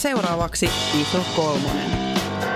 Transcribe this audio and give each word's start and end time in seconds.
seuraavaksi 0.00 0.70
Iso 1.00 1.24
Kolmonen. 1.36 1.90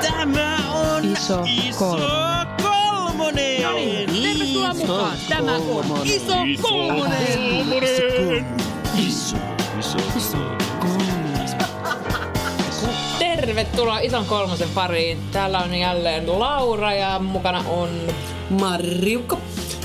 Tämä 0.03 0.57
on 0.75 1.05
Iso 1.05 1.45
kolmonen. 1.79 2.47
kolmonen. 2.63 3.63
No 3.63 3.73
niin, 3.73 4.11
tervetuloa 4.23 4.75
mukaan. 4.75 5.17
Tämä 5.29 5.55
on 5.55 6.07
Iso 6.07 6.35
Kolmonen. 6.63 7.67
Iso, 8.97 9.37
iso, 9.79 9.99
iso. 10.17 10.39
Tervetuloa 13.19 13.99
Ison 13.99 14.25
Kolmosen 14.25 14.69
pariin. 14.75 15.19
Täällä 15.33 15.59
on 15.59 15.75
jälleen 15.75 16.39
Laura 16.41 16.95
ja 16.95 17.19
mukana 17.19 17.65
on... 17.69 17.89
Marjukka. 18.51 19.39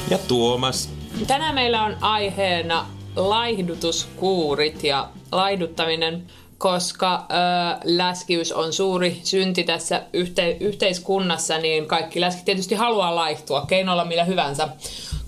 Ja 0.09 0.17
Tuomas. 0.17 0.89
Tänään 1.27 1.55
meillä 1.55 1.83
on 1.83 1.97
aiheena 2.01 2.85
laihdutuskuurit 3.15 4.83
ja 4.83 5.09
laihduttaminen, 5.31 6.23
koska 6.59 7.13
ö, 7.15 7.23
läskiys 7.83 8.51
on 8.51 8.73
suuri 8.73 9.19
synti 9.23 9.63
tässä 9.63 10.01
yhte- 10.13 10.57
yhteiskunnassa, 10.59 11.57
niin 11.57 11.85
kaikki 11.85 12.21
läskit 12.21 12.45
tietysti 12.45 12.75
haluaa 12.75 13.15
laihtua 13.15 13.65
keinolla 13.67 14.05
millä 14.05 14.23
hyvänsä. 14.23 14.69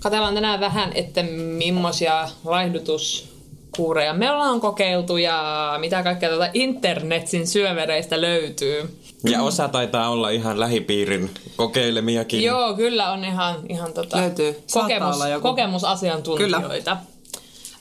Katellaan 0.00 0.34
tänään 0.34 0.60
vähän, 0.60 0.92
että 0.94 1.22
millaisia 1.58 2.28
laihdutuskuureja 2.44 4.14
me 4.14 4.30
ollaan 4.30 4.60
kokeiltu 4.60 5.16
ja 5.16 5.74
mitä 5.80 6.02
kaikkea 6.02 6.28
tuota 6.28 6.48
internetin 6.54 7.46
syövereistä 7.46 8.20
löytyy. 8.20 8.98
Ja 9.30 9.42
osa 9.42 9.68
taitaa 9.68 10.08
olla 10.08 10.30
ihan 10.30 10.60
lähipiirin 10.60 11.30
kokeilemiakin. 11.56 12.42
Joo, 12.42 12.74
kyllä 12.74 13.12
on 13.12 13.24
ihan, 13.24 13.56
ihan 13.68 13.92
tota, 13.92 14.16
Löytyy. 14.16 14.62
Saattaa 14.66 14.82
kokemus, 14.98 15.14
olla 15.14 15.28
joku. 15.28 15.48
kokemusasiantuntijoita. 15.48 16.96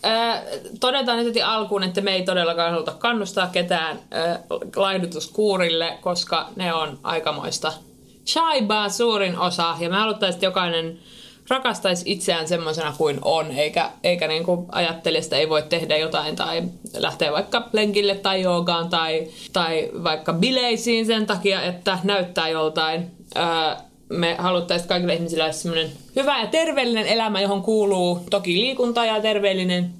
Ö, 0.05 0.41
todetaan 0.79 1.17
nyt 1.17 1.27
heti 1.27 1.41
alkuun, 1.41 1.83
että 1.83 2.01
me 2.01 2.11
ei 2.11 2.23
todellakaan 2.23 2.71
haluta 2.71 2.91
kannustaa 2.91 3.47
ketään 3.47 3.99
ö, 4.13 4.39
laihdutuskuurille, 4.75 5.97
koska 6.01 6.47
ne 6.55 6.73
on 6.73 6.99
aikamoista 7.03 7.73
shaibaa 8.27 8.89
suurin 8.89 9.39
osa. 9.39 9.75
Ja 9.79 9.89
me 9.89 9.95
haluttaisiin, 9.95 10.35
että 10.35 10.45
jokainen 10.45 10.99
rakastaisi 11.49 12.11
itseään 12.11 12.47
semmoisena 12.47 12.93
kuin 12.97 13.19
on, 13.21 13.51
eikä, 13.51 13.89
eikä 14.03 14.27
niin 14.27 14.43
kuin 14.43 14.65
ajattelisi, 14.71 15.25
että 15.25 15.37
ei 15.37 15.49
voi 15.49 15.61
tehdä 15.61 15.97
jotain 15.97 16.35
tai 16.35 16.63
lähteä 16.97 17.31
vaikka 17.31 17.69
lenkille 17.73 18.15
tai 18.15 18.41
joogaan 18.41 18.89
tai, 18.89 19.27
tai 19.53 19.89
vaikka 20.03 20.33
bileisiin 20.33 21.05
sen 21.05 21.25
takia, 21.25 21.61
että 21.61 21.99
näyttää 22.03 22.49
joltain. 22.49 23.11
Öö, 23.37 23.43
me 24.11 24.35
haluttaisiin, 24.39 24.89
kaikille 24.89 25.13
ihmisille 25.13 25.43
olisi 25.43 25.59
semmoinen 25.59 25.91
hyvä 26.15 26.39
ja 26.39 26.47
terveellinen 26.47 27.07
elämä, 27.07 27.41
johon 27.41 27.61
kuuluu 27.61 28.19
toki 28.29 28.53
liikunta 28.53 29.05
ja 29.05 29.21
terveellinen 29.21 29.93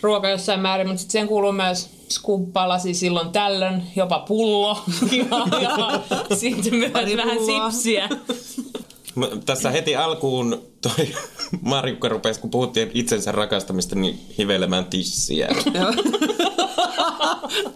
ruoka 0.00 0.28
jossain 0.28 0.60
määrin, 0.60 0.86
mutta 0.86 1.00
sitten 1.00 1.12
siihen 1.12 1.28
kuuluu 1.28 1.52
myös 1.52 1.90
skumppalasi 2.08 2.94
silloin 2.94 3.30
tällöin, 3.30 3.82
jopa 3.96 4.18
pullo 4.18 4.78
ja, 5.12 5.60
ja 5.60 6.36
sitten 6.36 6.74
myös 6.74 6.92
Pari 6.92 7.16
vähän 7.16 7.36
pulloa. 7.36 7.70
sipsiä. 7.70 8.08
Tässä 9.46 9.70
heti 9.70 9.96
alkuun 9.96 10.62
toi 10.82 11.08
Marjukka 11.60 12.08
rupesi, 12.08 12.40
kun 12.40 12.50
puhuttiin 12.50 12.90
itsensä 12.94 13.32
rakastamista, 13.32 13.94
niin 13.94 14.20
hivelemään 14.38 14.84
tissiä. 14.84 15.48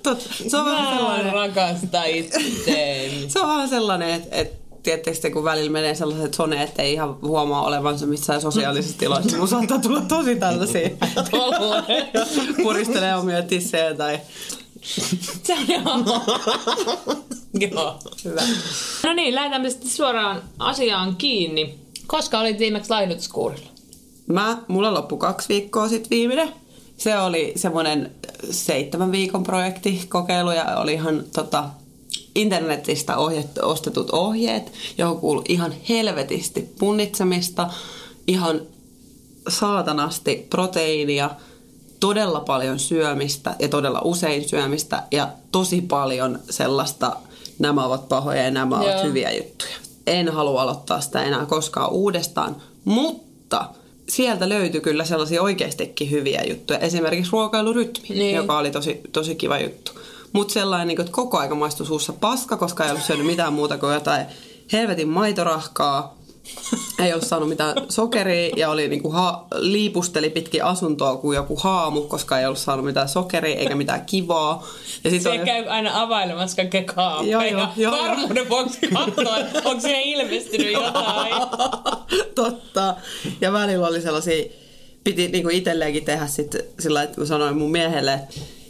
Totta. 0.02 0.24
Se 0.48 0.56
on 0.56 0.64
vähän 0.64 0.96
sellainen, 0.96 1.32
rakastan 1.32 2.06
itteeni. 2.10 3.30
se 3.30 3.40
on 3.40 3.48
vähän 3.48 3.68
sellainen 3.68 4.10
että 4.10 4.36
et, 4.36 4.59
Te, 4.82 5.30
kun 5.30 5.44
välillä 5.44 5.70
menee 5.70 5.94
sellaiset 5.94 6.34
soneet, 6.34 6.68
että 6.68 6.82
ei 6.82 6.92
ihan 6.92 7.20
huomaa 7.22 7.62
olevansa 7.62 8.06
missään 8.06 8.40
sosiaalisissa 8.40 8.98
tiloissa. 8.98 9.36
Mun 9.36 9.48
saattaa 9.48 9.78
tulla 9.78 10.00
tosi 10.00 10.36
tällaisia. 10.36 10.90
Tolleen. 11.30 12.08
Puristelee 12.62 13.16
omia 13.16 13.42
tissejä 13.42 13.94
tai... 13.94 14.20
Se 15.42 15.54
on 15.54 15.64
ihan... 15.68 16.04
Joo, 17.60 17.98
hyvä. 18.24 18.42
No 19.04 19.12
niin, 19.12 19.34
lähdetään 19.34 19.70
sitten 19.70 19.90
suoraan 19.90 20.42
asiaan 20.58 21.16
kiinni. 21.16 21.78
Koska 22.06 22.38
olit 22.38 22.58
viimeksi 22.58 22.90
laihdutuskuurilla? 22.90 23.70
Mä, 24.26 24.58
mulla 24.68 24.94
loppui 24.94 25.18
kaksi 25.18 25.48
viikkoa 25.48 25.88
sitten 25.88 26.10
viimeinen. 26.10 26.52
Se 26.96 27.18
oli 27.18 27.52
semmoinen 27.56 28.10
seitsemän 28.50 29.12
viikon 29.12 29.42
projekti, 29.42 30.06
kokeilu 30.08 30.50
ja 30.50 30.76
oli 30.76 30.92
ihan 30.92 31.24
tota, 31.32 31.64
internetistä 32.34 33.16
ohjet, 33.16 33.58
ostetut 33.62 34.10
ohjeet, 34.10 34.72
johon 34.98 35.20
kuului 35.20 35.44
ihan 35.48 35.74
helvetisti 35.88 36.68
punnitsemista, 36.78 37.70
ihan 38.26 38.60
saatanasti 39.48 40.46
proteiinia, 40.50 41.30
todella 42.00 42.40
paljon 42.40 42.78
syömistä 42.78 43.56
ja 43.58 43.68
todella 43.68 44.00
usein 44.04 44.48
syömistä 44.48 45.02
ja 45.10 45.28
tosi 45.52 45.80
paljon 45.80 46.38
sellaista 46.50 47.16
nämä 47.58 47.84
ovat 47.86 48.08
pahoja 48.08 48.42
ja 48.42 48.50
nämä 48.50 48.76
Joo. 48.76 48.84
ovat 48.92 49.04
hyviä 49.04 49.30
juttuja. 49.30 49.72
En 50.06 50.28
halua 50.28 50.62
aloittaa 50.62 51.00
sitä 51.00 51.22
enää 51.22 51.46
koskaan 51.46 51.90
uudestaan, 51.92 52.56
mutta 52.84 53.64
sieltä 54.08 54.48
löytyi 54.48 54.80
kyllä 54.80 55.04
sellaisia 55.04 55.42
oikeastikin 55.42 56.10
hyviä 56.10 56.42
juttuja. 56.48 56.78
Esimerkiksi 56.78 57.32
ruokailurytmi, 57.32 58.08
Niin. 58.08 58.36
joka 58.36 58.58
oli 58.58 58.70
tosi, 58.70 59.00
tosi 59.12 59.34
kiva 59.34 59.58
juttu. 59.58 59.92
Mutta 60.32 60.54
sellainen, 60.54 60.88
niin 60.88 60.96
kuin, 60.96 61.04
että 61.06 61.14
koko 61.16 61.38
aika 61.38 61.54
maistui 61.54 61.86
suussa 61.86 62.12
paska, 62.12 62.56
koska 62.56 62.84
ei 62.84 62.90
ollut 62.90 63.04
syönyt 63.04 63.26
mitään 63.26 63.52
muuta 63.52 63.78
kuin 63.78 63.94
jotain 63.94 64.26
helvetin 64.72 65.08
maitorahkaa. 65.08 66.20
Ei 66.98 67.12
ollut 67.12 67.26
saanut 67.28 67.48
mitään 67.48 67.74
sokeria 67.88 68.50
ja 68.56 68.70
oli 68.70 68.88
niinku 68.88 69.10
ha- 69.10 69.46
liipusteli 69.54 70.30
pitkin 70.30 70.64
asuntoa 70.64 71.16
kuin 71.16 71.36
joku 71.36 71.56
haamu, 71.56 72.00
koska 72.00 72.38
ei 72.38 72.46
ollut 72.46 72.58
saanut 72.58 72.84
mitään 72.84 73.08
sokeria 73.08 73.56
eikä 73.58 73.74
mitään 73.74 74.06
kivaa. 74.06 74.66
Ja 75.04 75.10
sit 75.10 75.22
Se 75.22 75.28
oli- 75.28 75.38
käy 75.38 75.68
aina 75.68 76.00
availemassa 76.02 76.56
kaikkea 76.56 76.84
kaappeja. 76.84 77.30
Joo, 77.42 77.42
joo, 77.60 77.68
joo. 77.76 77.92
Varmuuden 78.08 78.48
vuoksi 78.48 78.78
katsoa, 78.94 79.36
onko 79.64 79.80
sinne 79.80 80.02
ilmestynyt 80.02 80.72
jotain. 80.72 81.32
Totta. 82.34 82.96
Ja 83.40 83.52
välillä 83.52 83.86
oli 83.86 84.00
sellaisia, 84.00 84.44
piti 85.04 85.28
niinku 85.28 85.48
itselleenkin 85.48 86.04
tehdä 86.04 86.26
sit 86.26 86.56
sillä 86.78 87.02
että 87.02 87.16
kun 87.16 87.26
sanoin 87.26 87.56
mun 87.58 87.70
miehelle, 87.70 88.20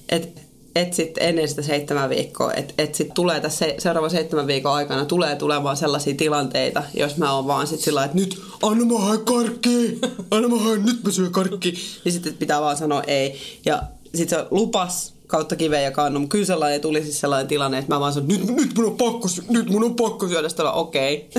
että 0.09 0.41
et 0.81 0.95
sit 0.95 1.19
ennen 1.19 1.49
sitä 1.49 1.63
seitsemän 1.63 2.11
viikkoa, 2.11 2.53
että 2.53 2.75
et 2.79 2.95
sit 2.95 3.15
tulee 3.15 3.41
tässä 3.41 3.59
se, 3.59 3.75
seuraavan 3.79 4.11
seitsemän 4.11 4.47
viikon 4.47 4.73
aikana 4.73 5.05
tulee 5.05 5.37
tulemaan 5.37 5.77
sellaisia 5.77 6.15
tilanteita, 6.15 6.83
jos 6.95 7.17
mä 7.17 7.33
oon 7.33 7.47
vaan 7.47 7.67
sit 7.67 7.81
sillä 7.81 8.05
että 8.05 8.17
nyt 8.17 8.43
anna 8.63 8.85
mä 8.85 8.99
haen 8.99 9.25
karkki, 9.25 9.99
anna 10.31 10.49
mä 10.49 10.59
haen, 10.59 10.85
nyt 10.85 11.05
mä 11.05 11.11
syön 11.11 11.33
karkki. 11.33 11.75
Niin 12.05 12.13
sitten 12.13 12.35
pitää 12.35 12.61
vaan 12.61 12.77
sanoa 12.77 13.03
ei. 13.03 13.41
Ja 13.65 13.83
sit 14.15 14.29
se 14.29 14.37
lupas 14.51 15.20
kautta 15.31 15.57
kiveä 15.57 15.81
ja 15.81 15.91
kannun. 15.91 16.29
Kyllä 16.29 16.45
sellainen 16.45 16.81
tuli 16.81 17.03
siis 17.03 17.21
sellainen 17.21 17.49
tilanne, 17.49 17.79
että 17.79 17.95
mä 17.95 18.01
vaan 18.01 18.13
sanoin, 18.13 18.29
nyt, 18.29 18.57
nyt 18.57 18.71
mun 18.77 18.87
on 18.87 18.97
pakko, 18.97 19.29
nyt 19.49 19.71
mun 19.71 19.85
on 19.85 19.97
pakko 19.97 20.29
syödä 20.29 20.49
sitä. 20.49 20.73
Okei. 20.73 21.29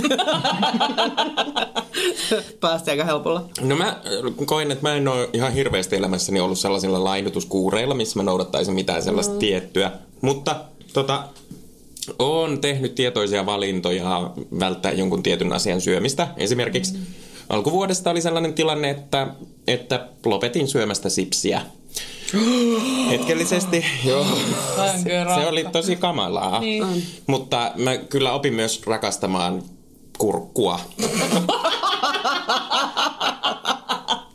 Päästi 2.62 2.92
aika 2.92 3.04
helpolla. 3.04 3.50
No 3.62 3.76
mä 3.76 4.02
koen, 4.46 4.72
että 4.72 4.90
mä 4.90 4.96
en 4.96 5.08
ole 5.08 5.30
ihan 5.34 5.54
hirveästi 5.54 5.96
elämässäni 5.96 6.40
ollut 6.40 6.60
sellaisilla 6.60 7.04
laihdutuskuureilla, 7.04 7.96
missä 7.96 8.20
mä 8.20 8.24
noudattaisin 8.24 8.74
mitään 8.74 9.04
sellaista 9.04 9.34
mm. 9.34 9.40
tiettyä. 9.40 9.92
Mutta 10.22 10.56
tota, 10.94 11.24
oon 12.20 12.62
tehnyt 12.62 12.96
tietoisia 12.96 13.46
valintoja 13.46 14.32
välttää 14.60 14.92
jonkun 14.92 15.24
tietyn 15.24 15.54
asian 15.54 15.82
syömistä. 15.82 16.28
Esimerkiksi 16.38 16.94
mm. 16.94 17.00
alkuvuodesta 17.50 18.12
oli 18.12 18.22
sellainen 18.22 18.54
tilanne, 18.54 18.90
että, 18.90 19.28
että 19.68 20.08
lopetin 20.26 20.68
syömästä 20.68 21.10
sipsiä. 21.10 21.62
Hetkellisesti, 23.10 23.86
joo. 24.06 24.26
Se 25.36 25.48
oli 25.48 25.66
tosi 25.72 25.96
kamalaa. 25.96 26.60
Niin. 26.60 26.84
Mutta 27.28 27.72
mä 27.76 27.98
kyllä 27.98 28.34
opin 28.34 28.54
myös 28.54 28.82
rakastamaan 28.88 29.64
kurkkua. 30.18 30.80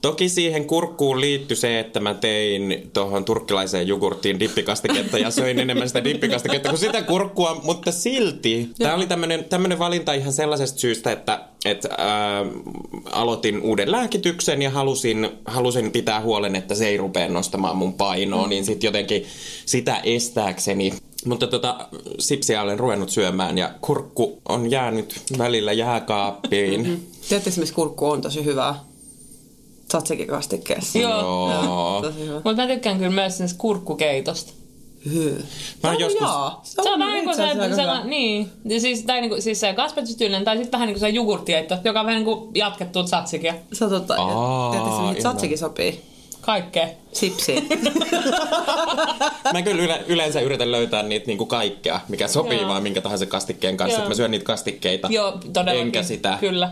Toki 0.07 0.29
siihen 0.29 0.65
kurkkuun 0.65 1.21
liittyi 1.21 1.57
se, 1.57 1.81
että 1.81 2.01
mä 2.01 2.15
tein 2.15 2.91
tuohon 2.93 3.25
turkkilaiseen 3.25 3.89
jogurttiin 3.89 4.41
dippikastiketta 4.41 5.19
ja 5.19 5.31
söin 5.31 5.59
enemmän 5.59 5.89
sitä 5.89 6.05
dippikastiketta 6.05 6.69
kuin 6.69 6.79
sitä 6.79 7.03
kurkkua, 7.03 7.61
mutta 7.63 7.93
silti. 7.93 8.69
Tämä 8.79 8.95
oli 8.95 9.07
tämmönen, 9.07 9.45
tämmönen 9.45 9.79
valinta 9.79 10.13
ihan 10.13 10.33
sellaisesta 10.33 10.79
syystä, 10.79 11.13
että, 11.13 11.41
että 11.65 11.89
ää, 11.99 12.45
aloitin 13.13 13.63
uuden 13.63 13.93
lääkityksen 13.93 14.63
ja 14.63 14.71
halusin, 14.71 15.29
halusin 15.45 15.91
pitää 15.91 16.21
huolen, 16.21 16.57
että 16.57 16.75
se 16.75 16.89
ei 16.89 16.97
rupea 16.97 17.29
nostamaan 17.29 17.77
mun 17.77 17.95
painoa, 17.95 18.43
mm. 18.43 18.49
niin 18.49 18.65
sitten 18.65 18.89
jotenkin 18.89 19.27
sitä 19.67 20.01
estääkseni 20.05 20.93
mutta 21.25 21.47
tota, 21.47 21.89
sipsiä 22.19 22.63
olen 22.63 22.79
ruvennut 22.79 23.11
syömään 23.11 23.59
ja 23.59 23.71
kurkku 23.81 24.41
on 24.49 24.71
jäänyt 24.71 25.23
välillä 25.39 25.73
jääkaappiin. 25.73 27.07
Tiedättekö, 27.29 27.61
missä 27.61 27.75
kurkku 27.75 28.11
on 28.11 28.21
tosi 28.21 28.45
hyvää? 28.45 28.86
Tzatziki-kastikkeessa. 29.89 30.99
Joo. 30.99 31.53
Joo. 32.27 32.41
Mutta 32.45 32.55
mä 32.57 32.67
tykkään 32.67 32.99
kyllä 32.99 33.11
myös 33.11 33.39
sen 33.39 33.49
kurkkukeitosta. 33.59 34.53
Mä 35.83 35.89
oon 35.89 35.95
Oh, 35.97 36.01
joskus, 36.01 36.21
jaa. 36.21 36.61
Se 36.65 36.91
on 36.91 36.99
vähän 36.99 37.13
niin 37.15 37.25
kuin 37.25 37.33
itse 37.41 37.55
se, 37.55 37.63
aika 37.63 37.77
sella, 37.77 38.05
niin, 38.05 38.51
ja 38.65 38.81
siis, 38.81 39.03
tai 39.03 39.21
niin 39.21 39.29
kuin, 39.31 39.43
siis 39.43 39.61
se 39.61 39.73
kasvatustyylinen, 39.73 40.45
tai 40.45 40.57
sitten 40.57 40.73
vähän 40.73 40.87
niin 40.87 40.95
kuin 40.95 41.01
se 41.01 41.09
jogurtieitto, 41.09 41.77
joka 41.85 42.01
on 42.01 42.07
vähän 42.07 42.25
niin 42.25 42.37
kuin 42.37 42.51
jatkettu 42.55 43.05
tzatsikia. 43.05 43.55
Se 43.73 43.85
on 43.85 43.91
totta. 43.91 44.15
Aa, 44.15 44.71
Tiedättekö, 44.71 44.97
mihin 44.97 45.17
ihan. 45.17 45.17
tzatziki 45.17 45.57
sopii? 45.57 46.01
Kaikkea. 46.41 46.89
Sipsi. 47.13 47.55
Mä 49.53 49.63
kyllä 49.63 49.83
yle, 49.83 50.05
yleensä 50.07 50.41
yritän 50.41 50.73
löytää 50.73 51.03
niitä 51.03 51.27
niinku 51.27 51.47
kaikkea, 51.47 52.01
mikä 52.09 52.29
sopii 52.29 52.59
Joo. 52.59 52.69
vaan 52.69 52.83
minkä 52.83 53.01
tahansa 53.01 53.27
kastikkeen 53.27 53.77
kanssa. 53.77 53.95
Joo. 53.95 54.03
Että 54.03 54.09
mä 54.09 54.15
syön 54.15 54.31
niitä 54.31 54.45
kastikkeita. 54.45 55.09
Joo, 55.11 55.33
todellakin. 55.53 55.81
Enkä 55.83 56.03
sitä. 56.03 56.37
Kyllä. 56.41 56.71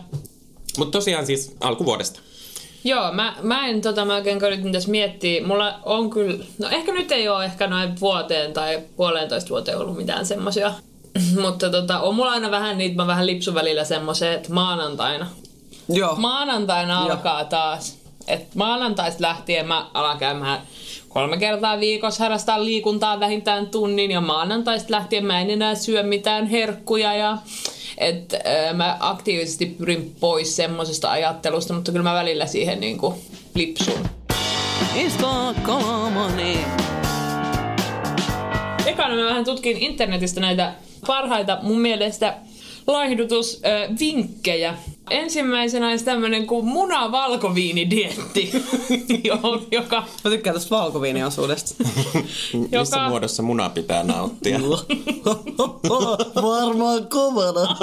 Mutta 0.79 0.93
tosiaan 0.99 1.27
siis 1.27 1.57
alkuvuodesta. 1.61 2.21
Joo, 2.85 3.13
mä, 3.13 3.35
mä 3.43 3.67
en 3.67 3.81
tota, 3.81 4.05
mä 4.05 4.15
oikein 4.15 4.45
yritin 4.47 4.73
tässä 4.73 4.91
miettiä. 4.91 5.47
Mulla 5.47 5.79
on 5.83 6.11
kyllä, 6.11 6.45
no 6.59 6.69
ehkä 6.69 6.93
nyt 6.93 7.13
ei 7.13 7.29
ole 7.29 7.45
ehkä 7.45 7.67
noin 7.67 8.01
vuoteen 8.01 8.53
tai 8.53 8.83
puolentoista 8.97 9.51
vuoteen 9.51 9.79
ollut 9.79 9.97
mitään 9.97 10.27
semmosia. 10.27 10.73
Mutta 11.43 11.71
tota, 11.71 12.01
on 12.01 12.15
mulla 12.15 12.31
aina 12.31 12.51
vähän 12.51 12.79
niitä, 12.79 12.97
mä 12.97 13.07
vähän 13.07 13.27
lipsun 13.27 13.55
välillä 13.55 13.85
semmoisen, 13.85 14.33
että 14.33 14.53
maanantaina. 14.53 15.27
Joo. 15.89 16.17
Maanantaina 16.17 16.93
Joo. 16.93 17.03
alkaa 17.03 17.45
taas. 17.45 17.99
Et 18.29 18.55
maanantaista 18.55 19.23
lähtien 19.23 19.69
mä 19.69 19.87
alan 19.95 20.19
käymään 20.19 20.61
kolme 21.09 21.37
kertaa 21.37 21.81
viikossa 21.81 22.25
harrastaa 22.25 22.65
liikuntaa 22.65 23.21
vähintään 23.21 23.67
tunnin 23.67 24.11
ja 24.11 24.21
maanantaista 24.21 24.91
lähtien 24.91 25.27
mä 25.27 25.41
en 25.41 25.51
enää 25.51 25.75
syö 25.75 26.03
mitään 26.03 26.47
herkkuja 26.47 27.15
ja 27.15 27.39
et, 27.99 28.35
äh, 28.35 28.75
mä 28.75 28.97
aktiivisesti 29.01 29.67
pyrin 29.67 30.17
pois 30.21 30.57
semmosesta 30.57 31.11
ajattelusta, 31.11 31.75
mutta 31.75 31.93
kyllä 31.93 32.03
mä 32.03 32.15
välillä 32.15 32.47
siihen 32.47 32.81
niinku 32.81 33.19
lipsun. 33.55 34.09
Isto 34.97 35.55
kolmonen. 35.67 36.65
Ekana 38.87 39.15
mä 39.15 39.25
vähän 39.25 39.45
tutkin 39.45 39.77
internetistä 39.77 40.41
näitä 40.41 40.75
parhaita 41.07 41.59
mun 41.63 41.81
mielestä 41.81 42.37
laihdutusvinkkejä. 42.87 44.75
Ensimmäisenä 45.11 45.89
olisi 45.89 46.05
tämmönen 46.05 46.47
kuin 46.47 46.65
muna-valkoviinidietti, 46.67 48.51
jo- 49.25 49.63
joka, 49.71 50.05
Mä 50.25 50.31
tykkään 50.31 50.55
tästä 50.55 50.71
valkoviiniosuudesta. 50.77 51.75
Missä 51.85 52.69
Joka- 52.73 53.09
muodossa 53.09 53.43
muna 53.43 53.69
pitää 53.69 54.03
nauttia? 54.03 54.61
Varmaan 56.43 57.07
kovana. 57.09 57.77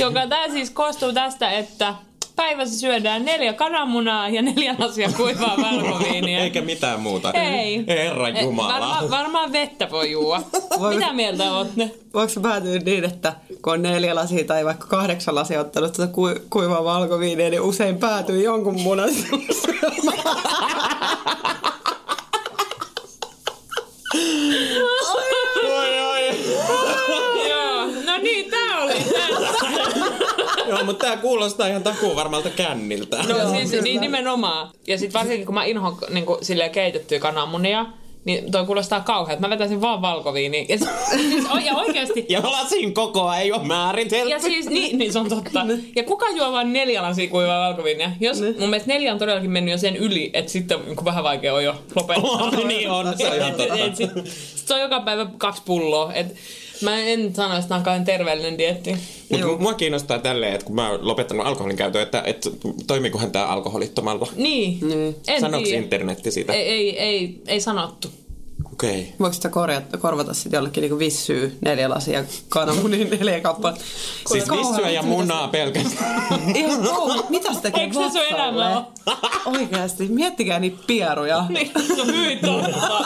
joka 0.00 0.26
tää 0.26 0.48
siis 0.50 0.70
koostuu 0.70 1.12
tästä, 1.12 1.50
että 1.50 1.94
päivässä 2.36 2.78
syödään 2.80 3.24
neljä 3.24 3.52
kananmunaa 3.52 4.28
ja 4.28 4.42
neljä 4.42 4.74
lasia 4.78 5.08
kuivaa 5.16 5.56
valkoviiniä. 5.62 6.38
Eikä 6.38 6.60
mitään 6.60 7.00
muuta. 7.00 7.32
Ei. 7.32 7.84
Herra 7.88 8.28
Eh, 8.28 8.42
Jumala. 8.44 8.72
Varmaan, 8.72 9.10
varmaan 9.10 9.52
vettä 9.52 9.90
voi 9.90 10.10
juua. 10.10 10.42
Voi- 10.80 10.94
Mitä 10.94 11.12
mieltä 11.12 11.52
ootte? 11.52 11.90
Voiko 12.14 12.28
se 12.32 12.40
päätyä 12.40 12.78
niin, 12.78 13.04
että 13.04 13.32
kun 13.62 13.72
on 13.72 13.82
neljä 13.82 14.14
lasia 14.14 14.44
tai 14.44 14.64
vaikka 14.64 14.86
kahdeksan 14.86 15.34
lasia 15.34 15.60
ottanut 15.60 15.92
tätä 15.92 16.12
ku- 16.12 16.40
kuivaa 16.50 16.84
valkoviiniä, 16.84 17.50
niin 17.50 17.60
usein 17.62 17.98
päätyy 17.98 18.42
jonkun 18.42 18.80
munan 18.80 19.10
syömään? 19.14 19.46
Oi, 25.66 26.00
oi. 26.00 26.28
Joo, 27.48 27.86
no 28.06 28.16
niin, 28.22 28.50
tää 28.50 28.78
oli. 28.82 28.94
Joo, 30.68 30.84
mutta 30.84 31.06
tää 31.06 31.16
kuulostaa 31.16 31.66
ihan 31.66 31.82
takuu 31.82 32.16
varmalta 32.16 32.50
känniltä. 32.50 33.16
No 33.16 33.50
siis 33.50 33.82
niin 33.82 34.00
nimenomaan. 34.00 34.70
Ja 34.86 34.98
sit 34.98 35.14
varsinkin 35.14 35.46
kun 35.46 35.54
mä 35.54 35.64
inhoan 35.64 35.96
niin 36.10 36.26
silleen 36.42 36.70
keitettyä 36.70 37.18
kananmunia, 37.18 37.86
niin 38.24 38.52
toi 38.52 38.66
kuulostaa 38.66 39.00
kauhean. 39.00 39.40
Mä 39.40 39.50
vetäisin 39.50 39.80
vaan 39.80 40.02
valkoviiniä. 40.02 40.64
Ja, 40.68 40.78
siis, 40.78 41.44
ja 41.64 41.74
oikeasti. 41.74 42.26
Ja 42.28 42.40
lasin 42.42 42.94
kokoa 42.94 43.36
ei 43.36 43.52
ole 43.52 43.62
määritelty. 43.64 44.30
Ja 44.30 44.38
siis, 44.40 44.68
niin, 44.68 44.98
niin 44.98 45.12
se 45.12 45.18
on 45.18 45.28
totta. 45.28 45.66
Ja 45.96 46.02
kuka 46.02 46.26
juo 46.28 46.52
vain 46.52 46.72
neljä 46.72 47.02
lasia 47.02 47.28
kuivaa 47.28 47.68
valkoviiniä? 47.68 48.12
Jos 48.20 48.40
mun 48.40 48.70
mielestä 48.70 48.88
neljä 48.92 49.12
on 49.12 49.18
todellakin 49.18 49.50
mennyt 49.50 49.72
jo 49.72 49.78
sen 49.78 49.96
yli, 49.96 50.30
että 50.32 50.52
sitten 50.52 50.78
niin 50.86 51.04
vähän 51.04 51.24
vaikea 51.24 51.54
on 51.54 51.64
jo 51.64 51.74
lopettaa. 51.94 52.30
On, 52.30 52.68
niin 52.68 52.90
on, 52.90 53.18
se 53.18 53.28
on 53.28 53.36
ihan 53.36 53.50
Et- 53.50 53.56
totta. 53.56 53.74
et 53.84 53.96
sit, 53.96 54.10
sit 54.54 54.68
se 54.68 54.74
on 54.74 54.80
joka 54.80 55.00
päivä 55.00 55.26
kaksi 55.38 55.62
pulloa. 55.64 56.12
Et 56.12 56.26
mä 56.80 56.98
en 57.00 57.34
sano, 57.34 57.56
että 57.58 57.80
tämä 57.82 57.96
on 57.96 58.04
terveellinen 58.04 58.58
dietti. 58.58 58.96
Mutta 59.30 59.46
mua 59.46 59.74
kiinnostaa 59.74 60.18
tälleen, 60.18 60.52
että 60.52 60.66
kun 60.66 60.74
mä 60.74 60.90
oon 60.90 61.06
lopettanut 61.06 61.46
alkoholin 61.46 61.76
käytön, 61.76 62.02
että, 62.02 62.22
että 62.26 62.50
toimiikohan 62.86 63.30
tää 63.32 63.46
alkoholittomalla? 63.46 64.28
Niin, 64.36 64.78
Niin. 64.88 65.16
tiedä. 65.64 65.82
internetti 65.82 66.30
sitä? 66.30 66.52
Ei, 66.52 66.68
ei, 66.68 66.98
ei, 66.98 67.40
ei 67.46 67.60
sanottu. 67.60 68.08
Okei. 68.76 69.00
Okay. 69.00 69.12
Voiko 69.20 69.32
sitä 69.34 69.48
korjata, 69.48 69.98
korvata 69.98 70.34
sitten 70.34 70.56
jollekin 70.58 70.80
niin 70.82 70.98
vissyy 70.98 71.58
neljä 71.60 71.90
lasia 71.90 72.24
kananmunin 72.48 73.10
neljä 73.20 73.40
kappaletta? 73.40 73.84
Siis 74.28 74.44
vissyä 74.50 74.90
ja 74.90 75.02
munaa 75.02 75.48
pelkästään. 75.48 76.22
se- 76.28 76.50
Ihan 76.60 76.82
kauhean. 76.82 77.24
Mitä 77.28 77.54
se 77.54 77.60
tekee 77.60 77.82
Eikö 77.82 77.94
se 77.94 78.10
sun 78.10 78.20
elämä? 78.36 78.84
Oikeasti, 79.58 80.08
miettikää 80.08 80.60
niitä 80.60 80.78
pieruja. 80.86 81.44
Niin, 81.48 81.70
no 81.96 82.04
hyi 82.04 82.36
totta. 82.36 83.04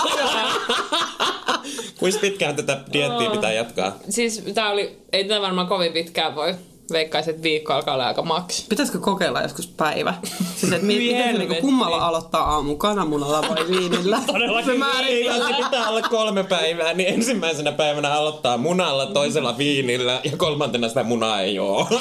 Kuinka 1.98 2.18
pitkään 2.20 2.56
tätä 2.56 2.80
diettiä 2.92 3.30
pitää 3.30 3.52
jatkaa? 3.52 3.96
siis 4.08 4.42
tää 4.54 4.70
oli, 4.70 4.98
ei 5.12 5.24
tätä 5.24 5.40
varmaan 5.40 5.66
kovin 5.66 5.92
pitkään 5.92 6.34
voi. 6.34 6.54
Veikkaisin, 6.92 7.30
että 7.30 7.42
viikko 7.42 7.72
alkaa 7.72 7.94
olla 7.94 8.06
aika 8.06 8.22
maks. 8.22 8.66
Pitäisikö 8.68 8.98
kokeilla 8.98 9.42
joskus 9.42 9.66
päivä? 9.66 10.14
Siis, 10.56 10.72
että 10.72 10.86
mi- 10.86 10.98
miten 10.98 11.38
niinku, 11.38 11.54
kummalla 11.60 11.96
aloittaa 11.96 12.42
aamun 12.54 12.78
kananmunalla 12.78 13.42
vai 13.48 13.68
viinillä? 13.68 14.18
Todellakin 14.26 14.72
se 14.72 14.78
määritellään. 14.78 15.40
Ei, 15.50 15.56
se 15.56 15.62
pitää 15.64 15.88
olla 15.88 16.02
kolme 16.02 16.44
päivää, 16.44 16.92
niin 16.94 17.14
ensimmäisenä 17.14 17.72
päivänä 17.72 18.14
aloittaa 18.14 18.56
munalla, 18.56 19.06
toisella 19.06 19.58
viinillä 19.58 20.20
ja 20.24 20.36
kolmantena 20.36 20.88
sitä 20.88 21.02
munaa 21.02 21.40
ei 21.40 21.58
oo. 21.58 21.86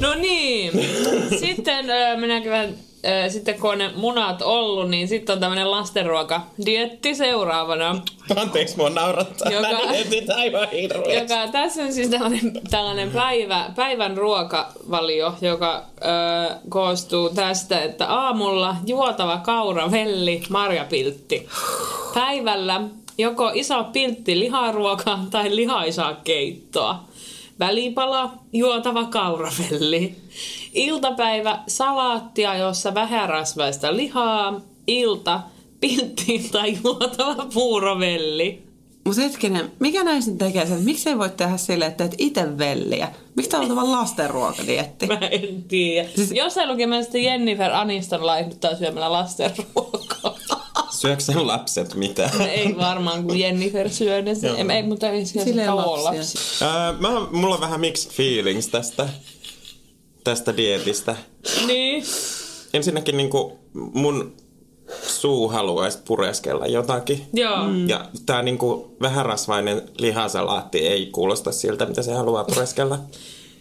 No 0.00 0.14
niin. 0.14 0.72
Sitten 1.40 1.90
äh, 1.90 2.20
minäkin 2.20 2.50
vähän, 2.50 2.68
äh, 2.68 2.74
sitten 3.28 3.60
kun 3.60 3.70
on 3.70 3.78
ne 3.78 3.90
munat 3.96 4.42
ollut, 4.42 4.90
niin 4.90 5.08
sitten 5.08 5.32
on 5.32 5.40
tämmönen 5.40 5.70
lastenruoka 5.70 6.40
dietti 6.66 7.14
seuraavana. 7.14 8.02
Anteeksi, 8.36 8.76
mua 8.76 8.90
naurattaa. 8.90 9.52
Joka-. 9.52 9.68
Mä 9.70 9.78
aivan 10.36 10.68
hirveästi. 10.68 11.34
Joka, 11.34 11.52
tässä 11.52 11.82
on 11.82 11.92
siis 11.92 12.08
tällainen, 12.08 12.52
tällainen 12.70 13.10
päivä, 13.10 13.70
päivän 13.76 14.16
ruokavalio, 14.16 15.34
joka 15.40 15.76
ö, 15.76 16.54
koostuu 16.68 17.30
tästä, 17.30 17.82
että 17.82 18.06
aamulla 18.06 18.76
juotava 18.86 19.36
kauravelli, 19.36 20.42
marjapiltti. 20.48 21.48
Päivällä 22.14 22.80
joko 23.18 23.50
iso 23.54 23.84
piltti 23.84 24.38
liharuokaa 24.38 25.26
tai 25.30 25.56
lihaisaa 25.56 26.14
keittoa. 26.24 27.04
Välipala, 27.58 28.30
juotava 28.52 29.04
kauravelli. 29.04 30.16
Iltapäivä, 30.74 31.58
salaattia, 31.66 32.56
jossa 32.56 32.94
vähärasvaista 32.94 33.96
lihaa. 33.96 34.60
Ilta, 34.86 35.40
piltti 35.80 36.48
tai 36.52 36.78
juotava 36.84 37.46
puurovelli. 37.54 38.70
Mutta 39.04 39.22
hetkinen, 39.22 39.72
mikä 39.78 40.04
nyt 40.04 40.38
tekee 40.38 40.66
sen? 40.66 40.82
Miksi 40.82 41.08
ei 41.08 41.18
voi 41.18 41.30
tehdä 41.30 41.56
silleen, 41.56 41.90
että 41.90 42.04
teet 42.08 42.14
itse 42.18 42.58
velliä? 42.58 43.08
Miksi 43.36 43.50
tämä 43.50 43.62
on 43.62 43.70
oltava 43.70 43.92
lastenruokadietti? 43.92 45.06
Mä 45.06 45.14
en 45.14 45.62
tiedä. 45.68 46.08
Siis... 46.16 46.32
Jossain 46.32 46.68
luki 46.68 47.22
Jennifer 47.24 47.72
Aniston 47.72 48.26
laihduttaa 48.26 48.76
syömällä 48.76 49.12
lasten 49.12 49.50
ruokaa. 49.74 50.34
Syökö 51.00 51.22
sen 51.22 51.46
lapset 51.46 51.94
mitään? 51.94 52.40
ei 52.50 52.76
varmaan, 52.76 53.24
kun 53.24 53.38
Jennifer 53.38 53.90
syö 53.90 54.22
ne. 54.22 54.32
Ei, 54.74 54.82
mutta 54.82 55.08
ei 55.08 55.26
siellä 55.26 55.48
Silleen 55.48 55.76
lapsia. 55.76 56.04
lapsia. 56.04 56.68
Öö, 56.68 56.92
mä, 56.92 57.26
mulla 57.32 57.54
on 57.54 57.60
vähän 57.60 57.80
mixed 57.80 58.10
feelings 58.12 58.68
tästä, 58.68 59.08
tästä 60.24 60.56
dietistä. 60.56 61.16
Niin. 61.66 62.04
Ensinnäkin 62.74 63.16
niinku 63.16 63.58
mun 63.74 64.36
suu 65.02 65.48
haluaisi 65.48 65.98
pureskella 66.04 66.66
jotakin. 66.66 67.26
Joo. 67.32 67.68
Mm. 67.68 67.88
Ja 67.88 68.04
tää 68.26 68.42
niinku 68.42 68.96
vähärasvainen 69.02 69.82
lihasalaatti 69.98 70.78
ei 70.78 71.06
kuulosta 71.06 71.52
siltä, 71.52 71.86
mitä 71.86 72.02
se 72.02 72.12
haluaa 72.12 72.44
pureskella. 72.44 72.98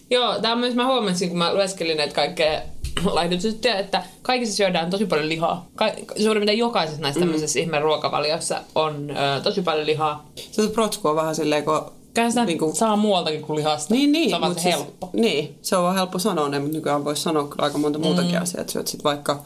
Joo, 0.10 0.40
tämä 0.40 0.56
myös 0.56 0.76
mä 0.76 0.86
huomasin, 0.86 1.30
kun 1.30 1.38
mä 1.38 1.54
lueskelin 1.54 1.98
näitä 1.98 2.16
kaikkea 2.16 2.62
laihdutusjuttuja, 3.06 3.80
että 3.80 4.04
kaikissa 4.22 4.56
syödään 4.56 4.90
tosi 4.90 5.06
paljon 5.06 5.30
lihaa. 5.30 5.68
Ka- 5.76 5.94
suurin 6.24 6.42
piirtein 6.42 6.58
jokaisessa 6.60 7.02
näissä 7.02 7.20
tämmöisessä 7.20 7.60
ihmeen 7.60 7.84
ruokavaliossa 7.84 8.62
on 8.76 9.10
ö, 9.10 9.42
tosi 9.42 9.62
paljon 9.62 9.88
lihaa. 9.88 10.30
Se 10.52 10.68
protsku 10.68 11.08
on 11.08 11.16
vähän 11.16 11.36
silleen, 11.36 11.66
kun... 11.66 11.99
Kyllä 12.14 12.30
sitä 12.30 12.46
Niinku- 12.46 12.66
niinku... 12.66 12.80
saa 12.80 12.96
muualtakin 12.96 13.42
kuin 13.42 13.58
lihasta. 13.58 13.94
Niin, 13.94 14.12
niin. 14.12 14.30
Se 14.30 14.36
on 14.36 14.42
vaan 14.42 14.52
mut 14.52 14.60
se 14.62 14.72
helppo. 14.72 15.10
Niin, 15.14 15.56
se 15.62 15.76
on 15.78 15.84
vaan 15.84 15.96
helppo 15.96 16.20
sanoa 16.20 16.50
ne, 16.50 16.60
mutta 16.60 16.78
nykyään 16.78 17.06
voisi 17.06 17.22
sanoa 17.22 17.48
kyllä 17.48 17.64
aika 17.64 17.78
monta 17.78 18.00
muutakin 18.00 18.36
mm. 18.36 18.42
asiaa. 18.42 18.62
Että 18.62 18.74
syöt 18.74 18.88
sit 18.88 19.04
vaikka 19.04 19.44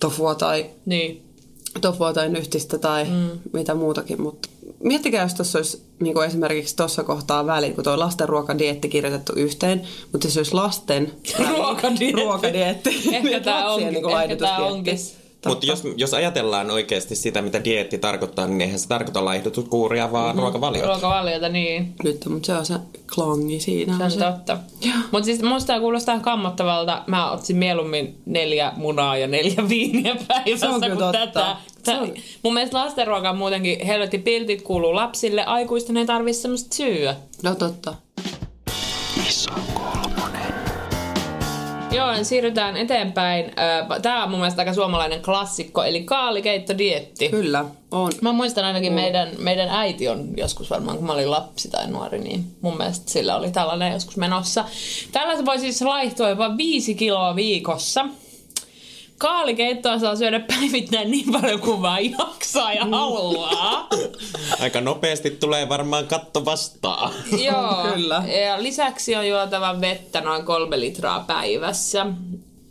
tofua 0.00 0.34
tai, 0.34 0.66
Niin. 0.86 1.22
tofua 1.80 2.12
tai 2.12 2.28
nyhtistä 2.28 2.78
tai 2.78 3.04
mm. 3.04 3.28
mitä 3.52 3.74
muutakin. 3.74 4.22
Mutta 4.22 4.48
miettikää, 4.82 5.22
jos 5.22 5.34
tuossa 5.34 5.58
olisi 5.58 5.82
niin 6.00 6.14
kuin 6.14 6.26
esimerkiksi 6.26 6.76
tuossa 6.76 7.04
kohtaa 7.04 7.46
väliin, 7.46 7.74
kun 7.74 7.84
tuo 7.84 7.98
lastenruokadietti 7.98 8.88
kirjoitettu 8.88 9.32
yhteen, 9.36 9.82
mutta 10.12 10.26
jos 10.26 10.36
olisi 10.36 10.54
lasten 10.54 11.12
Ruokadietti. 11.56 12.12
ruokadietti 12.12 12.90
Ehkä 13.12 13.28
niin 13.28 13.42
tämä 13.42 13.70
onkin, 13.72 13.92
niinku 13.92 14.08
ehkä 14.08 14.16
laihdutusdietti. 14.18 14.62
onkin 14.72 14.98
Mutta 15.46 15.66
jos, 15.66 15.82
jos 15.96 16.14
ajatellaan 16.14 16.70
oikeasti 16.70 17.16
sitä, 17.16 17.42
mitä 17.42 17.64
dieetti 17.64 17.98
tarkoittaa, 17.98 18.46
niin 18.46 18.60
eihän 18.60 18.78
se 18.78 18.88
tarkoita 18.88 19.24
laihdutuskuuria, 19.24 20.12
vaan 20.12 20.26
mm-hmm. 20.26 20.40
ruokavaliota. 20.40 20.88
Ruokavaliota, 20.88 21.48
niin. 21.48 21.94
Nyt, 22.04 22.26
mutta 22.26 22.46
se 22.46 22.52
on 22.54 22.66
se 22.66 22.74
klongi 23.14 23.60
siinä. 23.60 24.10
Se 24.10 24.24
on 24.26 24.32
totta. 24.34 24.58
Mutta 25.12 25.24
siis 25.24 25.42
musta 25.42 25.80
kuulostaa 25.80 26.20
kammottavalta. 26.20 27.02
Mä 27.06 27.30
otsin 27.30 27.56
mieluummin 27.56 28.16
neljä 28.26 28.72
munaa 28.76 29.16
ja 29.16 29.26
neljä 29.26 29.64
viiniä 29.68 30.16
päivässä 30.28 30.66
Se 30.80 30.86
kuin 30.86 30.98
totta. 30.98 31.12
tätä. 31.12 31.56
Se 31.66 31.82
Tää, 31.84 32.00
on- 32.00 32.14
mun 32.42 32.54
mielestä 32.54 32.78
lastenruoka 32.78 33.30
on 33.30 33.36
muutenkin 33.38 33.86
helvetti 33.86 34.18
piltit 34.18 34.62
kuuluu 34.62 34.94
lapsille. 34.94 35.44
Aikuisten 35.44 35.96
ei 35.96 36.06
tarvitse 36.06 36.42
semmoista 36.42 36.76
syyä. 36.76 37.16
No 37.42 37.54
totta. 37.54 37.94
Joo, 41.92 42.12
niin 42.12 42.24
siirrytään 42.24 42.76
eteenpäin. 42.76 43.52
Tämä 44.02 44.24
on 44.24 44.30
mun 44.30 44.38
mielestä 44.40 44.62
aika 44.62 44.74
suomalainen 44.74 45.22
klassikko, 45.22 45.82
eli 45.82 46.02
kaalikeittodietti. 46.04 47.28
Kyllä, 47.28 47.64
on. 47.90 48.12
Mä 48.20 48.32
muistan 48.32 48.64
ainakin 48.64 48.92
meidän, 48.92 49.28
meidän 49.38 49.68
äiti 49.68 50.08
on 50.08 50.28
joskus 50.36 50.70
varmaan, 50.70 50.96
kun 50.96 51.06
mä 51.06 51.12
olin 51.12 51.30
lapsi 51.30 51.70
tai 51.70 51.90
nuori, 51.90 52.18
niin 52.18 52.44
mun 52.60 52.76
mielestä 52.76 53.10
sillä 53.10 53.36
oli 53.36 53.50
tällainen 53.50 53.92
joskus 53.92 54.16
menossa. 54.16 54.64
Tällä 55.12 55.44
voi 55.44 55.58
siis 55.58 55.82
laihtua 55.82 56.28
jopa 56.28 56.56
viisi 56.56 56.94
kiloa 56.94 57.36
viikossa. 57.36 58.06
Kaalikeittoa 59.22 59.98
saa 59.98 60.16
syödä 60.16 60.40
päivittäin 60.40 61.10
niin 61.10 61.32
paljon 61.32 61.60
kuin 61.60 61.82
vaan 61.82 62.10
jaksaa 62.10 62.72
ja 62.72 62.84
haluaa. 62.84 63.88
Aika 64.60 64.80
nopeasti 64.80 65.30
tulee 65.30 65.68
varmaan 65.68 66.06
katto 66.06 66.44
vastaan. 66.44 67.12
Joo. 67.44 67.92
Kyllä. 67.94 68.24
Ja 68.46 68.62
lisäksi 68.62 69.16
on 69.16 69.28
juotava 69.28 69.80
vettä 69.80 70.20
noin 70.20 70.44
kolme 70.44 70.80
litraa 70.80 71.24
päivässä. 71.26 72.06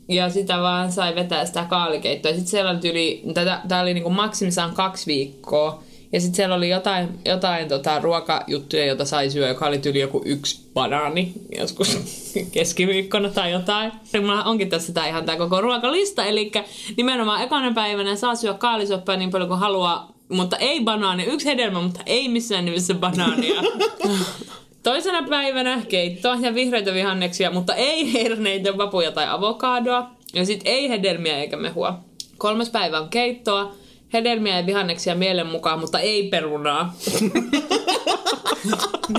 Ja 0.09 0.29
sitä 0.29 0.57
vaan 0.57 0.91
sai 0.91 1.15
vetää 1.15 1.45
sitä 1.45 1.65
kaalikeittoa. 1.69 2.31
Sitten 2.31 2.47
siellä 2.47 2.71
oli 2.71 3.23
tätä, 3.33 3.61
tää 3.67 3.81
oli 3.81 3.93
niinku 3.93 4.09
maksimissaan 4.09 4.73
kaksi 4.73 5.05
viikkoa. 5.07 5.83
Ja 6.13 6.21
sitten 6.21 6.35
siellä 6.35 6.55
oli 6.55 6.69
jotain, 6.69 7.19
jotain 7.25 7.67
tota, 7.67 7.99
ruokajuttuja, 7.99 8.85
joita 8.85 9.05
sai 9.05 9.29
syödä, 9.29 9.47
joka 9.47 9.65
oli 9.65 9.81
yli 9.85 9.99
joku 9.99 10.21
yksi 10.25 10.69
banaani 10.73 11.33
joskus 11.57 11.99
keskiviikkona 12.53 13.29
tai 13.29 13.51
jotain. 13.51 13.91
Mulla 14.19 14.43
onkin 14.43 14.69
tässä 14.69 14.93
tää 14.93 15.07
ihan 15.07 15.25
tää 15.25 15.37
koko 15.37 15.61
ruokalista, 15.61 16.25
eli 16.25 16.51
nimenomaan 16.97 17.43
ekana 17.43 17.73
päivänä 17.73 18.15
saa 18.15 18.35
syödä 18.35 18.57
kaalisoppaa 18.57 19.17
niin 19.17 19.31
paljon 19.31 19.47
kuin 19.47 19.59
haluaa, 19.59 20.13
mutta 20.29 20.57
ei 20.57 20.81
banaani, 20.81 21.23
yksi 21.23 21.45
hedelmä, 21.45 21.81
mutta 21.81 21.99
ei 22.05 22.29
missään 22.29 22.65
nimessä 22.65 22.93
banaania. 22.93 23.61
Toisena 24.83 25.23
päivänä 25.29 25.81
keittoa 25.89 26.35
ja 26.35 26.55
vihreitä 26.55 26.93
vihanneksia, 26.93 27.51
mutta 27.51 27.75
ei 27.75 28.13
herneitä, 28.13 28.73
papuja 28.73 29.11
tai 29.11 29.25
avokadoa. 29.29 30.11
Ja 30.33 30.45
sitten 30.45 30.73
ei 30.73 30.89
hedelmiä 30.89 31.37
eikä 31.37 31.57
mehua. 31.57 31.99
Kolmas 32.37 32.69
päivä 32.69 32.99
on 32.99 33.09
keittoa, 33.09 33.75
hedelmiä 34.13 34.59
ja 34.59 34.65
vihanneksia 34.65 35.15
mielen 35.15 35.47
mukaan, 35.47 35.79
mutta 35.79 35.99
ei 35.99 36.29
perunaa. 36.29 36.93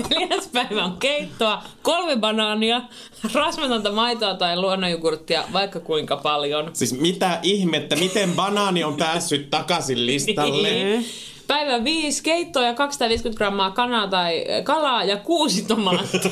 Neljäs 0.09 0.47
päivä 0.53 0.83
on 0.83 0.97
keittoa, 0.97 1.63
kolme 1.81 2.15
banaania, 2.15 2.81
rasvatonta 3.33 3.91
maitoa 3.91 4.33
tai 4.33 4.57
luonnonjogurttia, 4.57 5.43
vaikka 5.53 5.79
kuinka 5.79 6.17
paljon. 6.17 6.69
Siis 6.73 6.99
mitä 6.99 7.39
ihmettä, 7.43 7.95
miten 7.95 8.31
banaani 8.31 8.83
on 8.83 8.97
päässyt 8.97 9.49
takaisin 9.49 10.05
listalle? 10.05 10.69
Niin. 10.69 11.05
Päivä 11.47 11.83
5, 11.83 12.23
keittoa 12.23 12.63
ja 12.63 12.73
250 12.73 13.37
grammaa 13.37 13.71
kanaa 13.71 14.07
tai 14.07 14.45
äh, 14.49 14.63
kalaa 14.63 15.03
ja 15.03 15.17
kuusi 15.17 15.65
tomaattia. 15.65 16.21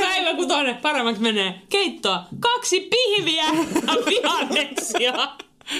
Päivä 0.00 0.34
kutonen, 0.36 0.76
paremmaksi 0.76 1.22
menee. 1.22 1.54
Keittoa, 1.68 2.24
kaksi 2.40 2.80
pihviä 2.80 3.44
ja 3.86 3.94
vihanneksia. 4.06 5.28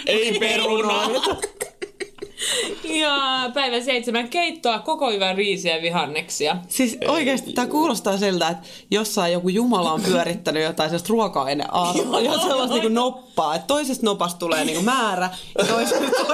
Ei 0.06 0.38
perunaa. 0.38 1.10
Ja 2.84 3.50
päivä 3.54 3.80
seitsemän 3.80 4.28
keittoa, 4.28 4.78
koko 4.78 5.10
hyvää 5.10 5.32
riisiä 5.32 5.76
ja 5.76 5.82
vihanneksia. 5.82 6.56
Siis 6.68 6.98
oikeasti 7.08 7.52
tämä 7.52 7.66
kuulostaa 7.66 8.16
siltä, 8.16 8.48
että 8.48 8.66
jossain 8.90 9.32
joku 9.32 9.48
Jumala 9.48 9.92
on 9.92 10.00
pyörittänyt 10.00 10.62
jotain 10.62 10.90
sellaista 10.90 11.08
ruoka-ainearvoa 11.08 12.20
ja 12.20 12.38
sellaista 12.38 12.74
niinku 12.74 12.88
noppaa. 12.88 13.54
Että 13.54 13.66
toisesta 13.66 14.06
nopasta 14.06 14.38
tulee 14.38 14.64
niinku 14.64 14.82
määrä 14.82 15.30
ja 15.58 15.64
toisesta, 15.64 16.24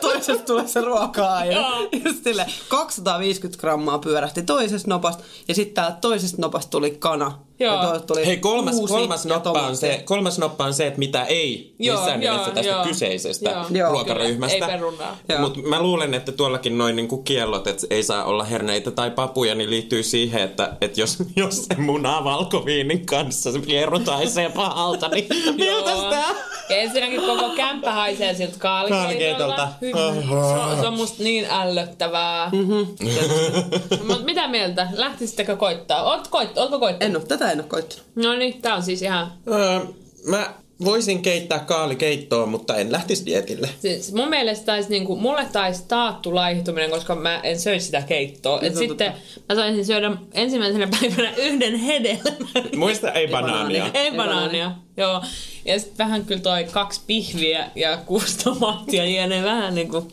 toisesta 0.00 0.44
tulee 0.44 0.66
se 0.66 0.80
ruoka-aine. 0.80 1.56
Just 2.04 2.24
sille 2.24 2.46
250 2.68 3.60
grammaa 3.60 3.98
pyörähti 3.98 4.42
toisesta 4.42 4.88
nopasta 4.88 5.24
ja 5.48 5.54
sitten 5.54 5.84
toisesta 6.00 6.42
nopasta 6.42 6.70
tuli 6.70 6.90
kana. 6.90 7.49
Joo. 7.60 7.74
Ja 7.74 7.82
toisesta 7.82 8.06
tuli 8.06 8.26
Hei, 8.26 8.36
kolmas, 8.36 8.74
kolmas, 8.88 9.26
noppa 9.26 9.50
on 9.50 9.76
se, 9.76 10.02
kolmas 10.04 10.38
noppa 10.38 10.64
on 10.64 10.74
se, 10.74 10.86
että 10.86 10.98
mitä 10.98 11.24
ei 11.24 11.74
Joo, 11.78 11.96
missään 11.96 12.22
joo, 12.22 12.32
nimessä 12.32 12.54
tästä 12.54 12.72
joo. 12.72 12.84
kyseisestä 12.84 13.64
Joo. 13.70 13.90
Ruokaryhmästä. 13.90 14.58
kyllä. 14.58 14.66
Ei 14.72 14.72
perunaa. 14.72 15.16
Joo. 15.28 15.40
Mutta 15.40 15.60
mä 15.60 15.82
luulen, 15.82 16.14
että 16.14 16.32
tuollakin 16.32 16.78
noin 16.78 16.96
niinku 16.96 17.18
kiellot, 17.18 17.66
että 17.66 17.86
ei 17.90 18.02
saa 18.02 18.24
olla 18.24 18.44
herneitä 18.44 18.90
tai 18.90 19.10
papuja, 19.10 19.54
niin 19.54 19.70
liittyy 19.70 20.02
siihen, 20.02 20.42
että, 20.42 20.72
että 20.80 21.00
jos, 21.00 21.18
jos 21.36 21.64
se 21.64 21.74
munaa 21.80 22.24
valkoviinin 22.24 23.06
kanssa 23.06 23.52
se 23.52 23.58
pierutaisee 23.58 24.50
pahalta, 24.50 25.08
niin 25.08 25.26
miltä 25.56 25.96
sitä? 25.96 26.24
Ja 26.70 26.76
ensinnäkin 26.76 27.20
koko 27.20 27.50
kämppä 27.56 27.92
haisee 27.92 28.34
siltä 28.34 28.56
kaalikeitolta. 28.58 29.68
Se 29.80 29.92
on, 29.94 30.80
se 30.80 30.86
on 30.86 30.94
musta 30.94 31.22
niin 31.22 31.46
ällöttävää. 31.50 32.50
Mm-hmm. 32.52 32.86
Mutta 34.06 34.24
mitä 34.24 34.48
mieltä? 34.48 34.88
Lähtisittekö 34.92 35.56
koittaa? 35.56 36.02
Oot 36.02 36.28
koit, 36.28 36.58
ootko 36.58 36.78
koittanut? 36.78 37.02
En 37.02 37.16
ole, 37.16 37.26
tätä 37.26 37.49
en 37.52 37.60
ole 37.60 37.68
koittanut. 37.68 38.06
No 38.14 38.34
niin, 38.34 38.62
tää 38.62 38.74
on 38.74 38.82
siis 38.82 39.02
ihan... 39.02 39.32
Öö, 39.48 39.80
mä 40.24 40.54
voisin 40.84 41.22
keittää 41.22 41.58
kaalikeittoa, 41.58 42.46
mutta 42.46 42.76
en 42.76 42.92
lähtisi 42.92 43.26
dietille. 43.26 43.68
Siis 43.78 44.12
mun 44.12 44.28
mielestä 44.28 44.66
tais, 44.66 44.88
niinku, 44.88 45.16
mulle 45.16 45.46
taisi 45.52 45.84
taattu 45.88 46.34
laihtuminen, 46.34 46.90
koska 46.90 47.14
mä 47.14 47.40
en 47.40 47.60
söisi 47.60 47.86
sitä 47.86 48.02
keittoa. 48.02 48.60
Et 48.62 48.74
Se 48.74 48.80
on 48.80 48.88
sitten 48.88 49.12
mä 49.48 49.54
saisin 49.54 49.86
syödä 49.86 50.12
ensimmäisenä 50.32 50.88
päivänä 51.00 51.32
yhden 51.36 51.76
hedelmän. 51.76 52.64
Muista 52.76 53.12
ei 53.12 53.28
banaania. 53.28 53.84
banaania. 53.84 54.02
Ei 54.02 54.10
banaania, 54.10 54.72
joo. 54.96 55.22
Ja 55.64 55.78
sitten 55.80 55.98
vähän 55.98 56.24
kyllä 56.24 56.40
toi 56.40 56.64
kaksi 56.64 57.00
pihviä 57.06 57.70
ja 57.74 57.96
kuusi 57.96 58.38
tomaattia 58.44 59.04
jene 59.04 59.42
vähän 59.44 59.74
niinku... 59.74 60.08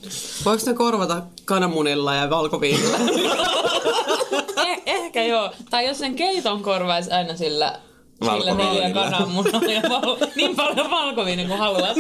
Voiko 0.46 0.64
ne 0.66 0.74
korvata 0.74 1.22
kananmunilla 1.46 2.16
ja 2.16 2.30
valkoviinillä? 2.30 2.98
Eh, 4.58 4.82
ehkä 4.86 5.24
joo. 5.24 5.52
Tai 5.70 5.88
jos 5.88 5.98
sen 5.98 6.16
keiton 6.16 6.64
korvaisi 6.64 7.12
aina 7.12 7.36
sillä, 7.38 7.80
sillä 8.24 8.54
neljä 8.54 8.94
kananmunaa 8.94 9.62
ja 9.64 9.82
val, 9.90 10.18
niin 10.36 10.56
paljon 10.56 10.92
valkoviini 10.92 11.46
kuin 11.46 11.60
haluat. 11.60 11.98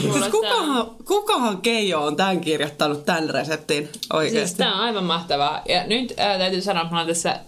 Siis 0.00 0.28
kukahan, 0.30 0.86
kukahan 1.04 1.62
Keijo 1.62 2.04
on 2.04 2.16
tämän 2.16 2.40
kirjoittanut 2.40 3.04
tämän 3.04 3.30
reseptin 3.30 3.88
oikeasti? 4.12 4.38
Siis 4.38 4.54
tää 4.54 4.74
on 4.74 4.80
aivan 4.80 5.04
mahtavaa. 5.04 5.62
Ja 5.68 5.86
nyt 5.86 6.14
ää, 6.16 6.38
täytyy 6.38 6.60
sanoa, 6.60 6.82
että 6.82 6.94
mä 6.94 7.06
tässä 7.06 7.40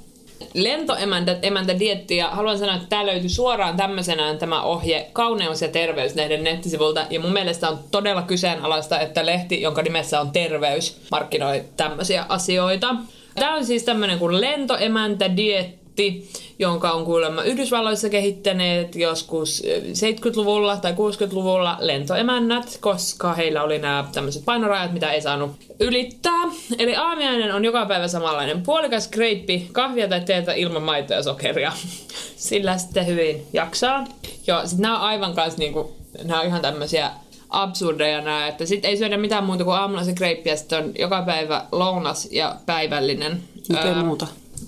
lentoemäntä 0.54 1.38
emäntä 1.42 1.78
dietti 1.78 2.16
ja 2.16 2.30
haluan 2.30 2.58
sanoa, 2.58 2.74
että 2.74 2.88
tää 2.88 3.06
löytyy 3.06 3.28
suoraan 3.28 3.76
tämmöisenään 3.76 4.38
tämä 4.38 4.62
ohje 4.62 5.10
Kauneus 5.12 5.62
ja 5.62 5.68
terveyslehden 5.68 6.44
nettisivulta. 6.44 7.06
Ja 7.10 7.20
mun 7.20 7.32
mielestä 7.32 7.68
on 7.68 7.78
todella 7.90 8.22
kyseenalaista, 8.22 9.00
että 9.00 9.26
lehti, 9.26 9.62
jonka 9.62 9.82
nimessä 9.82 10.20
on 10.20 10.30
terveys, 10.30 11.00
markkinoi 11.10 11.64
tämmöisiä 11.76 12.26
asioita. 12.28 12.94
Tää 13.34 13.54
on 13.54 13.64
siis 13.64 13.82
tämmönen 13.82 14.18
kuin 14.18 14.40
lentoemäntä 14.40 15.36
dietti, 15.36 16.28
jonka 16.58 16.92
on 16.92 17.04
kuulemma 17.04 17.42
Yhdysvalloissa 17.42 18.08
kehittäneet 18.08 18.96
joskus 18.96 19.62
eh, 19.66 19.82
70-luvulla 19.82 20.76
tai 20.76 20.92
60-luvulla 20.92 21.76
lentoemännät, 21.80 22.78
koska 22.80 23.34
heillä 23.34 23.62
oli 23.62 23.78
nämä 23.78 24.04
tämmöiset 24.12 24.44
painorajat, 24.44 24.92
mitä 24.92 25.12
ei 25.12 25.20
saanut 25.20 25.50
ylittää. 25.80 26.42
Eli 26.78 26.96
aamiainen 26.96 27.54
on 27.54 27.64
joka 27.64 27.86
päivä 27.86 28.08
samanlainen. 28.08 28.62
Puolikas 28.62 29.08
kreippi, 29.08 29.68
kahvia 29.72 30.08
tai 30.08 30.20
teetä 30.20 30.52
ilman 30.52 30.82
maitoa 30.82 31.16
ja 31.16 31.22
sokeria. 31.22 31.72
Sillä 32.36 32.78
sitten 32.78 33.06
hyvin 33.06 33.46
jaksaa. 33.52 34.04
Joo, 34.46 34.66
sit 34.66 34.78
nämä 34.78 34.98
on 34.98 35.02
aivan 35.02 35.34
kanssa 35.34 35.58
niinku, 35.58 35.96
nämä 36.24 36.40
on 36.40 36.46
ihan 36.46 36.62
tämmöisiä 36.62 37.10
absurdeja 37.50 38.20
nämä, 38.20 38.46
että 38.46 38.66
sit 38.66 38.84
ei 38.84 38.96
syödä 38.96 39.16
mitään 39.16 39.44
muuta 39.44 39.64
kuin 39.64 39.76
aamulla 39.76 40.04
se 40.04 40.14
kreippi 40.14 40.50
ja 40.50 40.56
sitten 40.56 40.84
on 40.84 40.92
joka 40.98 41.22
päivä 41.22 41.64
lounas 41.72 42.28
ja 42.30 42.56
päivällinen. 42.66 43.42
Mitä 43.68 43.80
Ää, 43.80 44.02
muuta? 44.02 44.26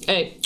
Ei, 0.08 0.40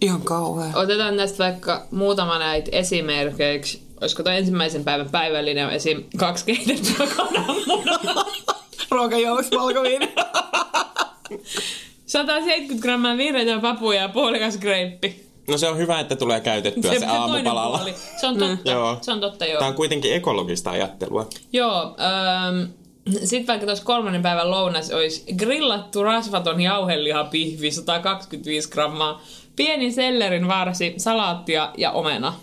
Ihan 0.00 0.22
kauhea. 0.22 0.72
Otetaan 0.74 1.16
tästä 1.16 1.44
vaikka 1.44 1.86
muutama 1.90 2.38
näitä 2.38 2.68
esimerkkeiksi. 2.72 3.82
Olisiko 4.00 4.22
tuo 4.22 4.32
ensimmäisen 4.32 4.84
päivän 4.84 5.10
päivällinen 5.10 5.70
esim. 5.70 6.04
kaksi 6.16 6.44
keitettyä 6.44 7.06
kananmunaa. 7.16 8.24
Ruokajouks 8.90 9.50
valkoviini. 9.50 10.08
170 12.06 12.82
grammaa 12.82 13.16
vihreitä 13.16 13.58
papuja 13.58 14.00
ja 14.00 14.08
puolikas 14.08 14.56
kreippi. 14.56 15.23
No 15.48 15.58
se 15.58 15.68
on 15.68 15.78
hyvä, 15.78 16.00
että 16.00 16.16
tulee 16.16 16.40
käytettyä 16.40 16.92
se, 16.92 16.98
se 16.98 17.06
aamupalalla. 17.06 17.78
puoli. 17.78 17.94
Se 18.20 18.26
on 18.26 18.38
totta. 18.38 18.70
Joo. 18.70 18.98
Se 19.00 19.12
on 19.12 19.20
totta, 19.20 19.46
joo. 19.46 19.58
Tämä 19.58 19.68
on 19.68 19.74
kuitenkin 19.74 20.14
ekologista 20.14 20.70
ajattelua. 20.70 21.26
Joo, 21.52 21.96
ähm, 22.00 22.70
sitten 23.24 23.46
vaikka 23.46 23.66
tuossa 23.66 23.84
kolmannen 23.84 24.22
päivän 24.22 24.50
lounas 24.50 24.90
olisi 24.90 25.24
grillattu 25.34 26.02
rasvaton 26.02 26.60
jauhelihapihvi 26.60 27.70
125 27.70 28.70
grammaa, 28.70 29.22
Pieni 29.56 29.92
sellerin 29.92 30.48
varsi, 30.48 30.94
salaattia 30.96 31.72
ja 31.78 31.90
omena. 31.92 32.34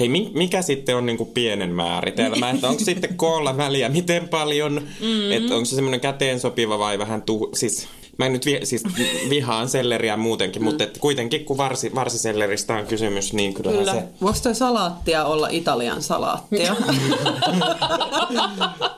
Hei, 0.00 0.08
mi- 0.08 0.30
mikä 0.34 0.62
sitten 0.62 0.96
on 0.96 1.06
niinku 1.06 1.24
pienen 1.24 1.70
määritelmä? 1.70 2.50
Että 2.54 2.68
onko 2.68 2.84
sitten 2.84 3.16
koolla 3.16 3.56
väliä 3.56 3.88
miten 3.88 4.28
paljon? 4.28 4.72
Mm-hmm. 4.72 5.32
Että 5.32 5.54
onko 5.54 5.64
se 5.64 5.74
semmoinen 5.74 6.00
käteen 6.00 6.40
sopiva 6.40 6.78
vai 6.78 6.98
vähän 6.98 7.22
tu... 7.22 7.50
Siis, 7.54 7.88
mä 8.20 8.26
en 8.26 8.32
nyt 8.32 8.46
vi- 8.46 8.60
siis 8.66 8.82
vihaan 9.30 9.68
selleriä 9.68 10.16
muutenkin, 10.16 10.62
mm. 10.62 10.64
mutta 10.64 10.84
et 10.84 10.98
kuitenkin 10.98 11.44
kun 11.44 11.56
varsi, 11.56 11.94
varsiselleristä 11.94 12.74
on 12.74 12.86
kysymys, 12.86 13.32
niin 13.32 13.54
kyllähän 13.54 13.78
Kyllä. 13.78 13.92
se... 13.94 14.02
Voiko 14.22 14.38
toi 14.42 14.54
salaattia 14.54 15.24
olla 15.24 15.48
Italian 15.50 16.02
salaattia? 16.02 16.76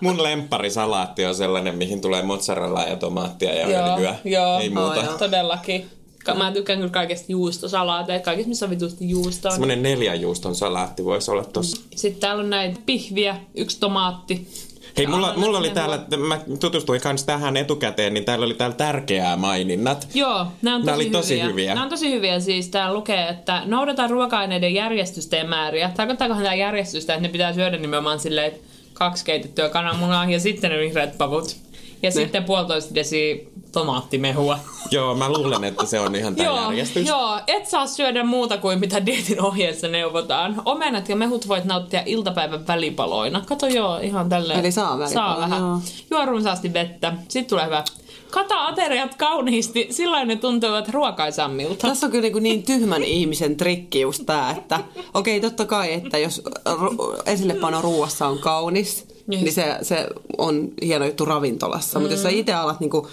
Mun 0.01 0.23
lempparisalaatti 0.23 1.25
on 1.25 1.35
sellainen, 1.35 1.75
mihin 1.75 2.01
tulee 2.01 2.23
mozzarellaa 2.23 2.85
ja 2.87 2.97
tomaattia 2.97 3.55
ja 3.55 3.95
öljyä. 3.95 4.15
joo, 4.25 4.61
Ei 4.61 4.71
muuta. 4.71 5.01
Oh, 5.01 5.05
joo. 5.05 5.19
todellakin. 5.19 5.87
Ka- 6.25 6.35
Mä 6.35 6.53
tykkään 6.53 6.79
kyllä 6.79 6.93
kaikesta 6.93 7.27
juustosalaateista, 7.29 8.25
kaikista 8.25 8.49
missä 8.49 8.67
on 8.67 8.71
vitusti 8.71 9.11
juustoa. 9.11 9.51
Semmoinen 9.51 9.83
neljän 9.83 10.21
juuston 10.21 10.55
salaatti 10.55 11.05
voisi 11.05 11.31
olla 11.31 11.45
tossa. 11.45 11.83
Sitten 11.97 12.21
täällä 12.21 12.43
on 12.43 12.51
näitä 12.51 12.81
pihviä, 12.87 13.37
yksi 13.55 13.81
tomaatti. 13.81 14.49
Hei, 14.97 15.07
mulla, 15.07 15.33
mulla 15.37 15.59
oli 15.59 15.71
täällä, 15.71 16.01
mä 16.17 16.39
tutustuin 16.61 17.01
kans 17.01 17.25
tähän 17.25 17.57
etukäteen, 17.57 18.15
niin 18.15 18.25
täällä 18.25 18.47
oli 18.47 18.55
täällä 18.55 18.77
tärkeää 18.77 19.37
maininnat. 19.37 20.09
Joo, 20.15 20.47
nämä 20.63 20.77
on 20.77 20.85
Nämä 20.85 20.97
tosi, 20.97 21.07
oli 21.07 21.11
tosi 21.11 21.35
hyviä. 21.35 21.49
hyviä. 21.49 21.75
Nämä 21.75 21.85
on 21.85 21.91
tosi 21.91 22.11
hyviä. 22.13 22.41
Siis 22.41 22.69
täällä 22.69 22.95
lukee, 22.95 23.29
että 23.29 23.63
noudata 23.65 24.07
ruoka-aineiden 24.07 24.75
järjestystä 24.75 25.37
ja 25.37 25.45
määriä. 25.45 25.91
Tarkoittaakohan 25.97 26.43
tämä 26.43 26.55
järjestystä, 26.55 27.15
että 27.15 27.23
ne 27.23 27.29
pitää 27.29 27.53
syödä 27.53 27.77
nimenomaan 27.79 28.21
silleen, 28.21 28.47
että 28.47 28.61
kaksi 28.93 29.25
keitettyä 29.25 29.69
kananmunaa 29.69 30.25
ja 30.25 30.41
sitten 30.41 30.71
ne 30.71 30.79
vihreät 30.79 31.19
pavut. 31.19 31.57
Ja 32.03 32.11
sitten 32.11 32.45
puolitoista 32.45 32.95
desi 32.95 33.49
tomaattimehua. 33.73 34.59
Joo, 34.91 35.15
mä 35.15 35.29
luulen, 35.33 35.65
että 35.65 35.87
se 35.87 36.01
on 36.01 36.15
ihan 36.15 36.37
tämä 36.37 36.49
Joo, 36.49 36.63
järjestys. 36.63 37.09
joo, 37.09 37.41
et 37.47 37.67
saa 37.67 37.87
syödä 37.87 38.25
muuta 38.25 38.59
kuin 38.59 38.81
mitä 38.81 39.07
dietin 39.07 39.43
ohjeessa 39.43 39.89
neuvotaan. 39.89 40.63
Omenat 40.65 41.09
ja 41.09 41.17
mehut 41.17 41.49
voit 41.49 41.65
nauttia 41.65 42.03
iltapäivän 42.07 42.67
välipaloina. 42.67 43.43
Kato 43.47 43.67
joo, 43.67 43.99
ihan 43.99 44.29
tälleen. 44.29 44.61
Eli 44.61 44.73
saa 44.73 44.89
Saa 44.89 44.99
välipaloja, 44.99 45.41
vähän. 45.41 45.61
joo. 45.61 45.79
Juo 46.11 46.27
runsaasti 46.27 46.73
vettä. 46.73 47.13
Sitten 47.29 47.51
tulee 47.51 47.65
hyvä. 47.65 47.85
Kata 48.31 48.67
ateriat 48.67 49.15
kauniisti, 49.15 49.87
silloin 49.91 50.29
ne 50.29 50.37
tuntuvat 50.37 50.89
ruokaisammilta. 50.89 51.89
Tässä 51.89 52.07
on 52.07 52.11
kyllä 52.13 52.29
niin, 52.29 52.43
niin 52.43 52.63
tyhmän 52.63 53.03
ihmisen 53.03 53.57
trikki 53.57 54.01
just 54.01 54.23
tää, 54.27 54.51
että 54.51 54.81
okei 55.15 55.41
totta 55.41 55.65
kai, 55.67 55.93
että 55.93 56.19
jos 56.19 56.43
ru- 56.69 57.23
esillepano 57.27 57.83
ruuassa 57.83 58.27
on 58.27 58.39
kaunis, 58.39 59.09
Yes. 59.33 59.43
niin 59.43 59.53
se, 59.53 59.77
se 59.83 60.07
on 60.39 60.69
hieno 60.83 61.05
juttu 61.05 61.25
ravintolassa. 61.25 61.99
Mm. 61.99 62.03
Mutta 62.03 62.15
jos 62.15 62.23
sä 62.23 62.29
itse 62.29 62.53
alat 62.53 62.81
niinku 62.81 63.09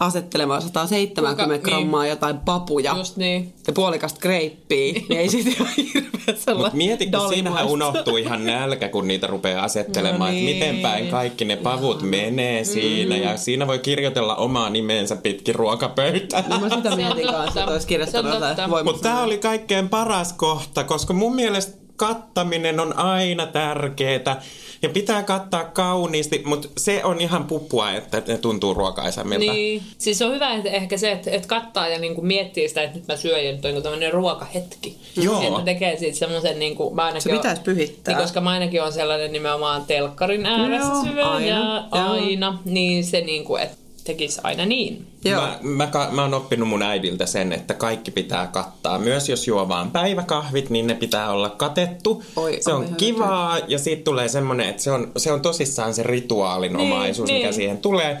asettelemaan 0.00 0.62
170 0.62 1.42
Kuinka- 1.44 1.52
niin. 1.52 1.62
grammaa 1.62 2.06
jotain 2.06 2.38
papuja 2.38 2.94
Just 2.96 3.16
niin. 3.16 3.52
ja 3.66 3.72
puolikasta 3.72 4.20
kreippiä, 4.20 4.92
niin 4.92 5.12
ei 5.20 5.28
siitä 5.28 5.50
ole 5.62 5.68
hirveä 5.76 6.10
Mut 6.26 6.38
sellainen 6.38 6.76
mieti, 6.76 7.06
kun 7.06 7.28
siinähän 7.28 7.66
unohtuu 7.66 8.16
ihan 8.16 8.46
nälkä, 8.46 8.88
kun 8.88 9.08
niitä 9.08 9.26
rupeaa 9.26 9.64
asettelemaan, 9.64 10.20
No 10.20 10.26
että 10.38 10.44
niin. 10.44 10.54
miten 10.56 10.76
päin 10.82 11.08
kaikki 11.08 11.44
ne 11.44 11.56
pavut 11.56 12.02
menee 12.02 12.64
siinä. 12.64 13.16
Ja 13.16 13.36
siinä 13.36 13.66
voi 13.66 13.78
kirjoitella 13.78 14.36
omaa 14.36 14.70
nimensä 14.70 15.16
pitkin 15.16 15.54
ruokapöytää. 15.54 16.44
No 16.48 16.60
mä 16.60 16.68
sitä 16.68 16.96
mietin 16.96 17.26
kanssa, 17.26 17.60
että 17.60 17.72
olisi 17.72 17.86
kirjoittanut 17.86 18.34
jotain. 18.34 18.84
Mutta 18.84 19.02
tämä 19.02 19.22
oli 19.22 19.38
kaikkein 19.38 19.88
paras 19.88 20.32
kohta, 20.32 20.84
koska 20.84 21.12
mun 21.14 21.34
mielestä 21.34 21.83
kattaminen 21.96 22.80
on 22.80 22.98
aina 22.98 23.46
tärkeää. 23.46 24.42
Ja 24.82 24.88
pitää 24.88 25.22
kattaa 25.22 25.64
kauniisti, 25.64 26.42
mutta 26.44 26.68
se 26.78 27.04
on 27.04 27.20
ihan 27.20 27.44
puppua, 27.44 27.90
että 27.90 28.22
ne 28.26 28.38
tuntuu 28.38 28.74
ruokaisammilta. 28.74 29.52
Niin. 29.52 29.82
Siis 29.98 30.22
on 30.22 30.32
hyvä 30.32 30.52
että 30.52 30.70
ehkä 30.70 30.96
se, 30.96 31.12
että, 31.12 31.30
että 31.30 31.48
kattaa 31.48 31.88
ja 31.88 31.98
niinku 31.98 32.22
miettii 32.22 32.68
sitä, 32.68 32.82
että 32.82 32.98
nyt 32.98 33.08
mä 33.08 33.16
syön 33.16 33.44
ja 33.44 33.52
nyt 33.52 33.64
on 33.64 33.68
niinku 33.68 33.82
tämmöinen 33.82 34.12
ruokahetki. 34.12 34.98
Joo. 35.16 35.42
Että 35.42 35.62
tekee 35.62 35.96
siitä 35.98 36.18
semmoisen, 36.18 36.58
niinku, 36.58 36.94
mä 36.94 37.04
ainakin 37.04 37.22
Se 37.22 37.36
pitäisi 37.36 37.62
pyhittää. 37.62 38.14
Niin, 38.14 38.22
koska 38.22 38.40
mä 38.40 38.50
ainakin 38.50 38.82
on 38.82 38.92
sellainen 38.92 39.32
nimenomaan 39.32 39.86
telkkarin 39.86 40.46
ääressä 40.46 40.92
Joo, 40.92 41.04
syö 41.04 41.26
aina, 41.26 41.46
ja 41.46 41.84
joo. 41.94 42.12
aina. 42.12 42.58
Niin 42.64 43.04
se 43.04 43.20
niinku, 43.20 43.56
että 43.56 43.83
tekisi 44.04 44.40
aina 44.44 44.66
niin. 44.66 45.06
Joo. 45.24 45.40
Mä, 45.42 45.58
mä, 45.62 46.08
mä 46.10 46.22
oon 46.22 46.34
oppinut 46.34 46.68
mun 46.68 46.82
äidiltä 46.82 47.26
sen, 47.26 47.52
että 47.52 47.74
kaikki 47.74 48.10
pitää 48.10 48.46
kattaa. 48.46 48.98
Myös 48.98 49.28
jos 49.28 49.46
juo 49.48 49.68
vaan 49.68 49.90
päiväkahvit, 49.90 50.70
niin 50.70 50.86
ne 50.86 50.94
pitää 50.94 51.30
olla 51.30 51.50
katettu. 51.50 52.22
Oi, 52.36 52.56
se 52.60 52.72
on 52.72 52.94
kivaa 52.96 53.58
ja 53.68 53.78
siitä 53.78 54.04
tulee 54.04 54.28
semmonen, 54.28 54.68
että 54.68 54.82
se 54.82 54.90
on, 54.92 55.12
se 55.16 55.32
on 55.32 55.40
tosissaan 55.40 55.94
se 55.94 56.02
rituaalinomaisuus, 56.02 57.26
Niin, 57.26 57.36
mikä 57.36 57.46
niin. 57.48 57.54
siihen 57.54 57.78
tulee. 57.78 58.18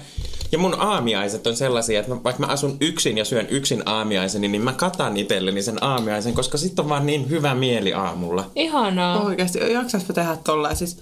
Ja 0.52 0.58
mun 0.58 0.80
aamiaiset 0.80 1.46
on 1.46 1.56
sellaisia, 1.56 2.00
että 2.00 2.14
mä- 2.14 2.24
vaikka 2.24 2.46
mä 2.46 2.52
asun 2.52 2.76
yksin 2.80 3.18
ja 3.18 3.24
syön 3.24 3.46
yksin 3.50 3.82
aamiaiseni, 3.86 4.48
niin 4.48 4.62
mä 4.62 4.72
katan 4.72 5.16
itselleni 5.16 5.62
sen 5.62 5.84
aamiaisen, 5.84 6.34
koska 6.34 6.58
sit 6.58 6.78
on 6.78 6.88
vaan 6.88 7.06
niin 7.06 7.30
hyvä 7.30 7.54
mieli 7.54 7.92
aamulla. 7.92 8.50
Ihanaa. 8.56 9.22
Oikeasti, 9.22 9.72
jaksaispa 9.72 10.12
tehdä 10.12 10.36
tolleen. 10.44 10.76
Siis, 10.76 10.98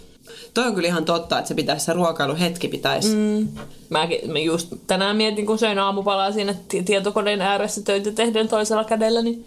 toi 0.55 0.67
on 0.67 0.75
kyllä 0.75 0.89
ihan 0.89 1.05
totta, 1.05 1.39
että 1.39 1.49
se 1.49 1.55
pitäisi 1.55 1.85
se 1.87 1.93
ruokailuhetki 1.93 2.69
pitäisi. 2.69 3.17
Mm. 3.17 3.49
Mäkin 3.91 4.33
mä 4.33 4.39
just 4.39 4.69
tänään 4.87 5.17
mietin, 5.17 5.47
kun 5.47 5.59
söin 5.59 5.79
aamupalaa 5.79 6.33
siinä 6.33 6.55
ti- 6.69 6.83
tietokoneen 6.83 7.41
ääressä 7.41 7.83
töitä 7.83 8.13
tehden 8.13 8.49
toisella 8.49 8.85
kädellä, 8.85 9.23
niin 9.23 9.45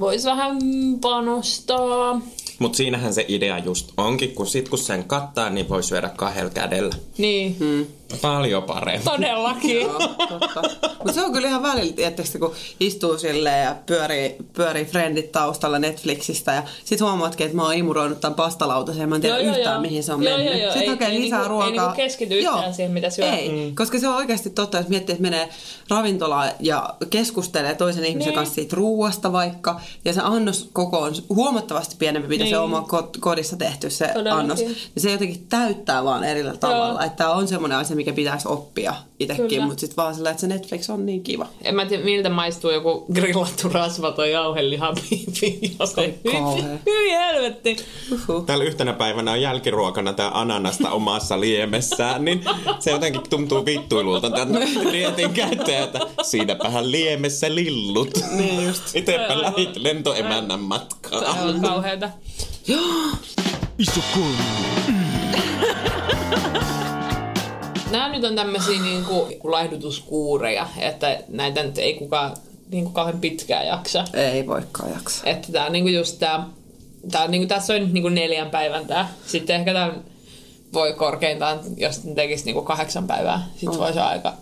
voisi 0.00 0.26
vähän 0.28 0.58
panostaa. 1.00 2.20
Mutta 2.58 2.76
siinähän 2.76 3.14
se 3.14 3.24
idea 3.28 3.58
just 3.58 3.90
onkin, 3.96 4.34
kun 4.34 4.46
sit 4.46 4.68
kun 4.68 4.78
sen 4.78 5.04
kattaa, 5.04 5.50
niin 5.50 5.68
voi 5.68 5.82
syödä 5.82 6.08
kahdella 6.16 6.50
kädellä. 6.50 6.94
Niin, 7.18 7.56
Mm. 7.60 7.86
Paljon 8.22 8.62
paremmin. 8.62 9.04
todellakin. 9.04 9.86
Mutta 10.98 11.12
se 11.12 11.22
on 11.24 11.32
kyllä 11.32 11.48
ihan 11.48 11.62
välillä, 11.62 11.92
tietysti, 11.92 12.38
kun 12.38 12.52
istuu 12.80 13.18
silleen 13.18 13.64
ja 13.64 13.76
pyörii, 13.86 14.36
pyörii 14.52 14.84
friendit 14.84 15.32
taustalla 15.32 15.78
Netflixistä 15.78 16.52
ja 16.54 16.62
sit 16.84 17.00
huomaatkin, 17.00 17.44
että 17.44 17.56
mä 17.56 17.62
oon 17.64 17.74
imuroinut 17.74 18.20
tämän 18.20 18.34
pastalautasen 18.34 19.00
ja 19.00 19.06
mä 19.06 19.14
en 19.14 19.20
tiedä 19.20 19.36
Joo, 19.38 19.46
joo, 19.46 19.56
yhtään, 19.56 19.74
joo. 19.74 19.80
mihin 19.82 20.02
se 20.02 20.12
on 20.12 20.22
Joo, 20.22 20.36
mennyt. 20.38 20.52
joo, 20.54 20.62
joo. 20.62 20.72
Sitten 20.72 20.82
Ei- 20.82 20.88
hakee 20.88 21.08
ei 21.08 21.20
lisää 21.20 21.38
niinku- 21.38 21.48
ruokaa. 21.50 21.66
ei 21.70 21.72
niinku 21.78 21.96
keskity 21.96 22.34
yhtään 22.38 22.74
siihen, 22.74 22.92
mitä 22.92 23.10
syö. 23.10 23.24
Ei, 23.32 23.48
mm. 23.48 23.74
koska 23.74 23.98
se 23.98 24.08
on 24.08 24.16
oikeasti 24.16 24.50
totta, 24.50 24.76
jos 24.78 24.88
miettii, 24.88 25.12
että 25.12 25.22
menee 25.22 25.48
ravintolaan 25.88 26.50
ja 26.60 26.94
keskustelee 27.10 27.74
toisen 27.74 28.04
ihmisen 28.04 28.28
Niin. 28.30 28.34
kanssa 28.36 28.54
siitä 28.54 28.76
ruuasta 28.76 29.32
vaikka, 29.32 29.80
ja 30.04 30.12
se 30.12 30.20
annos 30.24 30.68
koko 30.72 30.98
on 30.98 31.14
huomattavasti 31.28 31.96
pienempi, 31.98 32.28
mitä 32.28 32.44
Niin. 32.44 32.54
se 32.54 32.58
oma 32.58 32.80
kot- 32.92 33.18
kodissa 33.20 33.56
tehty 33.56 33.90
se 33.90 34.06
Todellakin. 34.06 34.40
annos. 34.40 34.58
Niin 34.58 34.76
se 34.98 35.12
jotenkin 35.12 35.46
täyttää 35.48 36.04
vaan 36.04 36.24
erillä 36.24 36.56
tavalla. 36.56 37.04
Että 37.04 37.16
tämä 37.16 37.30
on 37.30 37.48
semmoinen 37.48 37.78
asia, 37.78 37.96
mikä 38.00 38.12
pitäisi 38.12 38.48
oppia 38.48 38.94
itsekin, 39.18 39.62
mutta 39.62 39.80
sitten 39.80 39.96
vaan 39.96 40.14
sillä, 40.14 40.30
että 40.30 40.40
se 40.40 40.46
Netflix 40.46 40.90
on 40.90 41.06
niin 41.06 41.22
kiva. 41.22 41.46
En 41.62 41.74
mä 41.74 41.86
tiedä, 41.86 42.04
miltä 42.04 42.28
maistuu 42.28 42.70
joku 42.70 43.06
grillattu 43.12 43.68
rasvaton 43.68 44.30
jauheliha 44.30 44.92
piipi. 45.10 45.76
kauhea. 46.32 46.78
Hyi 46.86 47.10
helvetti. 47.10 47.76
Uhuh. 48.12 48.44
Täällä 48.44 48.64
yhtenä 48.64 48.92
päivänä 48.92 49.32
on 49.32 49.40
jälkiruokana 49.40 50.12
tää 50.12 50.30
ananasta 50.40 50.90
omassa 50.90 51.40
liemessään, 51.40 52.24
niin 52.24 52.44
se 52.78 52.90
jotenkin 52.90 53.22
tuntuu 53.30 53.64
vittuilulta 53.64 54.30
tämän 54.30 54.62
dietin 54.92 55.32
käyttäjä, 55.44 55.84
että 55.84 56.00
siinäpähän 56.22 56.92
liemessä 56.92 57.54
lillut. 57.54 58.10
Niin 58.36 58.66
just. 58.66 58.82
Itepä 58.96 59.42
lähit 59.42 59.76
lentoemännän 59.76 60.60
matkaan. 60.60 61.24
Se 61.36 61.40
on 61.40 61.60
kauheeta. 61.60 62.10
Iso 63.78 64.00
kolmi. 64.14 64.90
Nämä 67.90 68.08
nyt 68.08 68.24
on 68.24 68.36
tämmöisiä 68.36 68.80
niinku 68.82 69.28
laihdutuskuureja, 69.44 70.66
että 70.78 71.18
näitä 71.28 71.62
nyt 71.62 71.78
ei 71.78 71.94
kukaan 71.94 72.36
niinku 72.70 72.90
kauhean 72.90 73.20
pitkään 73.20 73.66
jaksa. 73.66 74.04
Ei 74.14 74.46
voikaan 74.46 74.90
jaksa. 74.92 75.22
Että 75.26 75.52
tää 75.52 75.66
on 75.66 75.72
niinku 75.72 75.88
just 75.88 76.18
tää, 76.18 76.46
tää 77.10 77.22
on 77.22 77.30
niinku, 77.30 77.48
tässä 77.48 77.74
on 77.74 77.80
nyt 77.80 77.92
niinku 77.92 78.08
neljän 78.08 78.50
päivän 78.50 78.86
tää. 78.86 79.08
Sitten 79.26 79.56
ehkä 79.56 79.72
tää 79.72 79.92
voi 80.72 80.92
korkeintaan, 80.92 81.60
jos 81.76 82.00
tekisi 82.14 82.44
niinku 82.44 82.62
kahdeksan 82.62 83.06
päivää, 83.06 83.46
sit 83.56 83.68
Oh. 83.68 83.78
voisi 83.78 83.98
aika 83.98 84.34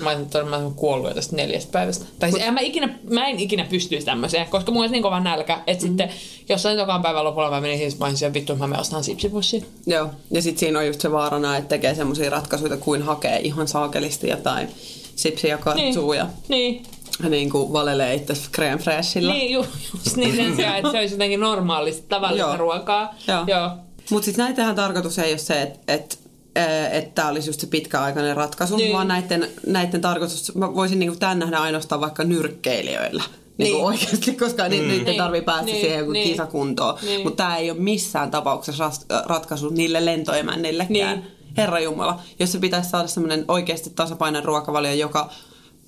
Mä 0.00 0.10
olisin 0.10 0.30
todella, 0.30 0.50
mä 0.50 0.56
olisin 0.56 0.74
kuollut 0.74 1.08
jo 1.08 1.14
tästä 1.14 1.36
neljästä 1.36 1.72
päivästä. 1.72 2.04
Tai 2.18 2.30
siis 2.32 2.44
en 2.44 2.54
mä, 2.54 2.60
ikinä, 2.60 2.98
mä 3.10 3.26
en 3.26 3.40
ikinä 3.40 3.66
pystyisi 3.70 4.06
tämmöiseen, 4.06 4.46
koska 4.48 4.72
mulla 4.72 4.82
olisi 4.82 4.92
niin 4.92 5.02
kova 5.02 5.20
nälkä, 5.20 5.60
että 5.66 5.84
mm. 5.84 5.88
sitten 5.88 6.10
jossain 6.48 6.78
tokaan 6.78 7.02
päivän 7.02 7.24
lopulla 7.24 7.50
mä 7.50 7.60
menin 7.60 7.78
siis, 7.78 7.98
mä 7.98 8.06
olisin 8.06 8.34
vittu, 8.34 8.56
mä 8.56 8.66
menen 8.66 8.80
ostamaan 8.80 9.04
sipsipussin. 9.04 9.66
Joo, 9.86 10.10
ja 10.30 10.42
sitten 10.42 10.60
siinä 10.60 10.78
on 10.78 10.86
just 10.86 11.00
se 11.00 11.12
vaarana, 11.12 11.56
että 11.56 11.68
tekee 11.68 11.94
semmoisia 11.94 12.30
ratkaisuja 12.30 12.76
kuin 12.76 13.02
hakee 13.02 13.40
ihan 13.40 13.68
saakelisti 13.68 14.28
jotain 14.28 14.68
sipsiä 15.16 15.50
ja 15.50 15.58
katsuu 15.58 16.12
ja 16.12 16.26
Niin, 16.48 16.82
niin 17.28 17.50
kuin 17.50 17.72
valelee 17.72 18.14
itse 18.14 18.32
crème 18.34 18.78
fraîchilla. 18.82 19.32
niin 19.32 19.52
ju, 19.52 19.66
just 20.04 20.16
niin 20.16 20.36
sen 20.36 20.56
sijaan, 20.56 20.76
että 20.76 20.90
se 20.90 20.98
olisi 20.98 21.14
jotenkin 21.14 21.40
normaalista, 21.40 22.04
tavallista 22.08 22.46
Joo. 22.48 22.56
ruokaa. 22.56 23.14
Joo. 23.28 23.44
Joo. 23.46 23.70
Mutta 24.10 24.24
sitten 24.24 24.44
näitähän 24.44 24.76
tarkoitus 24.76 25.18
ei 25.18 25.32
ole 25.32 25.38
se, 25.38 25.62
että 25.62 25.92
et, 25.92 26.18
että 26.92 27.10
tämä 27.14 27.28
olisi 27.28 27.48
just 27.48 27.60
se 27.60 27.66
pitkäaikainen 27.66 28.36
ratkaisu, 28.36 28.76
Niin. 28.76 28.84
niin. 28.84 28.96
vaan 28.96 29.08
näiden, 29.08 29.48
näiden 29.66 30.00
tarkoitus, 30.00 30.54
mä 30.54 30.74
voisin 30.74 30.98
niinku 30.98 31.16
tämän 31.18 31.38
nähdä 31.38 31.58
ainoastaan 31.58 32.00
vaikka 32.00 32.24
nyrkkeilijöillä. 32.24 33.22
Niin. 33.58 33.72
Niin. 33.72 33.84
oikeasti, 33.84 34.32
koska 34.32 34.62
mm. 34.62 34.70
niiden 34.70 35.04
Niin, 35.04 35.16
tarvii 35.16 35.42
päästä 35.42 35.64
niin, 35.64 35.80
siihen 35.80 35.98
joku 35.98 36.12
niin. 36.12 36.28
kisakuntoon. 36.28 36.98
Niin. 37.02 37.22
Mutta 37.22 37.36
tämä 37.36 37.56
ei 37.56 37.70
ole 37.70 37.78
missään 37.78 38.30
tapauksessa 38.30 38.90
ratkaisu 39.26 39.68
niille 39.68 40.04
lentoemännillekään. 40.04 41.18
Niin. 41.18 41.24
Herra 41.56 41.80
Jumala, 41.80 42.20
jos 42.38 42.52
se 42.52 42.58
pitäisi 42.58 42.90
saada 42.90 43.08
semmoinen 43.08 43.44
oikeasti 43.48 43.90
tasapainoinen 43.90 44.44
ruokavalio, 44.44 44.92
joka 44.92 45.30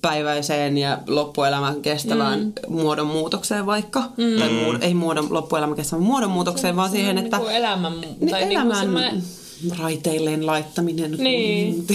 päiväiseen 0.01 0.77
ja 0.77 0.97
loppuelämän 1.07 1.81
kestävään 1.81 2.39
mm. 2.39 2.53
muodonmuutokseen 2.67 3.65
vaikka. 3.65 3.99
Mm. 3.99 4.39
Tai 4.39 4.49
muod- 4.49 4.77
ei 4.83 4.93
muodon, 4.93 5.27
loppuelämän 5.29 5.75
kestävän 5.75 6.03
muodonmuutokseen, 6.03 6.75
vaan 6.75 6.89
siihen, 6.89 7.17
että... 7.17 7.37
Niin 7.37 7.45
kuin 7.45 7.55
elämän, 7.55 8.01
Niin, 8.01 8.29
tai 8.29 8.39
niin 8.39 8.51
elämän 8.51 8.67
kuin 8.67 8.79
semmoinen... 8.79 9.23
raiteilleen 9.79 10.45
laittaminen. 10.45 11.11
Niin. 11.11 11.87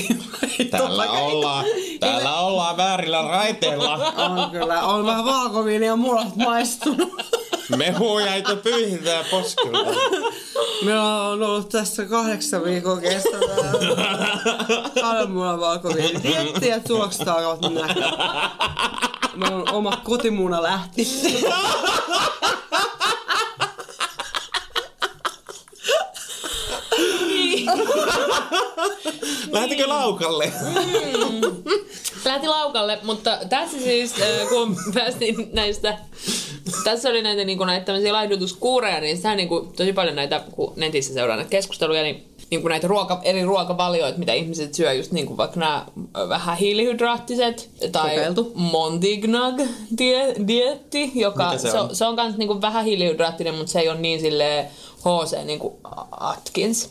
Täällä 0.70 1.10
ollaan, 1.12 1.64
täällä 2.00 2.36
ollaan 2.36 2.76
väärillä 2.76 3.22
raiteilla. 3.22 4.12
On 4.16 4.50
kyllä, 4.50 4.82
on 4.82 5.06
vähän 5.06 5.24
valkoviini 5.24 5.86
ja 5.86 5.96
mulat 5.96 6.36
maistunut. 6.36 7.22
Mehu 7.76 8.18
jäitä 8.18 8.56
pyyhintää 8.56 9.24
poskilta. 9.30 10.00
Meillä 10.84 11.28
on 11.28 11.42
ollut 11.42 11.68
tässä 11.68 12.04
kahdeksan 12.04 12.64
viikon 12.64 13.00
kestävää 13.00 13.72
kananmunan 15.00 15.60
valkoviini. 15.60 16.20
Miettii, 16.22 16.70
että 16.70 16.88
tulokset 16.88 17.28
alkavat 17.28 17.74
näkyä. 17.74 18.10
Meillä 19.36 19.56
on 19.56 19.72
oma 19.72 19.96
kotimuuna 20.04 20.62
lähti. 20.62 21.08
Lähtikö 29.52 29.88
laukalle? 29.88 30.52
Lähti 32.24 32.48
laukalle, 32.48 32.98
mutta 33.02 33.38
tässä 33.48 33.80
siis, 33.80 34.14
äh, 34.20 34.48
kun 34.48 34.76
päästiin 34.94 35.48
näistä, 35.52 35.98
tässä 36.84 37.08
oli 37.08 37.22
näitä, 37.22 37.44
niin 37.44 37.58
kuin, 37.58 37.66
näitä 37.66 37.86
tämmöisiä 37.86 38.12
laihdutuskuureja, 38.12 39.00
niin 39.00 39.18
sehän 39.18 39.36
niin 39.36 39.48
kuin, 39.48 39.72
tosi 39.72 39.92
paljon 39.92 40.16
näitä, 40.16 40.42
kun 40.52 40.72
netissä 40.76 41.14
seuraa 41.14 41.36
näitä 41.36 41.50
keskusteluja, 41.50 42.02
niin 42.02 42.34
niin 42.50 42.62
kuin 42.62 42.70
näitä 42.70 42.88
ruoka, 42.88 43.20
eri 43.22 43.44
ruokavalioita, 43.44 44.18
mitä 44.18 44.32
ihmiset 44.32 44.74
syö, 44.74 44.92
just 44.92 45.12
niin 45.12 45.26
kuin 45.26 45.36
vaikka 45.36 45.60
nämä 45.60 45.86
vähän 46.28 46.56
hiilihydraattiset 46.56 47.70
tai 47.92 48.10
Kokeiltu. 48.10 48.52
Montignag-dietti, 48.54 51.12
joka 51.14 51.46
Mitä 51.46 51.58
se 51.58 51.70
se 51.70 51.78
on? 51.78 51.88
on, 51.88 51.96
se 51.96 52.06
on 52.06 52.16
kans 52.16 52.36
niin 52.36 52.46
kuin 52.46 52.60
vähän 52.60 52.84
hiilihydraattinen, 52.84 53.54
mutta 53.54 53.72
se 53.72 53.80
ei 53.80 53.88
ole 53.88 54.00
niin 54.00 54.20
sille 54.20 54.66
HC 55.00 55.44
niin 55.44 55.58
kuin 55.58 55.74
Atkins. 56.10 56.90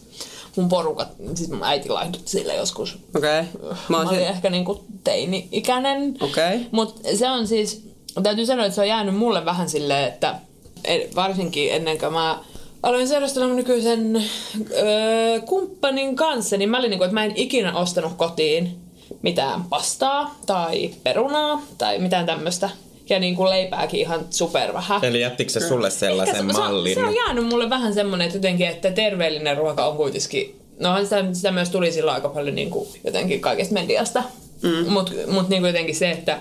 Mun 0.55 0.69
porukat, 0.69 1.07
siis 1.35 1.49
mun 1.49 1.63
äiti 1.63 1.89
laihdutti 1.89 2.31
sille 2.31 2.55
joskus 2.55 2.97
Okei. 3.15 3.39
Okay. 3.39 3.69
Mä, 3.89 3.97
Mä 3.97 4.09
olin 4.09 4.19
sit... 4.19 4.29
ehkä 4.29 4.49
niinku 4.49 4.85
teini-ikäinen. 5.03 6.15
Okei. 6.21 6.67
Mutta 6.71 7.01
se 7.15 7.29
on 7.29 7.47
siis, 7.47 7.87
täytyy 8.23 8.45
sanoa, 8.45 8.65
että 8.65 8.75
se 8.75 8.81
on 8.81 8.87
jäänyt 8.87 9.15
mulle 9.15 9.45
vähän 9.45 9.69
silleen, 9.69 10.07
että 10.07 10.35
e- 10.83 11.07
varsinkin 11.15 11.73
ennen 11.73 11.99
kuin 11.99 12.13
mä 12.13 12.39
aloin 12.83 13.07
seurustella 13.07 13.47
mun 13.47 13.55
nykyisen 13.55 14.23
öö, 14.71 15.41
kumppanin 15.41 16.15
kanssa, 16.15 16.57
niin 16.57 16.69
mä 16.69 16.79
olin 16.79 16.89
niinku, 16.89 17.03
että 17.03 17.13
mä 17.13 17.25
en 17.25 17.33
ikinä 17.35 17.77
ostanut 17.77 18.13
kotiin 18.17 18.77
mitään 19.21 19.63
pastaa 19.63 20.35
tai 20.45 20.93
perunaa 21.03 21.61
tai 21.77 21.99
mitään 21.99 22.25
tämmöistä. 22.25 22.69
Ja 23.09 23.19
niinku 23.19 23.45
leipääkin 23.45 23.99
ihan 23.99 24.25
super 24.29 24.73
vähän. 24.73 25.05
Eli 25.05 25.21
jättikö 25.21 25.51
se 25.51 25.59
sulle 25.59 25.89
sellaisen 25.89 26.35
Ehkä 26.35 26.53
se, 26.53 26.59
mallin? 26.59 26.93
Se 26.93 26.99
on, 26.99 27.05
se 27.05 27.09
on 27.09 27.15
jäänyt 27.15 27.45
mulle 27.45 27.69
vähän 27.69 27.93
semmonen, 27.93 28.25
että 28.25 28.37
jotenkin, 28.37 28.67
että 28.67 28.91
terveellinen 28.91 29.57
ruoka 29.57 29.85
on 29.85 29.97
kuitenkin... 29.97 30.59
No 30.79 31.03
sitä, 31.03 31.25
sitä 31.33 31.51
myös 31.51 31.69
tuli 31.69 31.91
silloin 31.91 32.15
aika 32.15 32.29
paljon 32.29 32.55
niin 32.55 32.69
kuin, 32.69 32.89
jotenkin 33.03 33.39
kaikesta 33.39 33.73
mediasta. 33.73 34.23
Mm. 34.61 34.91
Mutta 34.91 35.11
mut 35.27 35.49
niin 35.49 35.61
kuin 35.61 35.69
jotenkin 35.69 35.95
se, 35.95 36.11
että 36.11 36.39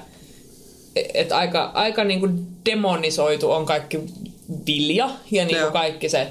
et 1.14 1.32
aika, 1.32 1.70
aika 1.74 2.04
niin 2.04 2.20
kuin 2.20 2.46
demonisoitu 2.66 3.50
on 3.50 3.66
kaikki 3.66 4.00
vilja 4.66 5.10
ja 5.30 5.44
niin 5.44 5.58
kuin 5.58 5.72
kaikki 5.72 6.08
se... 6.08 6.28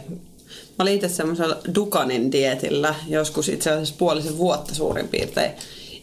Mä 0.50 0.84
olin 0.84 0.96
itse 0.96 1.10
semmoisella 1.10 1.58
Dukanin 1.76 2.32
dietillä 2.32 2.96
joskus 3.08 3.50
itse 3.50 3.72
asiassa 3.72 3.96
puolisen 3.98 4.38
vuotta 4.38 4.76
suurin 4.76 5.08
piirtein. 5.08 5.52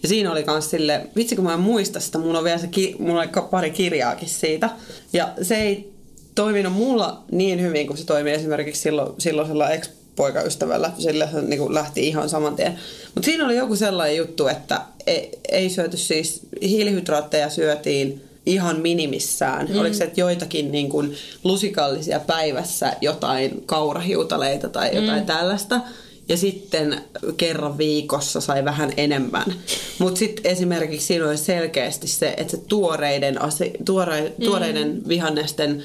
Ja 0.02 0.08
siinä 0.08 0.32
oli 0.32 0.42
kans 0.42 0.70
sille, 0.70 1.06
vitsi 1.16 1.36
kun 1.36 1.44
mä 1.44 1.54
en 1.54 1.60
muista 1.60 2.00
sitä, 2.00 2.18
mulla 2.18 2.38
on 2.38 2.44
vielä 2.44 2.58
se, 2.58 2.66
ki- 2.66 2.96
mulla 2.98 3.26
ka- 3.26 3.42
pari 3.42 3.70
kirjaakin 3.70 4.28
siitä. 4.28 4.70
Ja 5.12 5.32
se 5.42 5.56
ei 5.56 5.92
toiminut 6.34 6.72
mulla 6.72 7.22
niin 7.30 7.62
hyvin 7.62 7.86
kuin 7.86 7.98
se 7.98 8.06
toimi 8.06 8.30
esimerkiksi 8.30 8.82
silloin, 8.82 9.12
silloisella 9.18 9.70
ex-poikaystävällä. 9.70 10.90
Sillä 10.98 11.28
se 11.32 11.42
niin 11.42 11.74
lähti 11.74 12.08
ihan 12.08 12.28
saman 12.28 12.56
tien. 12.56 12.78
Mutta 13.14 13.26
siinä 13.26 13.44
oli 13.44 13.56
joku 13.56 13.76
sellainen 13.76 14.16
juttu, 14.16 14.46
että 14.46 14.80
ei, 15.06 15.38
ei 15.48 15.70
syöty 15.70 15.96
siis, 15.96 16.40
hiilihydraatteja 16.62 17.50
syötiin 17.50 18.22
ihan 18.46 18.80
minimissään. 18.80 19.68
Mm. 19.68 19.78
Oliko 19.78 19.94
se, 19.94 20.04
että 20.04 20.20
joitakin 20.20 20.72
niin 20.72 20.88
kuin 20.88 21.14
lusikallisia 21.44 22.20
päivässä 22.20 22.92
jotain 23.00 23.62
kaurahiutaleita 23.66 24.68
tai 24.68 24.90
jotain 24.94 25.20
mm. 25.20 25.26
tällaista. 25.26 25.80
Ja 26.28 26.36
sitten 26.36 27.00
kerran 27.36 27.78
viikossa 27.78 28.40
sai 28.40 28.64
vähän 28.64 28.92
enemmän. 28.96 29.54
Mutta 29.98 30.18
sitten 30.18 30.52
esimerkiksi 30.52 31.06
siinä 31.06 31.28
oli 31.28 31.36
selkeästi 31.36 32.08
se, 32.08 32.34
että 32.36 32.50
se 32.50 32.62
tuoreiden, 32.68 33.42
ase, 33.42 33.72
tuore, 33.84 34.32
tuoreiden 34.44 35.08
vihannesten, 35.08 35.82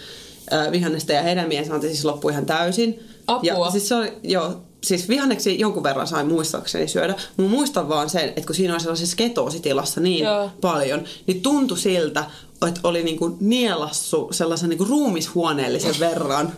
äh, 0.53 0.71
vihannesten 0.71 1.15
ja 1.15 1.21
hedelmien 1.21 1.65
saanti 1.65 1.87
siis 1.87 2.05
loppui 2.05 2.31
ihan 2.31 2.45
täysin. 2.45 2.99
Apua. 3.27 3.65
Ja 3.65 3.71
siis 3.71 3.87
se 3.87 3.95
oli, 3.95 4.13
joo, 4.23 4.61
siis 4.83 5.09
vihanneksi 5.09 5.59
jonkun 5.59 5.83
verran 5.83 6.07
sain 6.07 6.27
muistaakseni 6.27 6.87
syödä. 6.87 7.15
Mä 7.37 7.47
muistan 7.47 7.89
vaan 7.89 8.09
sen, 8.09 8.29
että 8.29 8.45
kun 8.45 8.55
siinä 8.55 8.73
oli 8.73 8.81
sellaisessa 8.81 9.15
ketositilassa 9.15 10.01
niin 10.01 10.25
Joo. 10.25 10.49
paljon, 10.61 11.03
niin 11.27 11.41
tuntui 11.41 11.77
siltä, 11.77 12.25
että 12.67 12.81
oli 12.83 13.03
niinku 13.03 13.37
nielassu 13.39 14.27
sellaisen 14.31 14.69
niinku 14.69 14.85
ruumishuoneellisen 14.85 15.95
verran 15.99 16.53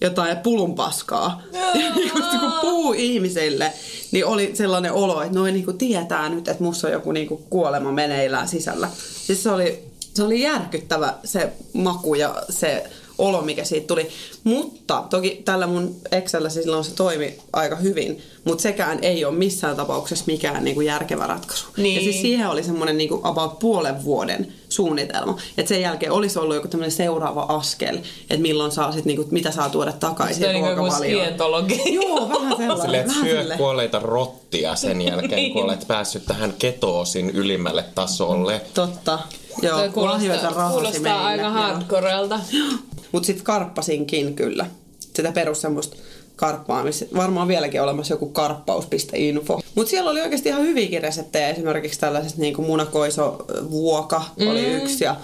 jotain 0.00 0.36
pulunpaskaa. 0.36 1.42
Ja 1.52 1.74
niinku, 1.94 2.18
kun 2.40 2.52
puu 2.60 2.92
ihmisille, 2.92 3.72
niin 4.12 4.26
oli 4.26 4.50
sellainen 4.54 4.92
olo, 4.92 5.22
että 5.22 5.38
noin 5.38 5.54
niinku 5.54 5.72
tietää 5.72 6.28
nyt, 6.28 6.48
että 6.48 6.64
musta 6.64 6.86
on 6.86 6.92
joku 6.92 7.12
niinku 7.12 7.42
kuolema 7.50 7.92
meneillään 7.92 8.48
sisällä. 8.48 8.88
Siis 9.26 9.42
se 9.42 9.50
oli, 9.50 9.84
se 10.14 10.22
oli 10.22 10.42
järkyttävä 10.42 11.14
se 11.24 11.52
maku 11.72 12.14
ja 12.14 12.42
se 12.50 12.90
olo, 13.20 13.42
mikä 13.42 13.64
siitä 13.64 13.86
tuli. 13.86 14.08
Mutta 14.44 15.04
toki 15.10 15.42
tällä 15.44 15.66
mun 15.66 15.96
Excellä 16.12 16.48
silloin 16.48 16.84
se 16.84 16.94
toimi 16.94 17.34
aika 17.52 17.76
hyvin, 17.76 18.22
mutta 18.44 18.62
sekään 18.62 18.98
ei 19.02 19.24
ole 19.24 19.34
missään 19.36 19.76
tapauksessa 19.76 20.24
mikään 20.26 20.64
niinku 20.64 20.80
järkevä 20.80 21.26
ratkaisu. 21.26 21.66
Niin. 21.76 21.94
Ja 21.96 22.00
siis 22.00 22.20
siihen 22.22 22.48
oli 22.48 22.62
semmoinen 22.62 22.98
niinku 22.98 23.20
about 23.22 23.58
puolen 23.58 24.04
vuoden 24.04 24.52
suunnitelma. 24.68 25.36
Että 25.58 25.68
sen 25.68 25.80
jälkeen 25.80 26.12
olisi 26.12 26.38
ollut 26.38 26.54
joku 26.54 26.68
tämmöinen 26.68 26.92
seuraava 26.92 27.42
askel, 27.48 27.96
että 28.30 28.42
milloin 28.42 28.72
saa 28.72 28.92
sit 28.92 29.04
niinku, 29.04 29.26
mitä 29.30 29.50
saa 29.50 29.70
tuoda 29.70 29.92
takaisin 29.92 30.42
niin 30.42 30.60
kuin 30.60 30.70
joku 30.70 30.80
ruokavalioon. 30.82 31.22
skientologi. 31.24 31.94
Joo, 31.94 32.28
vähän 32.28 32.56
sellainen. 32.56 32.80
Silleen, 32.82 33.00
että 33.00 33.12
vähän 33.14 33.28
syö 33.30 33.40
silleen. 33.40 33.58
kuolleita 33.58 33.98
rottia 33.98 34.76
sen 34.76 35.02
jälkeen, 35.08 35.30
Niin. 35.36 35.52
kun 35.52 35.64
olet 35.64 35.84
päässyt 35.88 36.26
tähän 36.26 36.54
ketoosin 36.58 37.30
ylimmälle 37.30 37.84
tasolle. 37.94 38.60
Totta. 38.74 39.18
Joo, 39.62 39.78
kuulostaa, 39.94 40.70
kuulostaa 40.70 41.26
aika 41.26 41.50
hardcorelta. 41.50 42.40
Mutta 43.12 43.26
sitten 43.26 43.44
karppasinkin 43.44 44.34
kyllä. 44.34 44.66
Sitä 45.14 45.32
perus 45.32 45.60
semmoista 45.60 45.96
karppaamista. 46.36 47.04
Varmaan 47.16 47.48
vieläkin 47.48 47.82
olemassa 47.82 48.14
joku 48.14 48.28
karppaus.info. 48.28 49.60
Mutta 49.74 49.90
siellä 49.90 50.10
oli 50.10 50.20
oikeasti 50.20 50.48
ihan 50.48 50.62
hyviäkin 50.62 51.02
reseptejä. 51.02 51.48
Esimerkiksi 51.48 52.00
tällaiset 52.00 52.36
niin 52.38 52.54
kuin 52.54 52.66
munakoiso-vuoka 52.66 54.22
oli 54.50 54.62
Mm. 54.66 54.76
yksi 54.76 55.04
ja 55.04 55.16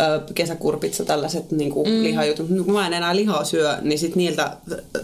ö, 0.00 0.20
kesäkurpitsa, 0.34 1.04
tällaiset 1.04 1.50
niin 1.52 1.70
kuin 1.70 1.88
mm. 1.88 2.02
lihajutut. 2.02 2.50
Mut 2.50 2.64
Kun 2.64 2.74
mä 2.74 2.86
en 2.86 2.92
enää 2.92 3.16
lihaa 3.16 3.44
syö, 3.44 3.76
niin 3.82 3.98
sit 3.98 4.16
niiltä 4.16 4.56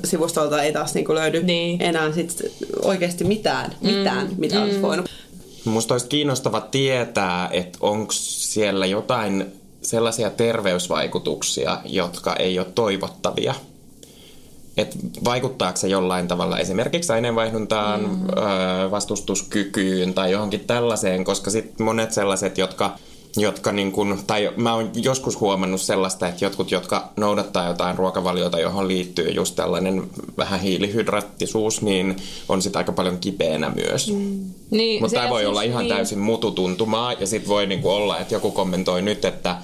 sivustolta 0.05 0.63
ei 0.63 0.73
taas 0.73 0.95
niin 0.95 1.05
kuin 1.05 1.17
löydy 1.17 1.43
Niin. 1.43 1.83
enää 1.83 2.13
sit 2.13 2.43
oikeasti 2.83 3.25
mitään, 3.25 3.75
mitään 3.81 4.27
mm. 4.27 4.35
mitä 4.39 4.63
olisi 4.63 4.83
voinut. 4.83 5.07
Musta 5.65 5.95
olisi 5.95 6.07
kiinnostava 6.07 6.61
tietää, 6.61 7.49
että 7.53 7.79
onko 7.81 8.13
siellä 8.13 8.87
jotain 8.87 9.47
sellaisia 9.87 10.31
terveysvaikutuksia, 10.31 11.79
jotka 11.85 12.37
ei 12.37 12.59
ole 12.59 12.67
toivottavia. 12.75 13.55
Et 14.77 14.97
vaikuttaako 15.25 15.77
se 15.77 15.89
jollain 15.89 16.29
tavalla 16.29 16.59
esimerkiksi 16.59 17.13
aineenvaihduntaan, 17.13 18.01
mm. 18.01 18.29
ö, 18.29 18.91
vastustuskykyyn 18.91 20.15
tai 20.15 20.33
johonkin 20.33 20.61
tällaiseen, 20.61 21.25
koska 21.25 21.51
sitten 21.51 21.87
monet 21.87 22.13
sellaiset, 22.13 22.59
jotka 22.59 22.99
jotka 23.37 23.73
niin 23.73 23.93
kun, 23.93 24.19
tai 24.27 24.53
mä 24.57 24.75
oon 24.75 24.91
joskus 24.95 25.41
huomannut 25.41 25.81
sellaista, 25.81 26.29
että 26.29 26.45
jotkut, 26.45 26.71
jotka 26.71 27.13
noudattaa 27.17 27.69
jotain 27.69 27.99
ruokavaliota, 27.99 28.61
johon 28.61 28.89
liittyy 28.89 29.29
just 29.31 29.57
tällainen 29.57 30.03
vähän 30.37 30.61
hiilihydraattisuus, 30.61 31.83
niin 31.83 32.17
on 32.49 32.63
sitä 32.63 32.79
aika 32.79 32.93
paljon 32.93 33.19
kipeänä 33.19 33.73
myös. 33.75 34.13
Mm. 34.13 34.45
Niin, 34.71 35.03
Mutta 35.03 35.15
tämä 35.15 35.31
voi 35.31 35.41
siis 35.41 35.49
olla 35.49 35.63
ihan 35.63 35.85
niin. 35.85 35.97
täysin 35.97 36.19
mututuntumaa 36.19 37.13
ja 37.13 37.27
sitten 37.27 37.49
voi 37.49 37.67
niinku 37.67 37.91
olla, 37.91 38.19
että 38.19 38.35
joku 38.35 38.51
kommentoi 38.51 39.03
nyt, 39.03 39.25
että 39.25 39.57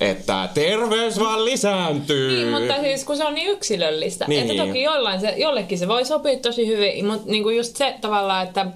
että 0.00 0.48
terveys 0.54 1.20
vaan 1.20 1.44
lisääntyy. 1.44 2.36
Niin, 2.36 2.48
mutta 2.48 2.82
siis 2.82 3.04
kun 3.04 3.16
se 3.16 3.24
on 3.24 3.34
niin 3.34 3.50
yksilöllistä. 3.50 4.24
Niin. 4.28 4.50
Että 4.50 4.66
toki 4.66 4.82
jollain 4.82 5.20
se, 5.20 5.34
jollekin 5.36 5.78
se 5.78 5.88
voi 5.88 6.04
sopia 6.04 6.38
tosi 6.38 6.66
hyvin, 6.66 7.06
mutta 7.06 7.30
niinku 7.30 7.50
just 7.50 7.76
se 7.76 7.94
tavallaan, 8.00 8.46
että 8.46 8.66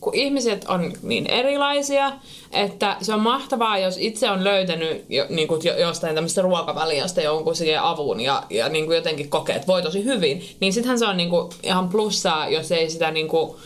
kun 0.00 0.14
ihmiset 0.14 0.64
on 0.68 0.92
niin 1.02 1.26
erilaisia, 1.26 2.12
että 2.52 2.96
se 3.00 3.14
on 3.14 3.20
mahtavaa, 3.20 3.78
jos 3.78 3.96
itse 3.98 4.30
on 4.30 4.44
löytänyt 4.44 5.04
jo, 5.08 5.26
niin 5.28 5.48
kuin 5.48 5.60
jo, 5.64 5.76
jostain 5.76 6.14
tämmöistä 6.14 6.42
ruokavaliosta 6.42 7.20
jonkun 7.20 7.56
siihen 7.56 7.82
avun 7.82 8.20
ja, 8.20 8.42
ja 8.50 8.68
niin 8.68 8.86
kuin 8.86 8.96
jotenkin 8.96 9.28
kokee, 9.28 9.56
että 9.56 9.66
voi 9.66 9.82
tosi 9.82 10.04
hyvin, 10.04 10.48
niin 10.60 10.72
sittenhän 10.72 10.98
se 10.98 11.06
on 11.06 11.16
niin 11.16 11.30
kuin 11.30 11.52
ihan 11.62 11.88
plussaa, 11.88 12.48
jos 12.48 12.72
ei 12.72 12.90
sitä 12.90 13.10
niin 13.10 13.28
kuin 13.28 13.56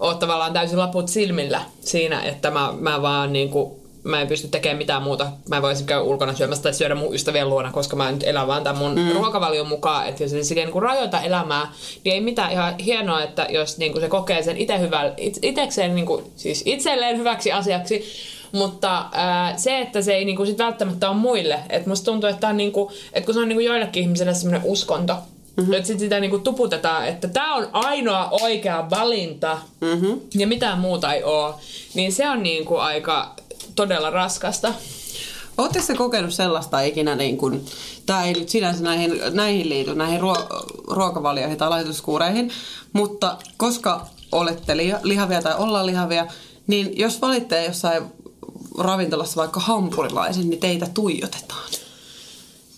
ole 0.00 0.14
tavallaan 0.14 0.52
täysin 0.52 0.78
laput 0.78 1.08
silmillä 1.08 1.60
siinä, 1.80 2.22
että 2.22 2.50
mä, 2.50 2.74
mä 2.78 3.02
vaan 3.02 3.32
niin 3.32 3.50
kuin 3.50 3.72
mä 4.08 4.20
en 4.20 4.28
pysty 4.28 4.48
tekemään 4.48 4.78
mitään 4.78 5.02
muuta. 5.02 5.26
Mä 5.48 5.56
en 5.56 5.62
voisi 5.62 5.84
käydä 5.84 6.02
ulkona 6.02 6.34
syömässä 6.34 6.62
tai 6.62 6.74
syödä 6.74 6.94
mun 6.94 7.14
ystävien 7.14 7.48
luona, 7.48 7.72
koska 7.72 7.96
mä 7.96 8.12
nyt 8.12 8.24
elän 8.26 8.46
vaan 8.46 8.64
tämän 8.64 8.78
mun 8.78 8.94
mm. 8.94 9.12
ruokavalion 9.12 9.68
mukaan. 9.68 10.08
Että 10.08 10.24
jos 10.24 10.48
se 10.48 10.54
niin 10.54 10.70
kuin 10.70 10.82
rajoita 10.82 11.20
elämää, 11.20 11.72
niin 12.04 12.14
ei 12.14 12.20
mitään 12.20 12.52
ihan 12.52 12.78
hienoa, 12.78 13.22
että 13.22 13.46
jos 13.50 13.78
niin 13.78 13.92
kuin 13.92 14.02
se 14.02 14.08
kokee 14.08 14.42
sen 14.42 14.56
itse 14.56 14.80
hyvä, 14.80 15.12
it, 15.16 15.38
itekseen, 15.42 15.94
niin 15.94 16.06
kuin, 16.06 16.24
siis 16.36 16.62
itselleen 16.64 17.18
hyväksi 17.18 17.52
asiaksi, 17.52 18.04
mutta 18.52 19.04
ää, 19.12 19.56
se, 19.56 19.80
että 19.80 20.02
se 20.02 20.14
ei 20.14 20.24
niinku 20.24 20.46
sit 20.46 20.58
välttämättä 20.58 21.10
ole 21.10 21.16
muille. 21.16 21.58
Et 21.70 21.86
musta 21.86 22.04
tuntuu, 22.04 22.30
että, 22.30 22.48
on 22.48 22.56
niinku, 22.56 22.92
että 23.12 23.26
kun 23.26 23.34
se 23.34 23.40
on 23.40 23.48
niinku 23.48 23.60
joillekin 23.60 24.02
ihmisille 24.02 24.34
semmoinen 24.34 24.70
uskonto, 24.70 25.16
Mm-hmm. 25.58 25.72
Että 25.72 25.86
sit 25.86 25.98
sitä 25.98 26.20
niinku 26.20 26.38
tuputetaan, 26.38 27.08
että 27.08 27.28
tämä 27.28 27.54
on 27.54 27.68
ainoa 27.72 28.28
oikea 28.30 28.90
valinta 28.90 29.58
mm-hmm. 29.80 30.20
ja 30.34 30.46
mitään 30.46 30.78
muuta 30.78 31.14
ei 31.14 31.22
ole. 31.22 31.54
Niin 31.94 32.12
se 32.12 32.30
on 32.30 32.42
niinku 32.42 32.76
aika 32.76 33.34
todella 33.78 34.10
raskasta. 34.10 34.74
Oletteko 35.58 35.84
se 35.84 35.94
kokenut 35.94 36.34
sellaista 36.34 36.80
ikinä, 36.80 37.14
niin 37.14 37.38
kuin, 37.38 37.66
tämä 38.06 38.24
ei 38.24 38.32
nyt 38.32 38.48
sinänsä 38.48 38.82
näihin, 38.82 39.20
näihin 39.30 39.68
liity, 39.68 39.94
näihin 39.94 40.20
ruo, 40.20 40.36
ruokavalioihin 40.86 41.58
tai 41.58 41.68
laihdutuskuureihin, 41.68 42.50
mutta 42.92 43.36
koska 43.56 44.06
olette 44.32 44.76
liha, 44.76 44.98
lihavia 45.02 45.42
tai 45.42 45.54
ollaan 45.58 45.86
lihavia, 45.86 46.26
niin 46.66 46.98
jos 46.98 47.20
valitte 47.20 47.64
jossain 47.64 48.02
ravintolassa 48.78 49.36
vaikka 49.36 49.60
hampurilaisen, 49.60 50.50
niin 50.50 50.60
teitä 50.60 50.86
tuijotetaan. 50.94 51.70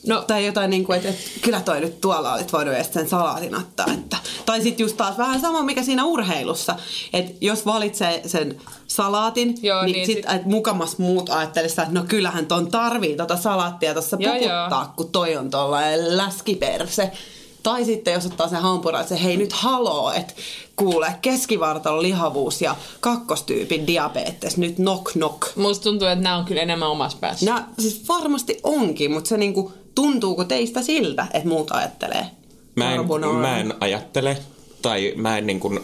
No. 0.06 0.22
Tai 0.22 0.46
jotain 0.46 0.70
niin 0.70 0.84
kuin, 0.84 0.96
että, 0.96 1.08
että 1.08 1.22
kyllä 1.40 1.60
toi 1.60 1.80
nyt 1.80 2.00
tuolla 2.00 2.34
olit 2.34 2.52
voinut 2.52 2.74
edes 2.74 2.92
sen 2.92 3.08
salaatin 3.08 3.54
ottaa. 3.54 3.86
Että. 3.92 4.16
Tai 4.46 4.62
sitten 4.62 4.84
just 4.84 4.96
taas 4.96 5.18
vähän 5.18 5.40
sama, 5.40 5.62
mikä 5.62 5.82
siinä 5.82 6.04
urheilussa. 6.04 6.76
Että 7.12 7.32
jos 7.40 7.66
valitsee 7.66 8.22
sen 8.26 8.60
salaatin, 8.86 9.54
joo, 9.62 9.82
niin, 9.82 9.92
niin 9.92 10.06
sit, 10.06 10.26
sit... 10.32 10.44
mukamas 10.44 10.98
muut 10.98 11.30
ajattelisivat, 11.30 11.88
että 11.88 12.00
no 12.00 12.06
kyllähän 12.08 12.46
ton 12.46 12.70
tarvii 12.70 13.16
tota 13.16 13.36
salaattia 13.36 13.92
tuossa 13.92 14.16
puputtaa, 14.16 14.82
joo. 14.82 14.92
kun 14.96 15.12
toi 15.12 15.36
on 15.36 15.50
tuollainen 15.50 16.16
läskiperse. 16.16 17.12
Tai 17.62 17.84
sitten 17.84 18.14
jos 18.14 18.26
ottaa 18.26 18.48
sen 18.48 18.60
se 19.08 19.22
hei 19.22 19.36
nyt 19.36 19.52
haloo, 19.52 20.12
että 20.12 20.34
kuule 20.76 21.14
keskivartalon 21.22 22.02
lihavuus 22.02 22.62
ja 22.62 22.76
kakkostyypin 23.00 23.86
diabetes, 23.86 24.56
nyt 24.56 24.76
knock 24.76 25.12
knock. 25.12 25.56
Musta 25.56 25.82
tuntuu, 25.82 26.08
että 26.08 26.22
nämä 26.22 26.36
on 26.36 26.44
kyllä 26.44 26.62
enemmän 26.62 26.88
omassa 26.88 27.18
päässä. 27.20 27.46
Nämä 27.46 27.68
siis 27.78 28.08
varmasti 28.08 28.60
onkin, 28.62 29.10
mutta 29.10 29.28
se 29.28 29.36
niinku, 29.36 29.72
tuntuuko 29.94 30.44
teistä 30.44 30.82
siltä, 30.82 31.26
että 31.32 31.48
muut 31.48 31.70
ajattelee? 31.70 32.26
Mä 32.74 32.94
en, 32.94 33.00
mä 33.40 33.58
en 33.58 33.74
ajattele, 33.80 34.36
tai 34.82 35.12
mä 35.16 35.38
en, 35.38 35.46
niin 35.46 35.60
kuin, 35.60 35.80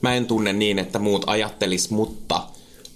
mä 0.00 0.14
en 0.14 0.26
tunne 0.26 0.52
niin, 0.52 0.78
että 0.78 0.98
muut 0.98 1.24
ajattelis, 1.26 1.90
mutta 1.90 2.42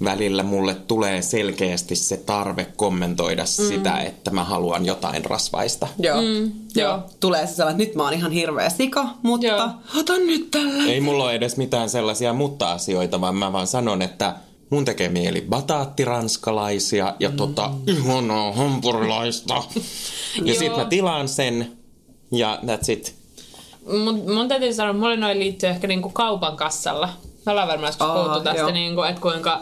välillä 0.05 0.43
mulle 0.43 0.75
tulee 0.75 1.23
selkeästi 1.23 1.97
se 1.97 2.17
tarve 2.17 2.67
kommentoida 2.77 3.43
mm. 3.43 3.69
sitä, 3.69 3.99
että 3.99 4.31
mä 4.31 4.45
haluan 4.45 4.87
jotain 4.87 5.25
rasvaista. 5.25 5.89
Joo, 5.99 6.23
mm, 6.23 6.53
joo. 6.75 6.99
Tulee 7.21 7.47
se 7.47 7.55
sellainen, 7.55 7.81
että 7.81 7.89
nyt 7.89 7.97
mä 7.97 8.03
oon 8.03 8.13
ihan 8.13 8.33
hirveä 8.33 8.71
sika, 8.71 9.09
mutta 9.23 9.47
joo. 9.47 9.69
otan 9.97 10.27
nyt 10.27 10.51
tällä. 10.51 10.85
Ei 10.85 11.01
mulla 11.01 11.25
ole 11.25 11.35
edes 11.35 11.57
mitään 11.57 11.91
sellaisia 11.91 12.33
mutta-asioita, 12.33 13.21
vaan 13.21 13.37
mä 13.37 13.53
vaan 13.53 13.67
sanon, 13.67 14.03
että 14.03 14.35
mun 14.73 14.85
tekee 14.85 15.09
mieli 15.09 15.41
bataattiranskalaisia 15.41 17.15
ja 17.19 17.29
mm. 17.29 17.37
tota 17.37 17.71
ihanaa 17.87 18.53
hampurilaista. 18.53 19.63
ja 20.45 20.55
sit 20.55 20.77
mä 20.77 20.85
tilaan 20.85 21.29
sen 21.29 21.73
ja 22.31 22.59
that's 22.67 22.93
it. 22.93 23.15
Mun, 24.05 24.33
mun 24.35 24.49
täytyy 24.49 24.75
sanoa, 24.75 24.91
että 24.91 25.01
mulle 25.01 25.17
noin 25.17 25.39
liittyy 25.39 25.69
ehkä 25.69 25.87
niinku 25.87 26.09
kaupan 26.09 26.57
kassalla. 26.57 27.09
Me 27.47 27.53
ollaan 27.53 27.69
varmaan 27.69 27.89
joskus 27.89 28.07
puhuttu 28.07 28.41
tästä, 28.41 28.73
niinku, 28.73 29.03
että 29.03 29.21
kuinka 29.21 29.61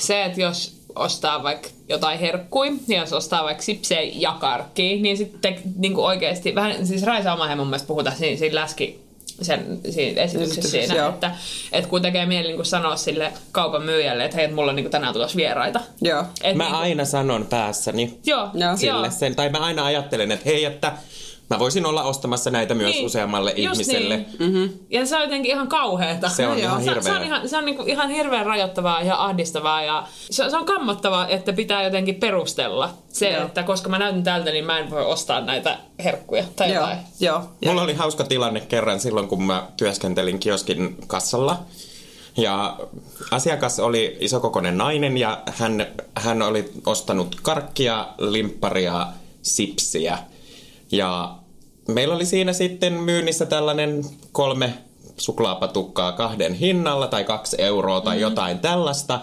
se, 0.00 0.24
että 0.24 0.40
jos 0.40 0.82
ostaa 0.94 1.42
vaikka 1.42 1.68
jotain 1.88 2.18
herkkui, 2.18 2.72
ja 2.88 3.00
jos 3.00 3.12
ostaa 3.12 3.44
vaikka 3.44 3.62
sipsejä 3.62 4.12
ja 4.14 4.36
karkkia, 4.40 5.02
niin 5.02 5.16
sitten 5.16 5.56
niin 5.76 5.96
oikeasti, 5.96 6.54
vähän, 6.54 6.86
siis 6.86 7.02
Raisa 7.02 7.32
Omahe 7.32 7.54
mun 7.54 7.66
mielestä 7.66 7.86
puhutaan 7.86 8.16
siinä, 8.16 8.38
siinä 8.38 8.54
läski 8.54 9.01
sen 9.42 9.80
siinä 9.90 10.22
esityksessä 10.22 10.70
siinä, 10.70 10.94
joo. 10.94 11.08
että, 11.08 11.30
että 11.72 11.90
kun 11.90 12.02
tekee 12.02 12.26
mieli 12.26 12.52
niin 12.52 12.64
sanoa 12.64 12.96
sille 12.96 13.32
kaupan 13.52 13.82
myyjälle, 13.82 14.24
että 14.24 14.36
hei, 14.36 14.44
että 14.44 14.54
mulla 14.54 14.70
on 14.70 14.76
niin 14.76 14.90
tänään 14.90 15.12
tulossa 15.12 15.36
vieraita. 15.36 15.80
Joo. 16.00 16.24
Et 16.42 16.56
mä 16.56 16.64
niin 16.64 16.72
kuin... 16.72 16.82
aina 16.82 17.04
sanon 17.04 17.46
päässäni 17.46 18.18
joo, 18.26 18.50
sille 18.76 19.06
joo. 19.06 19.10
sen, 19.10 19.36
tai 19.36 19.48
mä 19.48 19.58
aina 19.58 19.84
ajattelen, 19.84 20.32
että 20.32 20.44
hei, 20.46 20.64
että 20.64 20.92
Mä 21.52 21.58
voisin 21.58 21.86
olla 21.86 22.02
ostamassa 22.02 22.50
näitä 22.50 22.74
myös 22.74 22.90
niin, 22.90 23.06
useammalle 23.06 23.52
ihmiselle. 23.56 24.16
Niin. 24.16 24.26
Mm-hmm. 24.38 24.78
Ja 24.90 25.06
se 25.06 25.16
on 25.16 25.22
jotenkin 25.22 25.50
ihan 25.50 25.68
kauheata. 25.68 26.28
Se 26.28 26.46
on 26.46 26.52
no 26.56 26.58
ihan 26.58 26.80
hirveä. 26.80 27.02
Se, 27.02 27.08
se 27.08 27.16
on, 27.16 27.22
ihan, 27.22 27.48
se 27.48 27.56
on 27.56 27.64
niinku 27.64 27.82
ihan 27.86 28.10
hirveän 28.10 28.46
rajoittavaa 28.46 29.02
ja 29.02 29.24
ahdistavaa. 29.24 29.82
Ja 29.82 30.06
se, 30.30 30.50
se 30.50 30.56
on 30.56 30.64
kammottavaa, 30.64 31.28
että 31.28 31.52
pitää 31.52 31.82
jotenkin 31.82 32.14
perustella 32.14 32.90
se, 33.08 33.30
Joo. 33.30 33.46
että 33.46 33.62
koska 33.62 33.88
mä 33.88 33.98
näytän 33.98 34.22
tältä, 34.22 34.50
niin 34.50 34.64
mä 34.64 34.78
en 34.78 34.90
voi 34.90 35.04
ostaa 35.04 35.40
näitä 35.40 35.78
herkkuja 36.04 36.44
tai 36.56 36.72
Joo. 36.72 36.80
jotain. 36.80 36.98
Joo. 37.20 37.42
Mulla 37.66 37.82
oli 37.82 37.94
hauska 37.94 38.24
tilanne 38.24 38.60
kerran 38.60 39.00
silloin, 39.00 39.28
kun 39.28 39.42
mä 39.42 39.66
työskentelin 39.76 40.38
kioskin 40.38 40.96
kassalla. 41.06 41.58
Ja 42.36 42.76
asiakas 43.30 43.80
oli 43.80 44.16
isokokoinen 44.20 44.78
nainen 44.78 45.18
ja 45.18 45.42
hän, 45.46 45.86
hän 46.16 46.42
oli 46.42 46.72
ostanut 46.86 47.36
karkkia, 47.42 48.08
limpparia, 48.18 49.06
sipsiä. 49.42 50.18
Ja 50.92 51.34
meillä 51.88 52.14
oli 52.14 52.26
siinä 52.26 52.52
sitten 52.52 52.92
myynnissä 52.92 53.46
tällainen 53.46 54.04
kolme 54.32 54.74
suklaapatukkaa 55.16 56.12
kahden 56.12 56.54
hinnalla 56.54 57.06
tai 57.06 57.24
kaksi 57.24 57.56
euroa 57.58 58.00
tai 58.00 58.16
mm-hmm. 58.16 58.22
jotain 58.22 58.58
tällaista. 58.58 59.20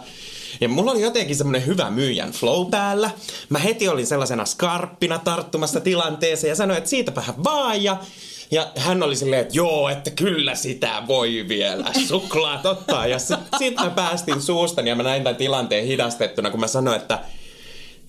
Ja 0.61 0.69
mulla 0.69 0.91
oli 0.91 1.01
jotenkin 1.01 1.35
semmonen 1.35 1.65
hyvä 1.65 1.89
myyjän 1.89 2.31
flow 2.31 2.69
päällä. 2.69 3.11
Mä 3.49 3.59
heti 3.59 3.87
olin 3.87 4.07
sellaisena 4.07 4.45
skarppina 4.45 5.19
tarttumassa 5.19 5.79
tilanteeseen 5.79 6.49
ja 6.49 6.55
sanoin, 6.55 6.77
että 6.77 6.89
siitäpähän 6.89 7.43
vaan 7.43 7.83
ja 7.83 7.97
ja 8.51 8.71
hän 8.75 9.03
oli 9.03 9.15
silleen, 9.15 9.41
että 9.41 9.57
joo, 9.57 9.89
että 9.89 10.11
kyllä 10.11 10.55
sitä 10.55 11.03
voi 11.07 11.45
vielä 11.47 11.85
suklaat 12.07 12.65
ottaa. 12.65 13.07
Ja 13.07 13.19
sitten 13.19 13.59
sit 13.59 13.75
mä 13.75 13.89
päästin 13.89 14.41
suustani 14.41 14.89
ja 14.89 14.95
mä 14.95 15.03
näin 15.03 15.23
tämän 15.23 15.35
tilanteen 15.35 15.85
hidastettuna, 15.85 16.51
kun 16.51 16.59
mä 16.59 16.67
sanoin, 16.67 17.01
että 17.01 17.19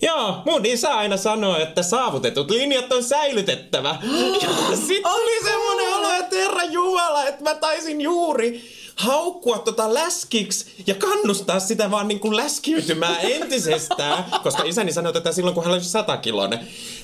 Joo, 0.01 0.41
mun 0.45 0.65
isä 0.65 0.95
aina 0.95 1.17
sanoo, 1.17 1.57
että 1.57 1.83
saavutetut 1.83 2.51
linjat 2.51 2.93
on 2.93 3.03
säilytettävä. 3.03 3.95
Ja 4.71 4.77
sit 4.77 5.05
oli 5.05 5.43
semmonen 5.43 5.93
olo, 5.93 6.13
että 6.13 6.35
herra 6.35 6.63
Jumala, 6.63 7.27
että 7.27 7.43
mä 7.43 7.55
taisin 7.55 8.01
juuri 8.01 8.61
haukkua 8.95 9.59
tota 9.59 9.93
läskiksi 9.93 10.65
ja 10.87 10.95
kannustaa 10.95 11.59
sitä 11.59 11.91
vaan 11.91 12.07
niin 12.07 12.19
kuin 12.19 12.37
läskiytymään 12.37 13.17
entisestään, 13.41 14.25
koska 14.43 14.63
isäni 14.63 14.93
sanoi 14.93 15.13
tätä 15.13 15.31
silloin, 15.31 15.55
kun 15.55 15.63
hän 15.63 15.73
oli 15.73 15.83
satakiloinen. 15.83 16.59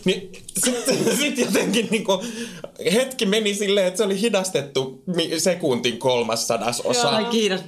Niin 0.05 0.31
sitten 0.65 0.97
sit 1.19 1.37
jotenkin 1.37 1.87
niin 1.91 2.03
kuin 2.03 2.19
hetki 2.93 3.25
meni 3.25 3.53
silleen, 3.53 3.87
että 3.87 3.97
se 3.97 4.03
oli 4.03 4.21
hidastettu 4.21 5.03
sekuntin 5.37 5.99
kolmas 5.99 6.47
sadasosa. 6.47 7.09
Ai 7.09 7.25
kiitos. 7.25 7.61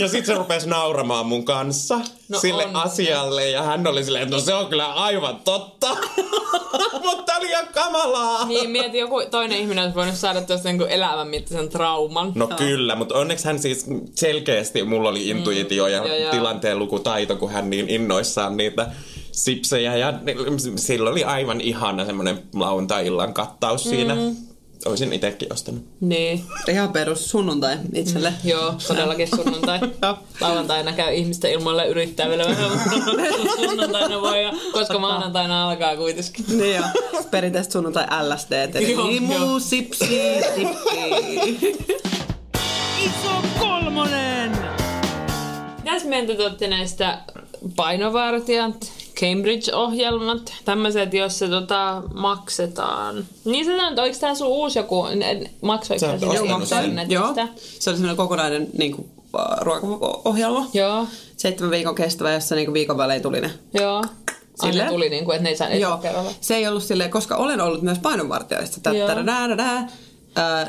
Ja 0.00 0.08
sitten 0.08 0.26
se 0.26 0.34
rupesi 0.34 0.68
nauramaan 0.68 1.26
mun 1.26 1.44
kanssa 1.44 2.00
no 2.28 2.38
sille 2.38 2.66
on. 2.66 2.76
asialle 2.76 3.50
ja 3.50 3.62
hän 3.62 3.86
oli 3.86 4.04
silleen, 4.04 4.22
että 4.22 4.36
no 4.36 4.42
se 4.42 4.54
on 4.54 4.66
kyllä 4.66 4.92
aivan 4.92 5.40
totta. 5.44 5.96
Mutta 7.04 7.36
oli 7.36 7.48
ihan 7.48 7.68
kamalaa. 7.74 8.46
Niin, 8.46 8.70
mieti 8.70 8.98
joku 8.98 9.22
toinen 9.30 9.58
ihminen 9.58 9.84
olisi 9.84 9.96
voinut 9.96 10.14
saada 10.14 10.40
tuosta 10.40 10.68
niin 10.68 10.88
elämän 10.88 11.28
mittaisen 11.28 11.68
trauman. 11.68 12.32
No 12.34 12.46
no 12.46 12.56
kyllä, 12.56 12.96
mutta 12.96 13.14
onneksi 13.14 13.44
hän 13.44 13.58
siis 13.58 13.86
selkeästi, 14.14 14.84
mulla 14.84 15.08
oli 15.08 15.28
intuitio 15.28 15.84
mm, 15.84 15.92
ja 15.92 16.16
joo, 16.16 16.30
tilanteen 16.30 16.78
lukutaito, 16.78 17.36
kun 17.36 17.50
hän 17.50 17.70
niin 17.70 17.90
innoissaan 17.90 18.56
niitä 18.56 18.90
sipsejä 19.32 19.96
ja 19.96 20.12
sillä 20.76 21.10
oli 21.10 21.24
aivan 21.24 21.60
ihana 21.60 22.04
semmoinen 22.04 22.42
lauantai-illan 22.54 23.34
kattaus 23.34 23.84
mm. 23.84 23.90
siinä. 23.90 24.16
Olisin 24.84 25.12
itsekin 25.12 25.52
ostanut. 25.52 25.84
Niin. 26.00 26.44
Ihan 26.68 26.92
perus 26.92 27.30
sunnuntai 27.30 27.76
itselle. 27.94 28.30
Mm, 28.30 28.50
joo, 28.50 28.74
todellakin 28.88 29.28
sunnuntai. 29.28 29.80
Lauantaina 30.40 30.92
käy 30.92 31.14
ihmisten 31.14 31.50
ilmoille 31.50 31.86
yrittää 31.86 32.28
vielä 32.28 32.44
vähän, 32.44 32.80
sunnuntaina 33.56 34.20
voi, 34.20 34.42
ja, 34.42 34.52
koska 34.72 34.98
maanantaina 34.98 35.70
alkaa 35.70 35.96
kuitenkin. 35.96 36.44
Niin 36.48 36.74
joo, 36.76 36.86
perinteisesti 37.30 37.72
sunnuntai 37.72 38.06
LSD. 38.22 38.52
Eli 38.74 39.20
muu, 39.20 39.60
sipsi, 39.60 40.06
sipsi. 40.54 41.76
Iso 43.04 43.42
kolmonen! 43.58 44.58
Mitäs 45.84 46.04
mieltä 46.04 46.50
te 46.58 46.68
näistä 46.68 47.18
painovartijat, 47.76 48.92
Cambridge-ohjelmat, 49.20 50.52
tämmöiset, 50.64 51.14
joissa 51.14 51.48
tota, 51.48 52.02
maksetaan. 52.14 53.26
Niin 53.44 53.64
se 53.64 53.86
on, 53.86 53.98
oliko 53.98 54.16
tämä 54.20 54.34
sun 54.34 54.46
uusi 54.46 54.78
joku, 54.78 55.06
maksoiko 55.62 56.06
sä 56.06 56.18
sitä 56.18 57.06
Joo, 57.08 57.34
se 57.78 57.90
oli 57.90 57.96
semmoinen 57.96 58.16
kokonainen 58.16 58.68
niin 58.78 58.96
kuin, 58.96 59.10
uh, 59.34 59.60
ruokaohjelma. 59.60 60.66
Joo. 60.72 61.06
Seitsemän 61.36 61.70
viikon 61.70 61.94
kestävä, 61.94 62.32
jossa 62.32 62.54
niin 62.54 62.66
kuin, 62.66 62.74
viikon 62.74 62.98
välein 62.98 63.22
tuli 63.22 63.40
ne. 63.40 63.50
Joo. 63.74 64.04
Sille? 64.60 64.82
Aina 64.82 64.92
tuli, 64.92 65.08
niin 65.08 65.24
kuin, 65.24 65.34
että 65.34 65.42
ne 65.44 65.50
ei 65.50 65.56
saa 65.56 65.68
Joo. 65.68 65.98
kerralla. 65.98 66.30
Se 66.40 66.56
ei 66.56 66.66
ollut 66.66 66.82
silleen, 66.82 67.10
koska 67.10 67.36
olen 67.36 67.60
ollut 67.60 67.82
myös 67.82 67.98
painonvartijoista 67.98 68.90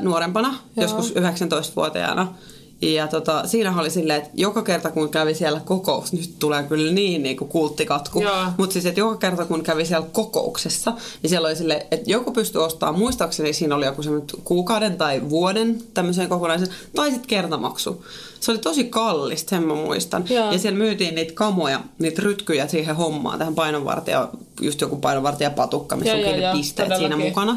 nuorempana, 0.02 0.48
Joo. 0.48 0.84
joskus 0.84 1.14
19-vuotiaana. 1.16 2.34
Ja 2.82 3.08
tota, 3.08 3.48
siinä 3.48 3.80
oli 3.80 3.90
silleen, 3.90 4.18
että 4.18 4.32
joka 4.34 4.64
kerta 4.64 4.92
kun 4.92 5.10
kävi 5.10 5.34
siellä 5.34 5.62
kokous, 5.66 6.14
nyt 6.14 6.34
tulee 6.40 6.64
kyllä 6.64 6.92
niin, 6.92 7.24
niin 7.24 7.38
kuin 7.38 7.50
kulttikatku, 7.50 8.24
mutta 8.58 8.74
siis, 8.74 8.86
että 8.86 9.00
joka 9.00 9.18
kerta 9.18 9.46
kun 9.46 9.64
kävi 9.64 9.86
siellä 9.86 10.08
kokouksessa, 10.12 10.94
niin 11.22 11.30
siellä 11.30 11.48
oli 11.48 11.56
silleen, 11.56 11.82
että 11.92 12.12
joku 12.12 12.32
pystyi 12.32 12.62
ostamaan, 12.62 13.00
muistaakseni 13.00 13.54
siinä 13.54 13.76
oli 13.76 13.86
joku 13.86 14.04
semmoinen 14.04 14.30
kuukauden 14.44 14.98
tai 14.98 15.30
vuoden 15.30 15.82
tämmöisen 15.94 16.30
kokonaisen, 16.30 16.68
tai 16.96 17.10
sitten 17.12 17.28
kertamaksu. 17.28 18.06
Se 18.40 18.52
oli 18.52 18.60
tosi 18.60 18.84
kallista, 18.84 19.50
sen 19.50 19.64
mä 19.64 19.74
muistan. 19.74 20.26
Joo. 20.30 20.52
Ja 20.52 20.60
siellä 20.60 20.78
myytiin 20.78 21.16
niitä 21.16 21.34
kamoja, 21.34 21.82
niitä 22.00 22.22
rytkyjä 22.22 22.68
siihen 22.68 22.96
hommaan, 22.96 23.40
tähän 23.40 23.56
painonvartija, 23.56 24.30
just 24.62 24.82
joku 24.82 24.96
painonvartijapatukka, 24.96 25.96
missä 25.96 26.16
Joo, 26.16 26.34
on 26.34 26.42
joo, 26.42 26.54
pisteet 26.54 26.96
siinä 26.98 27.18
mukana. 27.18 27.56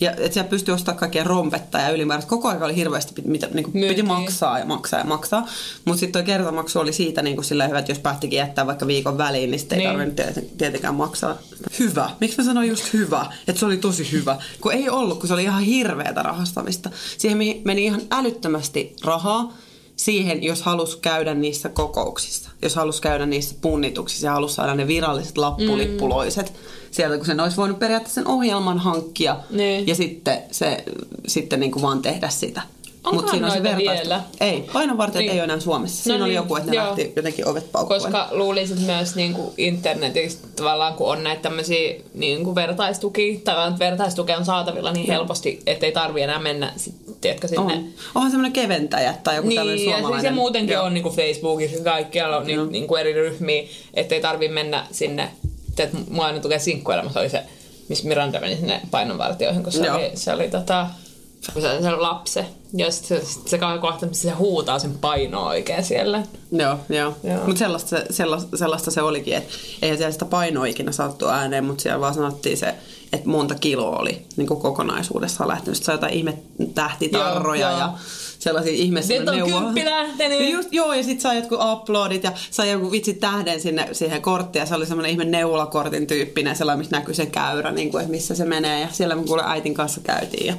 Ja 0.00 0.10
että 0.10 0.30
siellä 0.32 0.50
pystyi 0.50 0.74
ostamaan 0.74 0.98
kaikkia 0.98 1.24
rompetta 1.24 1.78
ja 1.78 1.90
ylimääräistä. 1.90 2.28
Koko 2.30 2.48
ajan 2.48 2.62
oli 2.62 2.76
hirveästi, 2.76 3.22
mitä, 3.24 3.48
niin 3.54 3.64
kuin, 3.72 3.88
piti 3.88 4.02
maksaa 4.02 4.58
ja 4.58 4.64
maksaa 4.64 5.00
ja 5.00 5.06
maksaa. 5.06 5.46
Mutta 5.84 6.00
sitten 6.00 6.22
tuo 6.22 6.26
kertamaksu 6.26 6.78
oli 6.80 6.92
siitä 6.92 7.22
niin 7.22 7.36
kuin 7.36 7.44
sillä 7.44 7.66
hyvä, 7.68 7.78
että 7.78 7.90
jos 7.92 7.98
päättikin 7.98 8.36
jättää 8.36 8.66
vaikka 8.66 8.86
viikon 8.86 9.18
väliin, 9.18 9.50
niin 9.50 9.58
sitten 9.58 9.78
ei 9.80 9.86
Niin. 9.86 9.90
tarvinnut 9.96 10.16
tiet- 10.20 10.56
tietenkään 10.58 10.94
maksaa. 10.94 11.36
Hyvä. 11.78 12.10
Miksi 12.20 12.38
mä 12.38 12.44
sanoin 12.44 12.68
just 12.68 12.92
hyvä? 12.92 13.26
Että 13.48 13.60
se 13.60 13.66
oli 13.66 13.76
tosi 13.76 14.12
hyvä. 14.12 14.36
Kun 14.60 14.72
ei 14.72 14.88
ollut, 14.88 15.18
kun 15.18 15.28
se 15.28 15.34
oli 15.34 15.42
ihan 15.42 15.62
hirveätä 15.62 16.22
rahastamista. 16.22 16.90
Siihen 17.18 17.38
meni 17.64 17.84
ihan 17.84 18.00
älyttömästi 18.10 18.96
rahaa 19.04 19.52
siihen, 20.04 20.42
jos 20.42 20.62
halus 20.62 20.96
käydä 20.96 21.34
niissä 21.34 21.68
kokouksissa, 21.68 22.50
jos 22.62 22.76
halus 22.76 23.00
käydä 23.00 23.26
niissä 23.26 23.54
punnituksissa 23.60 24.26
ja 24.26 24.32
halus 24.32 24.54
saada 24.54 24.74
ne 24.74 24.86
viralliset 24.86 25.38
lappulippuloiset 25.38 26.52
mm. 26.52 26.58
sieltä, 26.90 27.16
kun 27.16 27.26
sen 27.26 27.40
olisi 27.40 27.56
voinut 27.56 27.78
periaatteessa 27.78 28.20
sen 28.20 28.26
ohjelman 28.26 28.78
hankkia 28.78 29.36
Niin. 29.50 29.86
ja 29.86 29.94
sitten, 29.94 30.38
se, 30.50 30.84
sitten 31.26 31.60
niin 31.60 31.72
kuin 31.72 31.82
vaan 31.82 32.02
tehdä 32.02 32.28
sitä. 32.28 32.62
Onkohan 33.04 33.30
siinä 33.30 33.46
on 33.46 33.52
se 33.52 33.62
vielä? 33.62 34.20
Ei, 34.40 34.64
painonvartijat 34.72 35.20
Niin. 35.22 35.32
ei 35.32 35.38
ole 35.38 35.44
enää 35.44 35.60
Suomessa. 35.60 36.02
Siinä 36.02 36.18
No 36.18 36.24
oli 36.24 36.30
niin, 36.32 36.36
joku, 36.36 36.56
että 36.56 36.70
ne 36.70 36.76
joo. 36.76 36.86
lähti 36.86 37.12
jotenkin 37.16 37.48
ovet 37.48 37.72
paukkuen. 37.72 38.00
Koska 38.00 38.28
luulisit 38.30 38.78
myös 38.86 39.14
niin 39.16 39.34
kuin 39.34 39.50
internetissä 39.58 40.38
tavallaan, 40.56 40.94
kun 40.94 41.10
on 41.12 41.24
näitä 41.24 41.42
tämmöisiä 41.42 41.94
niin 42.14 42.44
kuin 42.44 42.54
vertaistukia, 42.54 43.38
tai 43.44 43.72
vertaistukea 43.78 44.36
on 44.38 44.44
saatavilla 44.44 44.92
niin 44.92 45.06
helposti, 45.06 45.60
ettei 45.66 45.92
tarvi 45.92 46.22
enää 46.22 46.38
mennä, 46.38 46.72
sit, 46.76 46.94
tiedätkö, 47.20 47.48
sinne. 47.48 47.74
on. 47.74 47.84
Onhan 48.14 48.30
semmoinen 48.30 48.52
keventäjä 48.52 49.14
tai 49.24 49.36
joku 49.36 49.48
tämmöinen 49.48 49.76
Niin, 49.76 49.90
ja 49.90 49.96
suomalainen. 49.96 50.20
siis 50.20 50.30
se 50.30 50.34
muutenkin 50.40 50.72
Joo. 50.74 50.84
on 50.84 50.94
niin 50.94 51.02
kuin 51.02 51.14
Facebookissa 51.16 51.78
ja 51.78 51.84
kaikkialla 51.84 52.36
on 52.36 52.46
niin, 52.46 52.72
niin 52.72 52.86
kuin 52.86 53.00
eri 53.00 53.12
ryhmiä, 53.12 53.62
ettei 53.94 54.20
tarvi 54.20 54.48
mennä 54.48 54.86
sinne. 54.90 55.28
Että 55.78 55.96
mua 56.10 56.26
aina 56.26 56.40
tukee 56.40 56.58
sinkkuelämässä 56.58 57.20
oli 57.20 57.28
se, 57.30 57.42
missä 57.88 58.08
Miranda 58.08 58.40
meni 58.40 58.56
sinne 58.56 58.80
painonvartioihin, 58.90 59.62
kun 59.62 59.72
se 59.72 59.86
Joo. 59.86 59.96
oli, 59.96 60.10
se 60.14 60.32
oli 60.32 60.48
tota, 60.48 60.86
kun 61.52 61.62
se 61.62 61.70
oli 61.72 61.82
se 61.82 61.90
lapse. 61.90 62.46
Ja 62.76 62.90
sitten 62.90 63.20
se, 63.20 63.32
sit 63.32 63.48
se 63.48 63.58
kohta, 63.80 64.06
missä 64.06 64.28
se 64.28 64.34
huutaa 64.34 64.78
sen 64.78 64.98
painoa 65.00 65.48
oikein 65.48 65.84
siellä. 65.84 66.22
Joo, 66.52 66.78
joo. 66.88 67.16
Joo. 67.24 67.46
Mutta 67.46 67.58
sellaista, 67.58 67.88
se- 67.88 68.06
sellaista, 68.10 68.56
sellaista 68.56 68.90
se 68.90 69.02
olikin, 69.02 69.34
että 69.34 69.54
eihän 69.82 69.98
siellä 69.98 70.12
sitä 70.12 70.24
painoa 70.24 70.66
ikinä 70.66 70.92
saattu 70.92 71.28
ääneen, 71.28 71.64
mutta 71.64 71.82
siellä 71.82 72.00
vaan 72.00 72.14
sanottiin 72.14 72.56
se, 72.56 72.74
että 73.12 73.28
monta 73.28 73.54
kiloa 73.54 73.98
oli 73.98 74.26
niin 74.36 74.46
kuin 74.48 74.60
kokonaisuudessaan 74.60 75.48
lähtenyt. 75.48 75.74
Sitten 75.76 75.86
sai 75.86 75.94
jotain 75.94 76.14
ihme 76.14 76.38
tähtitarroja 76.74 77.60
Joo, 77.70 77.78
ja 77.78 77.84
joo. 77.84 77.92
sellaisia 78.38 78.72
ihme 78.72 79.02
Sieltä 79.02 79.30
on 79.30 79.36
neuvoa. 79.36 79.60
kymppi 79.60 79.84
lähtenyt. 79.84 80.40
Ja 80.40 80.48
Just, 80.48 80.68
joo, 80.72 80.92
ja 80.94 81.02
sitten 81.02 81.20
sai 81.20 81.36
jotkut 81.36 81.58
uploadit 81.72 82.24
ja 82.24 82.32
sai 82.50 82.70
joku 82.70 82.90
vitsi 82.90 83.14
tähden 83.14 83.60
sinne 83.60 83.88
siihen 83.92 84.22
korttiin 84.22 84.60
ja 84.60 84.66
se 84.66 84.74
oli 84.74 84.86
semmoinen 84.86 85.12
ihme 85.12 85.24
neulakortin 85.24 86.06
tyyppinen, 86.06 86.56
sellainen, 86.56 86.78
missä 86.78 86.96
näkyy 86.96 87.14
se 87.14 87.26
käyrä, 87.26 87.72
niin 87.72 87.90
kuin, 87.90 88.00
että 88.00 88.10
missä 88.10 88.34
se 88.34 88.44
menee. 88.44 88.80
Ja 88.80 88.88
siellä 88.92 89.14
me 89.14 89.22
kuule 89.24 89.42
äitin 89.46 89.74
kanssa 89.74 90.00
käytiin 90.00 90.46
ja 90.46 90.54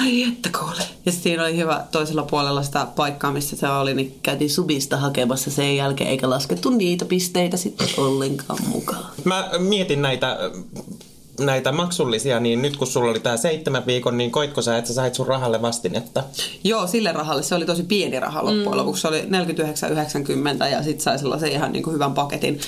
ai 0.00 0.22
että 0.22 0.50
kuule. 0.58 0.82
Ja 1.06 1.12
siinä 1.12 1.42
oli 1.42 1.56
hyvä 1.56 1.84
toisella 1.92 2.22
puolella 2.22 2.62
sitä 2.62 2.86
paikkaa, 2.96 3.32
missä 3.32 3.56
se 3.56 3.68
oli, 3.68 3.94
niin 3.94 4.18
käytiin 4.22 4.50
subista 4.50 4.96
hakemassa 4.96 5.50
sen 5.50 5.76
jälkeen, 5.76 6.10
eikä 6.10 6.30
laskettu 6.30 6.70
niitä 6.70 7.04
pisteitä 7.04 7.56
sitten 7.56 7.88
ollenkaan 7.96 8.68
mukaan. 8.68 9.04
Mä 9.24 9.50
mietin 9.58 10.02
näitä, 10.02 10.38
näitä 11.38 11.72
maksullisia, 11.72 12.40
niin 12.40 12.62
nyt 12.62 12.76
kun 12.76 12.86
sulla 12.86 13.10
oli 13.10 13.20
tää 13.20 13.36
seitsemän 13.36 13.86
viikon, 13.86 14.18
niin 14.18 14.30
koitko 14.30 14.62
sä, 14.62 14.78
että 14.78 14.88
sä 14.88 14.94
sait 14.94 15.14
sun 15.14 15.26
rahalle 15.26 15.62
vastinetta? 15.62 16.24
Joo, 16.64 16.86
sille 16.86 17.12
rahalle 17.12 17.42
se 17.42 17.54
oli 17.54 17.66
tosi 17.66 17.82
pieni 17.82 18.20
raha 18.20 18.44
loppujen 18.44 18.68
mm. 18.68 18.76
lopuksi. 18.76 19.02
Se 19.02 19.08
oli 19.08 19.20
49,90 19.20 20.66
ja 20.70 20.82
sitten 20.82 21.00
sai 21.00 21.18
sellaisen 21.18 21.52
ihan 21.52 21.72
niin 21.72 21.82
kuin 21.82 21.94
hyvän 21.94 22.14
paketin. 22.14 22.60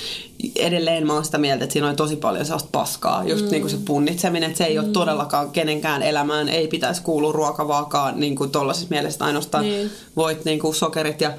Edelleen 0.55 1.07
mä 1.07 1.13
oon 1.13 1.25
sitä 1.25 1.37
mieltä, 1.37 1.63
että 1.63 1.73
siinä 1.73 1.87
oli 1.87 1.95
tosi 1.95 2.15
paljon 2.15 2.45
sellaista 2.45 2.69
paskaa. 2.71 3.23
Just 3.23 3.45
mm. 3.45 3.51
niin 3.51 3.61
kuin 3.61 3.71
se 3.71 3.77
punnitseminen, 3.85 4.47
että 4.49 4.57
se 4.57 4.63
ei 4.63 4.77
mm. 4.77 4.83
ole 4.83 4.91
todellakaan 4.91 5.51
kenenkään 5.51 6.03
elämään. 6.03 6.49
Ei 6.49 6.67
pitäisi 6.67 7.01
kuulua 7.01 7.31
ruokavaakaan 7.31 8.19
niin 8.19 8.35
kuin 8.35 8.51
tollaisessa 8.51 8.87
mielessä 8.89 9.25
ainoastaan 9.25 9.63
Niin. 9.63 9.91
voit 10.15 10.45
niin 10.45 10.59
kuin 10.59 10.75
sokerit 10.75 11.21
ja 11.21 11.31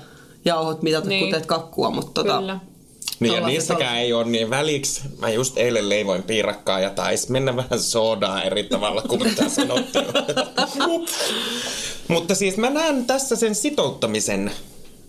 jauhot 0.44 0.82
mitata, 0.82 1.08
Niin. 1.08 1.20
kun 1.20 1.30
teet 1.30 1.46
kakkua. 1.46 1.90
Mutta 1.90 2.24
tota, 2.24 2.38
Kyllä. 2.38 2.60
Niin 3.22 3.34
ja 3.34 3.46
niissäkään 3.46 3.98
ei 3.98 4.12
ole 4.12 4.24
niin 4.24 4.50
väliksi. 4.50 5.02
Mä 5.18 5.30
just 5.30 5.58
eilen 5.58 5.88
leivoin 5.88 6.22
piirakkaa 6.22 6.80
ja 6.80 6.90
tais 6.90 7.28
mennä 7.28 7.56
vähän 7.56 7.80
soodaa 7.80 8.42
eri 8.42 8.64
tavalla 8.64 9.02
kuin 9.02 9.22
mitä 9.22 9.48
sanottiin. 9.48 10.06
Mutta 12.08 12.34
siis 12.34 12.56
mä 12.56 12.70
näen 12.70 13.06
tässä 13.06 13.36
sen 13.36 13.54
sitouttamisen 13.54 14.52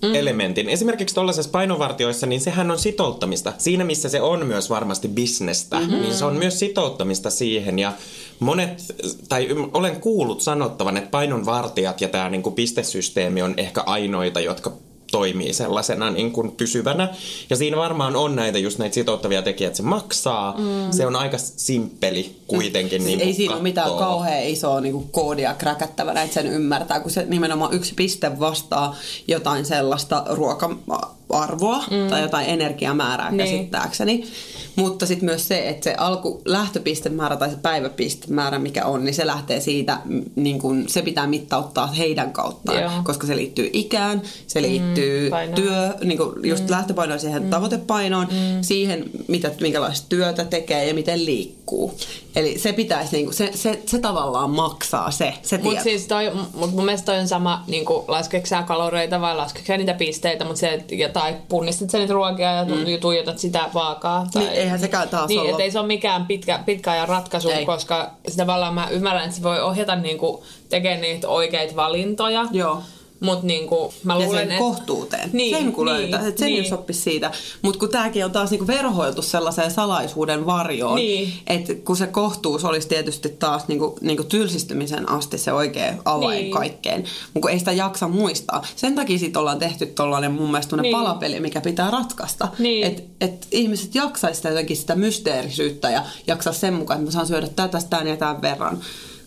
mm. 0.04 0.16
elementin. 0.16 0.70
Esimerkiksi 0.70 1.16
tuollaisessa 1.16 1.52
painovartioissa, 1.52 2.28
niin 2.28 2.42
sehän 2.42 2.72
on 2.72 2.80
sitouttamista. 2.80 3.54
Siinä, 3.58 3.84
missä 3.84 4.10
se 4.10 4.22
on 4.22 4.46
myös 4.46 4.70
varmasti 4.70 5.08
bisnestä, 5.08 5.80
mm-hmm. 5.80 6.02
niin 6.02 6.14
se 6.14 6.26
on 6.26 6.36
myös 6.36 6.60
sitouttamista 6.60 7.30
siihen. 7.30 7.80
Ja 7.80 7.94
monet, 8.40 8.96
tai 9.30 9.48
olen 9.74 10.02
kuullut 10.02 10.42
sanottavan, 10.42 10.98
että 10.98 11.10
painonvartijat 11.10 12.02
ja 12.02 12.10
tämä 12.10 12.30
niinku 12.30 12.52
pistesysteemi 12.52 13.42
on 13.42 13.54
ehkä 13.58 13.82
ainoita, 13.82 14.40
jotka 14.40 14.72
toimii 15.14 15.54
sellaisena 15.54 16.10
niin 16.10 16.32
kuin 16.32 16.52
pysyvänä. 16.52 17.10
Ja 17.50 17.56
siinä 17.56 17.78
varmaan 17.78 18.16
on 18.16 18.36
näitä 18.36 18.58
just 18.58 18.80
näitä 18.80 18.94
sitouttavia 18.94 19.42
tekijöitä, 19.42 19.72
että 19.72 19.78
se 19.78 19.84
maksaa. 19.84 20.56
Mm. 20.58 20.92
Se 20.92 21.06
on 21.06 21.16
aika 21.16 21.38
simppeli 21.38 22.36
kuitenkin. 22.48 23.02
Siis 23.02 23.06
niin 23.06 23.20
ei 23.20 23.26
kuin 23.26 23.36
siinä 23.36 23.54
ole 23.54 23.62
mitään 23.62 23.90
kauhean 23.90 24.44
isoa 24.44 24.82
niin 24.82 24.94
kuin 24.94 25.10
koodia 25.12 25.54
kräkättävänä, 25.54 26.24
että 26.24 26.34
sen 26.34 26.48
ymmärtää, 26.48 27.00
kun 27.00 27.12
se 27.12 27.26
nimenomaan 27.26 27.74
yksi 27.74 27.94
piste 27.94 28.40
vastaa 28.40 28.96
jotain 29.28 29.66
sellaista 29.66 30.24
ruoka-arvoa 30.30 31.78
mm. 31.78 32.10
tai 32.10 32.22
jotain 32.22 32.50
energiamäärää 32.50 33.32
niin. 33.32 33.38
käsittääkseni. 33.38 34.28
Mutta 34.76 35.06
sitten 35.06 35.26
myös 35.26 35.48
se, 35.48 35.70
että 35.70 35.84
se 35.84 35.96
alku 35.98 36.42
lähtöpistemäärä 36.46 37.36
tai 37.36 37.50
se 37.50 37.56
päiväpistemäärä, 37.62 38.60
mikä 38.60 38.86
on, 38.86 39.06
niin 39.06 39.16
se 39.16 39.28
lähtee 39.28 39.60
siitä, 39.60 40.00
niin 40.36 40.60
kun, 40.60 40.84
se 40.88 41.02
pitää 41.02 41.28
mittauttaa 41.28 41.88
heidän 41.88 42.34
kauttaan, 42.34 42.82
Joo. 42.82 42.92
koska 43.04 43.28
se 43.28 43.36
liittyy 43.36 43.70
ikään, 43.74 44.22
se 44.48 44.62
liittyy 44.62 45.30
painoon. 45.30 45.56
työ, 45.56 45.94
niin 46.04 46.18
kuin 46.18 46.50
just 46.50 46.64
mm. 46.64 46.72
lähtöpainoon 46.72 47.20
siihen 47.20 47.44
mm. 47.44 47.50
tavoitepainoon, 47.50 48.28
mm. 48.32 48.62
siihen, 48.62 49.10
mitä, 49.28 49.52
minkälaista 49.62 50.06
työtä 50.10 50.46
tekee 50.46 50.88
ja 50.88 50.94
miten 50.94 51.26
liikkuu. 51.26 51.98
Eli 52.36 52.60
se 52.60 52.74
pitäisi, 52.74 53.16
niin 53.16 53.26
kuin, 53.26 53.34
se, 53.34 53.52
se, 53.56 53.82
se 53.86 54.00
tavallaan 54.00 54.50
maksaa 54.50 55.12
se, 55.12 55.34
se 55.42 55.58
Mutta 55.58 55.84
siis 55.84 56.08
toi, 56.08 56.32
mut 56.54 56.72
mun 56.72 56.86
mielestä 56.86 57.06
toi 57.06 57.20
on 57.20 57.28
sama, 57.28 57.64
niin 57.68 57.86
laskeeko 58.08 58.46
sä 58.46 58.64
kaloreita 58.64 59.22
vai 59.22 59.36
laskeeko 59.36 59.68
sä 59.68 59.78
niitä 59.78 59.94
pisteitä, 59.94 60.46
mutta 60.46 60.60
se, 60.60 60.86
ja, 60.92 61.10
tai 61.10 61.36
punnistat 61.50 61.90
sä 61.90 61.98
niitä 61.98 62.14
ruokia 62.14 62.52
ja 62.52 62.66
mm. 62.66 63.00
tuijotat 63.02 63.40
sitä 63.40 63.70
vaakaa. 63.74 64.28
Tai, 64.34 64.44
Niin, 64.44 64.54
eihän 64.54 64.80
sekään 64.80 65.10
taas 65.10 65.28
Niin, 65.28 65.50
että 65.50 65.64
ei 65.64 65.72
se 65.72 65.80
ole 65.80 65.88
mikään 65.88 66.26
pitkä, 66.26 66.60
pitkä 66.66 66.92
ajan 66.92 67.08
ratkaisu, 67.08 67.50
Ei. 67.50 67.66
koska 67.66 68.12
sitä 68.28 68.44
tavallaan 68.44 68.74
mä 68.74 68.88
ymmärrän, 68.90 69.24
että 69.24 69.36
se 69.36 69.44
voi 69.44 69.62
ohjata 69.62 69.96
niinku, 69.96 70.44
tekemään 70.70 71.02
niitä 71.02 71.28
oikeita 71.28 71.76
valintoja. 71.76 72.46
Joo. 72.52 72.82
Mutta 73.24 73.46
niinku, 73.48 73.94
mä 74.04 74.14
ja 74.14 74.20
luulen, 74.20 74.40
sen 74.40 74.52
että... 74.52 74.60
kohtuuteen. 74.64 75.30
Niin, 75.34 75.58
sen 75.58 75.74
kun 75.74 75.86
niin, 75.86 75.96
löytää, 75.96 76.28
että 76.28 76.40
sen 76.40 76.46
niin. 76.48 76.64
niin. 76.64 76.74
oppisi 76.74 77.02
siitä. 77.02 77.32
Mutta 77.62 77.80
kun 77.80 77.90
tämäkin 77.90 78.26
on 78.26 78.32
taas 78.32 78.52
niinku 78.52 78.68
verhoiltu 78.68 79.22
sellaiseen 79.22 79.72
salaisuuden 79.72 80.46
varjoon, 80.46 80.96
Niin. 80.96 81.34
että 81.48 81.74
kun 81.76 81.98
se 81.98 82.08
kohtuus 82.08 82.66
olisi 82.66 82.88
tietysti 82.88 83.30
taas 83.30 83.68
niinku, 83.68 83.98
niinku 84.02 84.24
tylsistymisen 84.24 85.10
asti 85.10 85.38
se 85.38 85.54
oikea 85.54 85.94
avain 86.06 86.30
Niin. 86.30 86.42
niin. 86.44 86.54
kaikkeen. 86.54 87.04
Mutta 87.34 87.40
kun 87.40 87.50
ei 87.52 87.60
sitä 87.60 87.72
jaksa 87.72 88.08
muistaa. 88.08 88.66
Sen 88.76 88.96
takia 88.96 89.20
sit 89.20 89.38
ollaan 89.38 89.60
tehty 89.60 89.86
tollainen 89.86 90.32
mun 90.32 90.52
mielestä 90.52 90.76
Niin. 90.76 90.82
niin. 90.82 90.96
palapeli, 90.96 91.40
mikä 91.40 91.62
pitää 91.62 91.92
ratkaista. 91.92 92.48
Niin. 92.60 92.88
Että 92.88 93.02
et 93.22 93.48
ihmiset 93.52 93.96
jaksaisi 93.96 94.38
sitä 94.38 94.50
jotenkin 94.50 94.78
sitä 94.78 94.96
mysteerisyyttä 94.96 95.90
ja 95.90 96.04
jaksaa 96.28 96.54
sen 96.54 96.74
mukaan, 96.74 97.00
että 97.00 97.08
mä 97.08 97.12
saan 97.12 97.28
syödä 97.28 97.48
tätä, 97.48 97.80
tämän 97.90 98.08
ja 98.08 98.18
tämän 98.18 98.42
verran. 98.42 98.80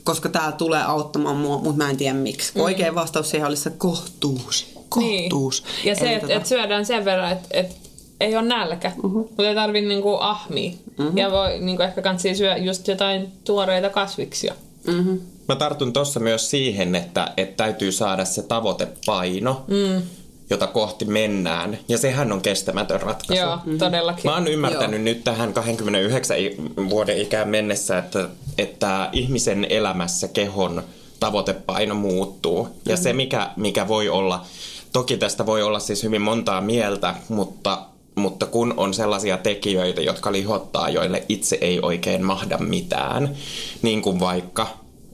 Koska 0.07 0.29
tämä 0.29 0.53
tulee 0.53 0.83
auttamaan 0.83 1.37
mua, 1.37 1.59
mutta 1.59 1.85
mä 1.85 1.91
en 1.91 1.97
tiedä 1.97 2.15
miksi. 2.15 2.53
Mm. 2.55 2.61
Oikein 2.61 2.95
vastaus 2.95 3.31
siihen 3.31 3.49
olisi 3.49 3.63
se 3.63 3.71
kohtuus. 3.71 4.67
Kohtuus. 4.89 5.63
Niin. 5.65 5.89
Ja 5.89 5.95
se, 5.95 6.01
Eli 6.07 6.15
että 6.15 6.27
tota- 6.27 6.33
et 6.37 6.47
syödään 6.47 6.87
sen 6.87 7.05
verran, 7.05 7.33
että 7.33 7.49
et 7.51 7.77
ei 8.21 8.37
ole 8.37 8.47
nälkä, 8.49 8.89
Mhm. 8.97 8.99
uh-huh. 9.07 9.13
mutta 9.29 9.49
ei 9.49 9.55
tarvi 9.55 9.81
niinku 9.81 10.17
ahmia. 10.21 10.71
Uh-huh. 10.99 11.17
Ja 11.17 11.31
voi 11.31 11.59
niinku 11.61 11.83
ehkä 11.83 12.03
kansi 12.03 12.35
syödä 12.35 12.57
just 12.57 12.89
jotain 12.89 13.29
tuoreita 13.45 13.89
kasviksia. 13.89 14.55
Mm-hmm. 14.87 15.21
Mä 15.49 15.57
tartun 15.57 15.93
tuossa 15.93 16.21
myös 16.21 16.51
siihen, 16.51 16.95
että, 16.95 17.33
että 17.37 17.57
täytyy 17.65 17.93
saada 17.93 18.25
se 18.25 18.43
tavoitepaino, 18.43 19.65
mm. 19.69 20.03
Jota 20.51 20.67
kohti 20.67 21.05
mennään. 21.05 21.79
Ja 21.89 21.99
sehän 21.99 22.33
on 22.33 22.41
kestämätön 22.41 23.03
ratkaisu. 23.03 23.43
Joo, 23.43 23.57
mm-hmm. 23.57 23.79
todellakin. 23.79 24.31
Mä 24.31 24.35
oon 24.35 24.49
ymmärtänyt 24.49 25.01
Joo. 25.01 25.05
nyt 25.05 25.25
tähän 25.25 25.53
29 25.53 26.39
i- 26.39 26.57
vuoden 26.91 27.19
ikään 27.19 27.49
mennessä, 27.49 27.99
että, 27.99 28.29
että 28.59 29.09
ihmisen 29.13 29.67
elämässä 29.71 30.29
kehon 30.29 30.83
tavoitepaino 31.21 31.95
muuttuu. 31.95 32.69
Ja 32.89 32.97
se, 32.97 33.13
mikä, 33.13 33.51
mikä 33.57 33.89
voi 33.89 34.09
olla 34.09 34.45
toki 34.93 35.17
tästä 35.17 35.47
voi 35.47 35.63
olla 35.63 35.79
siis 35.79 36.03
hyvin 36.03 36.23
montaa 36.23 36.61
mieltä, 36.61 37.15
mutta, 37.29 37.79
mutta 38.15 38.47
kun 38.47 38.75
on 38.77 38.95
sellaisia 38.95 39.37
tekijöitä, 39.37 40.01
jotka 40.01 40.33
lihottaa, 40.33 40.89
joille 40.89 41.23
itse 41.29 41.59
ei 41.61 41.81
oikein 41.83 42.25
mahda 42.25 42.59
mitään, 42.59 43.37
niin 43.83 44.03
kuin 44.03 44.21
vaikka 44.21 44.67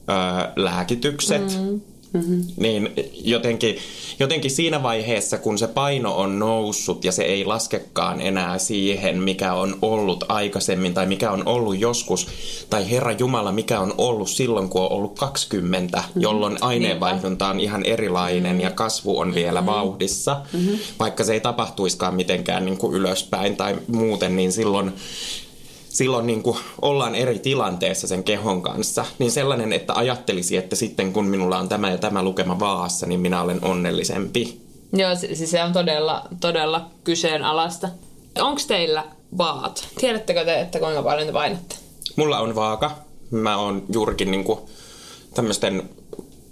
ö, 0.09 0.51
lääkitykset, 0.55 1.59
mm. 1.59 1.81
Mm-hmm. 2.13 2.43
Niin 2.57 2.89
jotenkin, 3.13 3.77
jotenkin 4.19 4.51
siinä 4.51 4.83
vaiheessa, 4.83 5.37
kun 5.37 5.57
se 5.57 5.67
paino 5.67 6.15
on 6.15 6.39
noussut 6.39 7.05
ja 7.05 7.11
se 7.11 7.23
ei 7.23 7.45
laskekaan 7.45 8.21
enää 8.21 8.57
siihen, 8.57 9.17
mikä 9.17 9.53
on 9.53 9.77
ollut 9.81 10.23
aikaisemmin 10.29 10.93
tai 10.93 11.05
mikä 11.05 11.31
on 11.31 11.47
ollut 11.47 11.79
joskus, 11.79 12.27
tai 12.69 12.91
Herra 12.91 13.11
Jumala, 13.11 13.51
mikä 13.51 13.79
on 13.79 13.93
ollut 13.97 14.29
silloin, 14.29 14.69
kun 14.69 14.81
on 14.81 14.91
ollut 14.91 15.19
20, 15.19 15.97
mm-hmm. 15.97 16.21
jolloin 16.21 16.57
aineenvaihdunta 16.61 17.47
on 17.47 17.59
ihan 17.59 17.85
erilainen 17.85 18.43
mm-hmm. 18.43 18.59
ja 18.59 18.71
kasvu 18.71 19.19
on 19.19 19.35
vielä 19.35 19.61
mm-hmm. 19.61 19.73
vauhdissa, 19.73 20.41
mm-hmm. 20.53 20.77
vaikka 20.99 21.23
se 21.23 21.33
ei 21.33 21.41
tapahtuiskaan 21.41 22.15
mitenkään 22.15 22.65
niin 22.65 22.77
kuin 22.77 22.95
ylöspäin 22.95 23.55
tai 23.55 23.77
muuten, 23.87 24.35
niin 24.35 24.51
silloin 24.51 24.93
silloin 25.93 26.27
niin 26.27 26.43
kuin 26.43 26.57
ollaan 26.81 27.15
eri 27.15 27.39
tilanteessa 27.39 28.07
sen 28.07 28.23
kehon 28.23 28.61
kanssa, 28.61 29.05
niin 29.19 29.31
sellainen, 29.31 29.73
että 29.73 29.93
ajattelisi, 29.93 30.57
että 30.57 30.75
sitten 30.75 31.13
kun 31.13 31.25
minulla 31.25 31.59
on 31.59 31.69
tämä 31.69 31.91
ja 31.91 31.97
tämä 31.97 32.23
lukema 32.23 32.59
vaassa, 32.59 33.05
niin 33.05 33.19
minä 33.19 33.41
olen 33.41 33.59
onnellisempi. 33.61 34.61
Joo, 34.93 35.15
siis 35.15 35.51
se 35.51 35.63
on 35.63 35.73
todella, 35.73 36.27
todella 36.39 36.89
kyseenalaista. 37.03 37.89
Onko 38.39 38.61
teillä 38.67 39.03
vaat? 39.37 39.87
Tiedättekö 39.99 40.45
te, 40.45 40.61
että 40.61 40.79
kuinka 40.79 41.03
paljon 41.03 41.27
te 41.27 41.33
painatte? 41.33 41.75
Mulla 42.15 42.39
on 42.39 42.55
vaaka. 42.55 42.91
Mä 43.31 43.57
oon 43.57 43.83
juurikin 43.93 44.31
niin 44.31 44.43
kuin 44.43 44.59
tämmöisten 45.33 45.89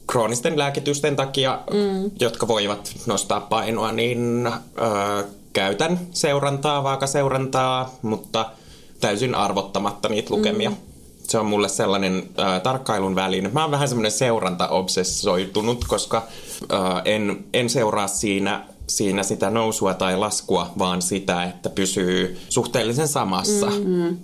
kroonisten 0.07 0.57
lääkitysten 0.59 1.15
takia, 1.15 1.59
mm. 1.73 2.11
jotka 2.19 2.47
voivat 2.47 2.91
nostaa 3.05 3.39
painoa, 3.39 3.91
niin 3.91 4.47
öö, 4.47 5.23
käytän 5.53 5.99
seurantaa, 6.11 6.83
vaakaseurantaa, 6.83 7.95
mutta– 8.01 8.45
täysin 9.01 9.35
arvottamatta 9.35 10.09
niitä 10.09 10.35
lukemia. 10.35 10.69
Mm. 10.69 10.75
Se 11.23 11.37
on 11.37 11.45
mulle 11.45 11.69
sellainen 11.69 12.29
äh, 12.39 12.61
tarkkailun 12.61 13.15
väline. 13.15 13.49
Mä 13.49 13.61
oon 13.61 13.71
vähän 13.71 13.87
semmoinen 13.87 14.11
seuranta-obsessoitunut, 14.11 15.85
koska 15.87 16.27
äh, 16.73 17.01
en, 17.05 17.45
en 17.53 17.69
seuraa 17.69 18.07
siinä 18.07 18.65
siinä 18.87 19.23
sitä 19.23 19.49
nousua 19.49 19.93
tai 19.93 20.17
laskua, 20.17 20.71
vaan 20.79 21.01
sitä, 21.01 21.43
että 21.43 21.69
pysyy 21.69 22.39
suhteellisen 22.49 23.07
samassa. 23.07 23.65
Mm-hmm. 23.65 24.17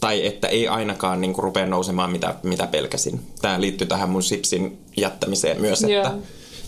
Tai 0.00 0.26
että 0.26 0.48
ei 0.48 0.68
ainakaan 0.68 1.20
niin 1.20 1.32
kuin, 1.32 1.44
rupea 1.44 1.66
nousemaan, 1.66 2.10
mitä, 2.12 2.34
mitä 2.42 2.66
pelkäsin. 2.66 3.20
Tämä 3.42 3.60
liittyy 3.60 3.86
tähän 3.86 4.10
mun 4.10 4.22
sipsin 4.22 4.78
jättämiseen 4.96 5.60
myös, 5.60 5.82
että 5.82 5.92
yeah. 5.92 6.14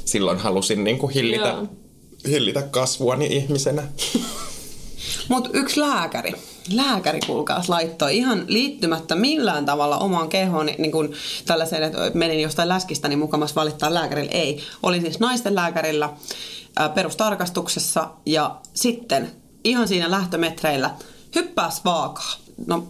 silloin 0.05 0.39
halusin 0.39 0.85
niin 0.85 0.99
kuin, 0.99 1.13
hillitä, 1.13 1.49
yeah. 1.49 1.69
hillitä 2.29 2.63
kasvuani 2.63 3.27
ihmisenä. 3.27 3.83
Mutta 5.29 5.51
yksi 5.53 5.81
lääkäri, 5.81 6.33
lääkäri 6.73 7.21
kuulkaas 7.27 7.69
laittoi 7.69 8.17
ihan 8.17 8.45
liittymättä 8.47 9.15
millään 9.15 9.67
tavalla 9.67 9.99
omaan 9.99 10.29
kehoon 10.29 10.67
niin 10.67 10.93
kuin 10.93 11.13
tällaiseen, 11.47 11.83
että 11.83 12.11
menin 12.15 12.41
jostain 12.41 12.69
läskistä, 12.69 13.09
niin 13.09 13.19
mukamas 13.19 13.57
valittaa 13.57 13.95
lääkärille. 13.95 14.31
Ei. 14.31 14.63
Olin 14.83 15.01
siis 15.01 15.21
naisten 15.21 15.55
lääkärillä 15.55 16.11
ää, 16.77 16.89
perustarkastuksessa 16.89 18.09
ja 18.27 18.57
sitten 18.75 19.33
ihan 19.65 19.89
siinä 19.89 20.11
lähtömetreillä 20.11 20.91
hyppääs 21.35 21.85
vaakaa. 21.85 22.33
No 22.67 22.87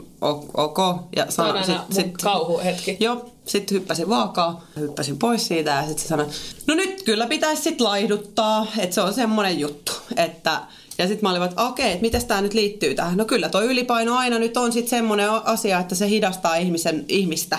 ok. 0.55 0.79
Ja 1.17 1.27
sano, 1.29 1.65
sit, 1.65 1.77
sit, 1.91 2.17
kauhu 2.23 2.59
hetki. 2.59 2.97
Joo, 3.01 3.31
sitten 3.49 3.75
hyppäsin 3.75 4.09
vaakaa, 4.09 4.65
hyppäsin 4.81 5.19
pois 5.19 5.49
siitä 5.49 5.71
ja 5.71 5.81
sitten 5.81 5.99
se 5.99 6.09
sanoi, 6.09 6.27
no 6.67 6.75
nyt 6.75 7.03
kyllä 7.03 7.27
pitäisi 7.27 7.63
sitten 7.63 7.87
laihduttaa, 7.87 8.67
että 8.79 8.95
se 8.95 9.01
on 9.01 9.15
semmoinen 9.15 9.61
juttu, 9.61 9.93
että 10.17 10.61
ja 10.99 11.07
sitten 11.07 11.23
mä 11.23 11.31
olin, 11.31 11.43
että 11.43 11.63
okei, 11.63 11.93
että 11.93 12.03
miten 12.03 12.27
tämä 12.27 12.41
nyt 12.41 12.55
liittyy 12.55 12.95
tähän? 12.95 13.17
No 13.17 13.25
kyllä 13.25 13.49
toi 13.49 13.67
ylipaino 13.67 14.17
aina 14.17 14.39
nyt 14.39 14.57
on 14.57 14.73
sitten 14.73 14.91
semmoinen 14.91 15.31
asia, 15.31 15.79
että 15.79 15.95
se 15.95 16.09
hidastaa 16.09 16.57
ihmisen, 16.57 17.05
ihmistä. 17.09 17.59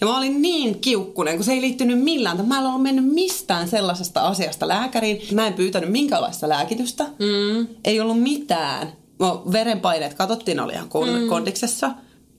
Ja 0.00 0.06
mä 0.06 0.18
olin 0.18 0.42
niin 0.42 0.80
kiukkunen, 0.80 1.36
kun 1.36 1.44
se 1.44 1.52
ei 1.52 1.60
liittynyt 1.60 2.00
millään. 2.00 2.48
Mä 2.48 2.58
en 2.58 2.66
ollut 2.66 2.82
mennyt 2.82 3.14
mistään 3.14 3.68
sellaisesta 3.68 4.20
asiasta 4.20 4.68
lääkäriin. 4.68 5.20
Mä 5.34 5.46
en 5.46 5.52
pyytänyt 5.52 5.90
minkäänlaista 5.90 6.48
lääkitystä. 6.48 7.04
Mm. 7.04 7.66
Ei 7.84 8.00
ollut 8.00 8.22
mitään. 8.22 8.92
No, 9.18 9.42
verenpaineet 9.52 10.14
katsottiin, 10.14 10.60
oli 10.60 10.72
ihan 10.72 10.88
kon- 10.88 11.20
mm. 11.20 11.28
kondiksessa. 11.28 11.90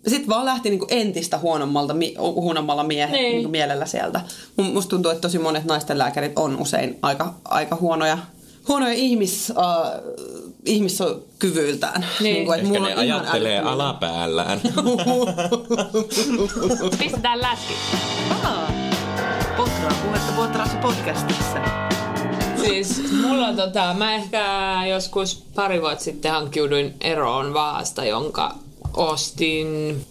Sitten 0.10 0.30
vaan 0.30 0.46
lähti 0.46 0.70
niinku 0.70 0.88
entistä 0.90 1.38
huonommalta, 1.38 1.96
huonommalla 2.20 2.84
mie- 2.84 3.06
niin. 3.12 3.32
niinku 3.32 3.50
mielellä 3.50 3.86
sieltä. 3.86 4.22
Musta 4.58 4.90
tuntuu, 4.90 5.12
että 5.12 5.22
tosi 5.22 5.40
monet 5.40 5.66
naisten 5.66 5.98
lääkärit 5.98 6.32
on 6.36 6.60
usein 6.62 7.00
aika, 7.02 7.34
aika 7.46 7.76
huonoja 7.76 8.18
huonoja 8.68 8.94
ihmis, 8.94 9.54
uh, 9.58 10.16
ihmiskyvyiltään. 10.66 12.06
Niin. 12.20 12.34
niin 12.34 12.46
kuin, 12.46 12.60
että 12.60 12.68
Ehkä 12.70 12.80
mulla 12.80 12.96
ne 12.96 13.02
ajattelee 13.02 13.52
älyttömiä. 13.58 13.74
alapäällään. 13.74 14.62
Pistetään 17.00 17.42
läski. 17.42 17.74
Potraa 19.58 19.94
puhetta 20.06 20.32
Potraassa 20.36 20.78
podcastissa. 20.78 21.58
Siis 22.62 23.04
mulla 23.22 23.54
tota, 23.54 23.96
mä 23.98 24.16
ehkä 24.16 24.46
joskus 24.90 25.44
pari 25.56 25.82
vuotta 25.82 26.04
sitten 26.04 26.32
hankkiuduin 26.32 26.94
eroon 27.02 27.54
vaasta, 27.54 28.06
jonka 28.06 28.56
ostin 28.94 30.02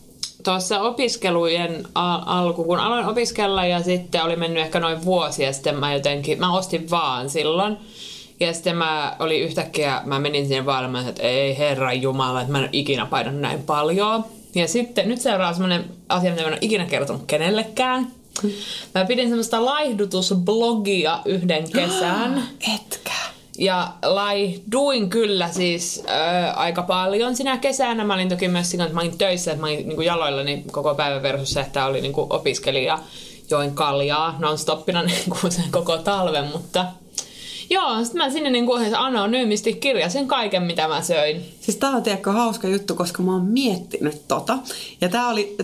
tuossa 0.44 0.80
opiskelujen 0.80 1.88
al- 1.94 2.22
alku, 2.26 2.64
kun 2.64 2.78
aloin 2.78 3.06
opiskella 3.06 3.64
ja 3.66 3.82
sitten 3.82 4.24
oli 4.24 4.36
mennyt 4.36 4.62
ehkä 4.62 4.80
noin 4.80 5.04
vuosi 5.04 5.42
ja 5.42 5.52
sitten 5.52 5.78
mä 5.78 5.94
jotenkin, 5.94 6.38
mä 6.40 6.56
ostin 6.56 6.90
vaan 6.90 7.30
silloin. 7.30 7.76
Ja 8.40 8.52
sitten 8.52 8.76
mä 8.76 9.16
oli 9.18 9.40
yhtäkkiä, 9.40 10.02
mä 10.04 10.18
menin 10.18 10.48
sinne 10.48 10.66
vaalemaan, 10.66 11.08
että 11.08 11.22
ei 11.22 11.58
herra 11.58 11.92
jumala, 11.92 12.40
että 12.40 12.52
mä 12.52 12.58
en 12.58 12.64
ole 12.64 12.70
ikinä 12.72 13.06
painanut 13.06 13.40
näin 13.40 13.62
paljon. 13.62 14.24
Ja 14.54 14.68
sitten 14.68 15.08
nyt 15.08 15.20
seuraa 15.20 15.52
semmoinen 15.52 15.84
asia, 16.08 16.30
mitä 16.30 16.42
mä 16.42 16.48
en 16.48 16.52
ole 16.54 16.58
ikinä 16.60 16.84
kertonut 16.84 17.22
kenellekään. 17.26 18.12
Mä 18.94 19.04
pidin 19.04 19.28
semmoista 19.28 19.64
laihdutusblogia 19.64 21.20
yhden 21.24 21.72
kesän. 21.72 22.42
Etkä. 22.74 23.12
Ja 23.58 23.92
laihduin 24.02 25.10
kyllä 25.10 25.48
siis 25.48 26.04
äh, 26.08 26.58
aika 26.58 26.82
paljon 26.82 27.36
sinä 27.36 27.56
kesänä. 27.56 28.04
Mä 28.04 28.14
olin 28.14 28.28
toki 28.28 28.48
myös 28.48 28.70
siinä, 28.70 28.84
että 28.84 28.94
mä 28.94 29.00
olin 29.00 29.18
töissä, 29.18 29.52
että 29.52 29.60
mä 29.60 29.66
olin 29.66 29.88
niin 29.88 30.02
jaloillani 30.02 30.64
koko 30.72 30.94
päivän 30.94 31.22
versus 31.22 31.50
se, 31.50 31.60
että 31.60 31.86
oli 31.86 32.00
niin 32.00 32.14
opiskelija, 32.16 32.98
join 33.50 33.74
kaljaa 33.74 34.36
non-stoppina 34.38 35.02
niin 35.06 35.52
sen 35.52 35.70
koko 35.70 35.96
talven, 35.98 36.44
mutta 36.44 36.84
Joo, 37.70 38.04
sitten 38.04 38.22
mä 38.22 38.30
sinne 38.30 38.50
niin 38.50 38.66
kuin 38.66 38.96
anonyymisti 38.96 39.72
kirjasin 39.72 40.28
kaiken, 40.28 40.62
mitä 40.62 40.88
mä 40.88 41.02
söin. 41.02 41.44
Siis 41.60 41.76
tää 41.76 41.90
on 41.90 42.02
tiedäkö 42.02 42.32
hauska 42.32 42.68
juttu, 42.68 42.94
koska 42.94 43.22
mä 43.22 43.32
oon 43.32 43.44
miettinyt 43.44 44.28
tota. 44.28 44.58
Ja 45.00 45.08
tää 45.08 45.28
oli, 45.28 45.56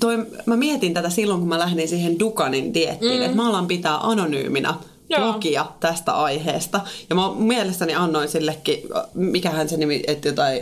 toi, 0.00 0.26
mä 0.46 0.56
mietin 0.56 0.94
tätä 0.94 1.10
silloin, 1.10 1.40
kun 1.40 1.48
mä 1.48 1.58
lähdin 1.58 1.88
siihen 1.88 2.18
Dukanin 2.18 2.74
diettiin, 2.74 3.16
mm. 3.16 3.22
että 3.22 3.36
mä 3.36 3.48
alan 3.48 3.66
pitää 3.66 3.96
anonyyminä 3.96 4.74
blogia 5.16 5.66
tästä 5.80 6.12
aiheesta. 6.12 6.80
Ja 7.10 7.16
mä 7.16 7.30
mielestäni 7.34 7.94
annoin 7.94 8.28
sillekin, 8.28 8.82
mikähän 9.14 9.68
se 9.68 9.76
nimi, 9.76 10.02
että 10.06 10.28
jotain 10.28 10.60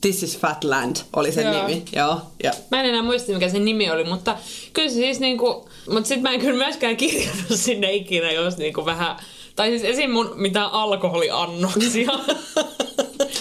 This 0.00 0.22
is 0.22 0.38
Fatland 0.38 0.96
oli 1.16 1.32
sen 1.32 1.46
Joo. 1.46 1.66
nimi. 1.66 1.84
Joo, 1.96 2.20
ja. 2.44 2.52
Mä 2.70 2.80
en 2.80 2.86
enää 2.86 3.02
muista, 3.02 3.32
mikä 3.32 3.48
sen 3.48 3.64
nimi 3.64 3.90
oli, 3.90 4.04
mutta 4.04 4.36
kyllä 4.72 4.88
se 4.88 4.94
siis 4.94 5.20
niinku, 5.20 5.68
mutta 5.90 6.08
sit 6.08 6.22
mä 6.22 6.30
en 6.30 6.40
kyllä 6.40 6.64
myöskään 6.64 6.96
kirjannut 6.96 7.58
sinne 7.66 7.92
ikinä, 7.92 8.32
jos 8.32 8.56
niinku 8.56 8.84
vähän 8.84 9.16
tai 9.56 9.68
siis 9.68 9.84
esim. 9.84 10.10
mun 10.10 10.32
mitään 10.36 10.70
alkoholiannoksia. 10.72 12.10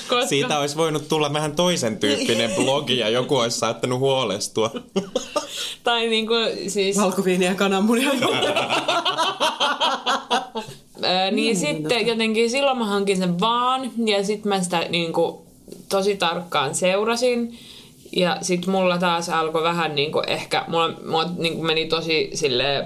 Koska... 0.10 0.28
Siitä 0.28 0.60
olisi 0.60 0.78
voinut 0.78 1.08
tulla 1.08 1.34
vähän 1.34 1.56
toisen 1.56 1.98
tyyppinen 1.98 2.52
blogi 2.56 2.98
ja 2.98 3.10
joku 3.10 3.36
olisi 3.36 3.60
saattanut 3.60 4.00
huolestua. 4.00 4.72
tai 5.84 6.08
niinku 6.08 6.34
siis... 6.68 6.98
Valkoviiniä 6.98 7.50
ja 7.50 7.56
kananmunia. 7.56 8.10
Öö, 11.04 11.32
niin 11.32 11.56
mm, 11.56 11.60
sitten 11.60 12.02
no. 12.02 12.08
jotenkin 12.08 12.50
silloin 12.50 12.78
mä 12.78 12.86
hankin 12.86 13.18
sen 13.18 13.40
vaan 13.40 13.92
ja 14.06 14.24
sitten 14.24 14.50
mä 14.50 14.64
sitä 14.64 14.80
niinku 14.90 15.46
tosi 15.90 16.18
tarkkaan 16.18 16.76
seurasin. 16.76 17.60
Ja 18.16 18.38
sitten 18.42 18.72
mulla 18.72 18.98
taas 18.98 19.30
alkoi 19.30 19.64
vähän 19.64 19.96
niinku 19.96 20.22
ehkä, 20.28 20.66
mulla, 20.68 20.94
mulla 21.06 21.30
niinku 21.38 21.64
meni 21.64 21.86
tosi 21.86 22.30
silleen 22.34 22.86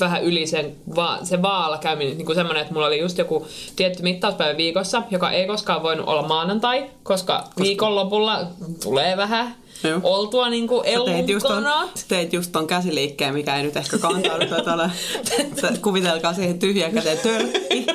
vähän 0.00 0.24
yli 0.24 0.46
sen, 0.46 0.76
va- 0.96 1.18
se 1.22 1.42
vaalla 1.42 1.78
käyminen, 1.78 2.16
niin 2.16 2.26
kuin 2.26 2.36
semmoinen, 2.36 2.60
että 2.60 2.74
mulla 2.74 2.86
oli 2.86 3.00
just 3.00 3.18
joku 3.18 3.46
tietty 3.76 4.02
mittauspäivä 4.02 4.56
viikossa, 4.56 5.02
joka 5.10 5.30
ei 5.30 5.46
koskaan 5.46 5.82
voinut 5.82 6.08
olla 6.08 6.28
maanantai, 6.28 6.90
koska, 7.02 7.38
koska... 7.38 7.62
viikonlopulla 7.62 8.46
tulee 8.82 9.16
vähän 9.16 9.54
Joo. 9.84 10.00
oltua 10.02 10.48
niin 10.48 10.68
kuin 10.68 10.84
teit 11.04 11.28
just, 11.28 11.46
ton, 11.46 11.66
teit 12.08 12.32
just 12.32 12.52
ton 12.52 12.66
käsiliikkeen, 12.66 13.34
mikä 13.34 13.56
ei 13.56 13.62
nyt 13.62 13.76
ehkä 13.76 13.98
kantaudu 13.98 14.44
tuolla. 14.64 14.90
Kuvitelkaa 15.82 16.34
siihen 16.34 16.58
tyhjän 16.58 16.92
käteen. 16.92 17.52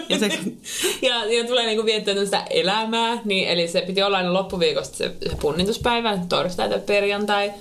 Ja, 0.09 0.19
se... 0.19 0.39
ja, 1.01 1.25
ja 1.25 1.47
tulee 1.47 1.65
niin 1.65 1.77
kuin 1.77 1.85
viettiä 1.85 2.13
tämmöistä 2.13 2.45
elämää, 2.49 3.21
niin, 3.25 3.47
eli 3.47 3.67
se 3.67 3.81
piti 3.81 4.03
olla 4.03 4.17
aina 4.17 4.33
loppuviikosta 4.33 4.97
se, 4.97 5.11
se 5.29 5.35
punnituspäivä, 5.41 6.19
torstai 6.29 6.69
tai 6.69 6.79
perjantai. 6.79 7.51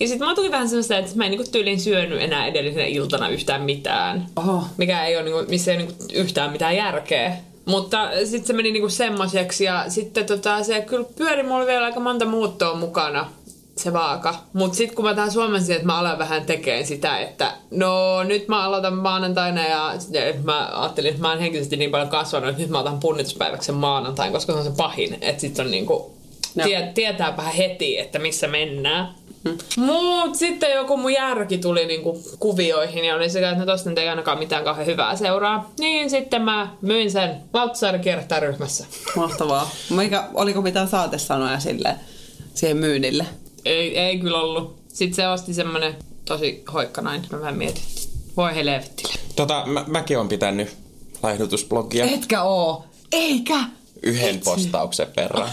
Ja 0.00 0.08
sitten 0.08 0.28
mä 0.28 0.34
tuli 0.34 0.50
vähän 0.50 0.68
semmoista, 0.68 0.96
että 0.96 1.10
mä 1.14 1.24
en 1.24 1.30
niinku 1.30 1.50
tyylin 1.52 1.80
syönyt 1.80 2.22
enää 2.22 2.46
edellisenä 2.46 2.84
iltana 2.84 3.28
yhtään 3.28 3.62
mitään. 3.62 4.26
Oho. 4.36 4.64
Mikä 4.76 5.04
ei 5.04 5.16
ole, 5.16 5.24
niinku, 5.24 5.44
missä 5.48 5.70
ei 5.70 5.76
ole 5.76 5.86
niinku 5.86 6.04
yhtään 6.14 6.52
mitään 6.52 6.76
järkeä. 6.76 7.36
Mutta 7.64 8.10
sitten 8.24 8.46
se 8.46 8.52
meni 8.52 8.72
niinku 8.72 8.88
semmoiseksi 8.88 9.64
ja 9.64 9.84
sitten 9.88 10.26
tota, 10.26 10.62
se 10.62 10.80
kyllä 10.80 11.06
pyöri 11.16 11.42
mulla 11.42 11.66
vielä 11.66 11.84
aika 11.84 12.00
monta 12.00 12.24
muuttoa 12.24 12.74
mukana 12.74 13.30
se 13.76 13.92
vaaka. 13.92 14.34
Mutta 14.52 14.76
sitten 14.76 14.96
kun 14.96 15.04
mä 15.04 15.14
tähän 15.14 15.32
suomensin, 15.32 15.74
että 15.74 15.86
mä 15.86 15.98
alan 15.98 16.18
vähän 16.18 16.46
tekemään 16.46 16.86
sitä, 16.86 17.18
että 17.18 17.52
no 17.70 18.22
nyt 18.22 18.48
mä 18.48 18.64
aloitan 18.64 18.94
maanantaina 18.94 19.68
ja 19.68 19.92
mä 20.44 20.70
ajattelin, 20.72 21.10
että 21.10 21.22
mä 21.22 21.30
oon 21.30 21.40
henkisesti 21.40 21.76
niin 21.76 21.90
paljon 21.90 22.08
kasvanut, 22.08 22.50
että 22.50 22.62
nyt 22.62 22.70
mä 22.70 22.80
otan 22.80 23.00
punnituspäiväksi 23.00 23.72
maanantain, 23.72 24.32
koska 24.32 24.52
se 24.52 24.58
on 24.58 24.64
se 24.64 24.72
pahin. 24.76 25.18
Että 25.20 25.40
sitten 25.40 25.64
on 25.64 25.70
niinku, 25.70 26.14
Joo. 26.56 26.66
tie, 26.66 26.92
tietää 26.94 27.36
vähän 27.36 27.54
heti, 27.54 27.98
että 27.98 28.18
missä 28.18 28.48
mennään. 28.48 29.14
Hmm. 29.44 29.58
Mut 29.76 30.34
sitten 30.34 30.70
joku 30.74 30.96
mun 30.96 31.12
järki 31.12 31.58
tuli 31.58 31.86
niinku 31.86 32.22
kuvioihin 32.38 33.04
ja 33.04 33.16
oli 33.16 33.30
sekä, 33.30 33.50
että 33.50 33.64
no 33.64 33.72
tosta 33.72 33.90
nyt 33.90 33.98
ei 33.98 34.08
ainakaan 34.08 34.38
mitään 34.38 34.64
kauhean 34.64 34.86
hyvää 34.86 35.16
seuraa. 35.16 35.70
Niin 35.78 36.10
sitten 36.10 36.42
mä 36.42 36.76
myin 36.80 37.10
sen 37.10 37.36
Valtsaari 37.52 38.00
ryhmässä. 38.40 38.86
Mahtavaa. 39.16 39.70
Mikä, 39.90 40.24
oliko 40.34 40.62
mitään 40.62 40.88
saatesanoja 40.88 41.60
sille, 41.60 41.96
siihen 42.54 42.76
myynnille? 42.76 43.26
Ei, 43.64 43.98
ei 43.98 44.18
kyllä 44.18 44.40
ollut. 44.40 44.80
Sitten 44.88 45.14
se 45.14 45.28
osti 45.28 45.54
semmonen 45.54 45.96
tosi 46.24 46.64
hoikka 46.72 47.00
nainen. 47.00 47.28
Mä 47.32 47.40
vähän 47.40 47.56
mietin. 47.56 47.82
Voi 48.36 48.54
helvettille. 48.54 49.14
Tota, 49.36 49.62
mä, 49.66 49.84
mäkin 49.86 50.18
on 50.18 50.28
pitänyt 50.28 50.68
laihdutusblogia 51.22 52.04
Etkä 52.04 52.42
oo. 52.42 52.84
Eikä. 53.12 53.58
Yhden 54.02 54.40
postauksen 54.44 55.06
verran. 55.16 55.48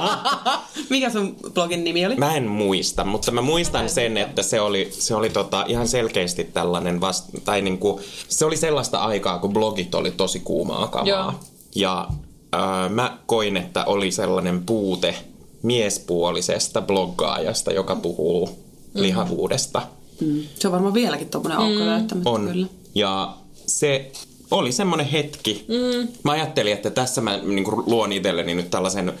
Mikä 0.90 1.10
sun 1.10 1.36
blogin 1.54 1.84
nimi 1.84 2.06
oli? 2.06 2.16
Mä 2.16 2.36
en 2.36 2.48
muista, 2.48 3.04
mutta 3.04 3.30
mä 3.30 3.42
muistan 3.42 3.90
sen, 3.90 4.16
että 4.16 4.42
se 4.42 4.60
oli, 4.60 4.88
se 4.92 5.14
oli 5.14 5.30
tota, 5.30 5.64
ihan 5.68 5.88
selkeästi 5.88 6.44
tällainen 6.44 7.00
vast, 7.00 7.24
tai 7.44 7.62
niinku, 7.62 8.00
se 8.28 8.44
oli 8.44 8.56
sellaista 8.56 8.98
aikaa, 8.98 9.38
kun 9.38 9.52
blogit 9.52 9.94
oli 9.94 10.10
tosi 10.10 10.40
kuumaa 10.40 10.86
kamaa. 10.86 11.08
Joo. 11.08 11.32
Ja 11.74 12.08
äh, 12.54 12.90
mä 12.90 13.18
koin, 13.26 13.56
että 13.56 13.84
oli 13.84 14.10
sellainen 14.10 14.66
puute 14.66 15.14
miespuolisesta 15.62 16.82
bloggaajasta, 16.82 17.72
joka 17.72 17.96
puhuu 17.96 18.58
lihavuudesta. 18.94 19.82
Mm. 20.20 20.42
Se 20.58 20.68
on 20.68 20.72
varmaan 20.72 20.94
vieläkin 20.94 21.28
tommonen 21.28 21.58
aukko 21.58 21.84
täyttämättä 21.84 22.30
On. 22.30 22.48
kyllä. 22.52 22.66
Ja 22.94 23.34
se 23.66 24.12
oli 24.54 24.72
semmoinen 24.72 25.06
hetki. 25.06 25.64
Mm. 25.68 26.08
Mä 26.22 26.32
ajattelin, 26.32 26.72
että 26.72 26.90
tässä 26.90 27.20
mä 27.20 27.36
niin 27.36 27.64
luon 27.86 28.12
itselleni 28.12 28.54
nyt 28.54 28.70
tällaisen 28.70 29.12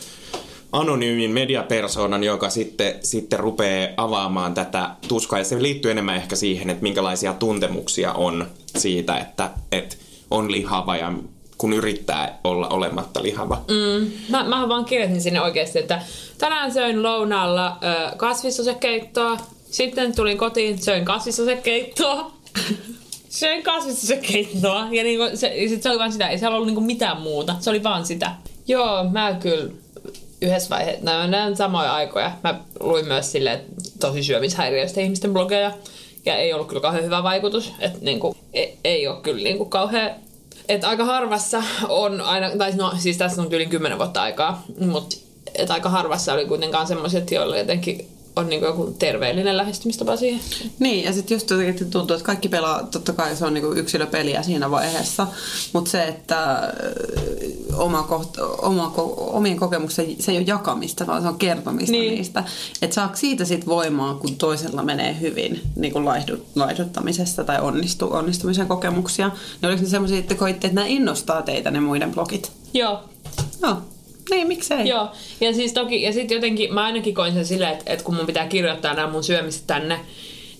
anonyymin 0.72 1.30
mediapersonan, 1.30 2.24
joka 2.24 2.50
sitten, 2.50 2.94
sitten 3.02 3.40
rupeaa 3.40 3.88
avaamaan 3.96 4.54
tätä 4.54 4.90
tuskaa. 5.08 5.38
Ja 5.38 5.44
se 5.44 5.62
liittyy 5.62 5.90
enemmän 5.90 6.16
ehkä 6.16 6.36
siihen, 6.36 6.70
että 6.70 6.82
minkälaisia 6.82 7.32
tuntemuksia 7.32 8.12
on 8.12 8.46
siitä, 8.76 9.16
että, 9.18 9.50
että 9.72 9.96
on 10.30 10.52
lihava 10.52 10.96
ja 10.96 11.12
kun 11.58 11.72
yrittää 11.72 12.38
olla 12.44 12.68
olematta 12.68 13.22
lihava. 13.22 13.64
Mm. 13.68 14.10
Mä, 14.28 14.44
mä 14.44 14.68
vaan 14.68 14.84
kirjasin 14.84 15.20
sinne 15.20 15.40
oikeasti, 15.42 15.78
että 15.78 16.02
tänään 16.38 16.72
söin 16.72 17.02
lounaalla 17.02 17.78
ö, 17.82 18.16
kasvissosekeittoa. 18.16 19.38
Sitten 19.70 20.16
tulin 20.16 20.38
kotiin, 20.38 20.82
söin 20.82 21.04
kasvissosekeittoa. 21.04 22.30
söin 23.34 23.62
kasvissosekeittoa. 23.62 24.86
Ja 24.90 25.02
niinku, 25.02 25.24
se, 25.34 25.46
ja 25.46 25.68
sit 25.68 25.82
se 25.82 25.90
oli 25.90 25.98
vaan 25.98 26.12
sitä, 26.12 26.28
ei 26.28 26.38
siellä 26.38 26.56
ollut 26.56 26.66
niinku 26.66 26.80
mitään 26.80 27.20
muuta. 27.20 27.56
Se 27.60 27.70
oli 27.70 27.82
vaan 27.82 28.06
sitä. 28.06 28.34
Joo, 28.68 29.04
mä 29.04 29.36
kyllä 29.40 29.70
yhdessä 30.40 30.70
vaiheessa, 30.70 31.04
nämä 31.04 31.26
näin 31.26 31.56
samoja 31.56 31.94
aikoja. 31.94 32.32
Mä 32.44 32.60
luin 32.80 33.06
myös 33.06 33.32
sille 33.32 33.60
tosi 34.00 34.22
syömishäiriöistä 34.22 35.00
ihmisten 35.00 35.32
blogeja. 35.32 35.72
Ja 36.26 36.36
ei 36.36 36.52
ollut 36.52 36.68
kyllä 36.68 36.80
kauhean 36.80 37.04
hyvä 37.04 37.22
vaikutus. 37.22 37.72
Että 37.78 37.98
niinku, 38.02 38.36
ei, 38.52 38.78
ei 38.84 39.08
ole 39.08 39.20
kyllä 39.22 39.42
niinku 39.42 39.64
kauhean 39.64 40.10
et 40.68 40.84
aika 40.84 41.04
harvassa 41.04 41.62
on 41.88 42.20
aina, 42.20 42.50
tai 42.58 42.72
no 42.72 42.92
siis 42.98 43.16
tässä 43.16 43.42
on 43.42 43.52
yli 43.52 43.66
10 43.66 43.98
vuotta 43.98 44.22
aikaa, 44.22 44.62
mutta 44.86 45.16
et 45.54 45.70
aika 45.70 45.88
harvassa 45.88 46.32
oli 46.32 46.46
kuitenkaan 46.46 46.86
semmoiset, 46.86 47.30
joilla 47.30 47.56
jotenkin 47.56 48.08
on 48.36 48.48
niinku 48.48 48.66
joku 48.66 48.94
terveellinen 48.98 49.56
lähestymistapa 49.56 50.16
siihen. 50.16 50.40
Niin, 50.78 51.04
ja 51.04 51.12
sitten 51.12 51.34
just 51.34 51.50
jotenkin 51.50 51.90
tuntuu, 51.90 52.16
että 52.16 52.26
kaikki 52.26 52.48
pelaa, 52.48 52.82
totta 52.82 53.12
kai 53.12 53.36
se 53.36 53.44
on 53.44 53.54
niinku 53.54 53.72
yksilöpeliä 53.72 54.42
siinä 54.42 54.70
vaiheessa, 54.70 55.26
mutta 55.72 55.90
se, 55.90 56.04
että 56.04 56.72
oma 57.76 58.02
koht, 58.02 58.38
oma, 58.62 58.92
omien 59.16 59.56
kokemuksen, 59.56 60.06
se 60.18 60.32
ei 60.32 60.38
ole 60.38 60.46
jakamista, 60.46 61.06
vaan 61.06 61.22
se 61.22 61.28
on 61.28 61.38
kertomista 61.38 61.92
Niin. 61.92 62.00
niin. 62.00 62.14
niistä. 62.14 62.44
Että 62.82 62.94
saako 62.94 63.16
siitä 63.16 63.44
sit 63.44 63.66
voimaa, 63.66 64.14
kun 64.14 64.36
toisella 64.36 64.82
menee 64.82 65.16
hyvin 65.20 65.60
niin 65.76 65.92
kuin 65.92 66.04
laihduttamisesta 66.54 67.44
tai 67.44 67.60
onnistu, 67.60 68.08
onnistumisen 68.12 68.66
kokemuksia. 68.68 69.28
Niin 69.28 69.68
oliko 69.68 69.82
ne 69.82 69.88
semmoisia, 69.88 70.18
että 70.18 70.34
koitte, 70.34 70.66
että 70.66 70.74
nämä 70.74 70.86
innostaa 70.86 71.42
teitä 71.42 71.70
ne 71.70 71.80
muiden 71.80 72.12
blogit? 72.12 72.52
Joo, 72.74 73.00
Joo, 73.62 73.76
niin 74.30 74.48
miksei? 74.48 74.88
Joo, 74.88 75.08
ja 75.40 75.54
siis 75.54 75.72
toki, 75.72 76.02
ja 76.02 76.12
sitten 76.12 76.34
jotenkin, 76.34 76.74
mä 76.74 76.84
ainakin 76.84 77.14
koin 77.14 77.34
sen 77.34 77.46
silleen, 77.46 77.72
että, 77.72 77.92
että 77.92 78.04
kun 78.04 78.14
mun 78.14 78.26
pitää 78.26 78.46
kirjoittaa 78.46 78.94
nämä 78.94 79.10
mun 79.10 79.24
syömiset 79.24 79.66
tänne, 79.66 80.00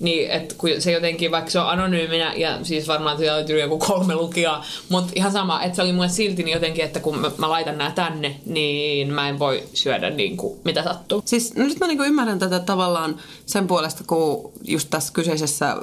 niin 0.00 0.30
että 0.30 0.54
kun 0.58 0.70
se 0.78 0.92
jotenkin, 0.92 1.30
vaikka 1.30 1.50
se 1.50 1.58
on 1.58 1.68
anonyyminä, 1.68 2.34
ja 2.36 2.58
siis 2.62 2.88
varmaan 2.88 3.18
siellä 3.18 3.36
löytyy 3.36 3.60
joku 3.60 3.78
kolme 3.78 4.14
lukijaa, 4.14 4.64
mutta 4.88 5.12
ihan 5.14 5.32
sama, 5.32 5.62
että 5.62 5.76
se 5.76 5.82
oli 5.82 5.92
mulle 5.92 6.08
silti 6.08 6.42
niin 6.42 6.54
jotenkin, 6.54 6.84
että 6.84 7.00
kun 7.00 7.18
mä, 7.18 7.30
mä 7.38 7.50
laitan 7.50 7.78
nämä 7.78 7.90
tänne, 7.90 8.40
niin 8.46 9.12
mä 9.12 9.28
en 9.28 9.38
voi 9.38 9.62
syödä 9.74 10.10
niin 10.10 10.36
kuin, 10.36 10.58
mitä 10.64 10.82
sattuu. 10.82 11.22
Siis 11.24 11.54
no 11.56 11.64
nyt 11.64 11.80
mä 11.80 11.86
niinku 11.86 12.04
ymmärrän 12.04 12.38
tätä 12.38 12.60
tavallaan 12.60 13.16
sen 13.46 13.66
puolesta, 13.66 14.04
kun 14.06 14.52
just 14.64 14.90
tässä 14.90 15.12
kyseisessä 15.12 15.76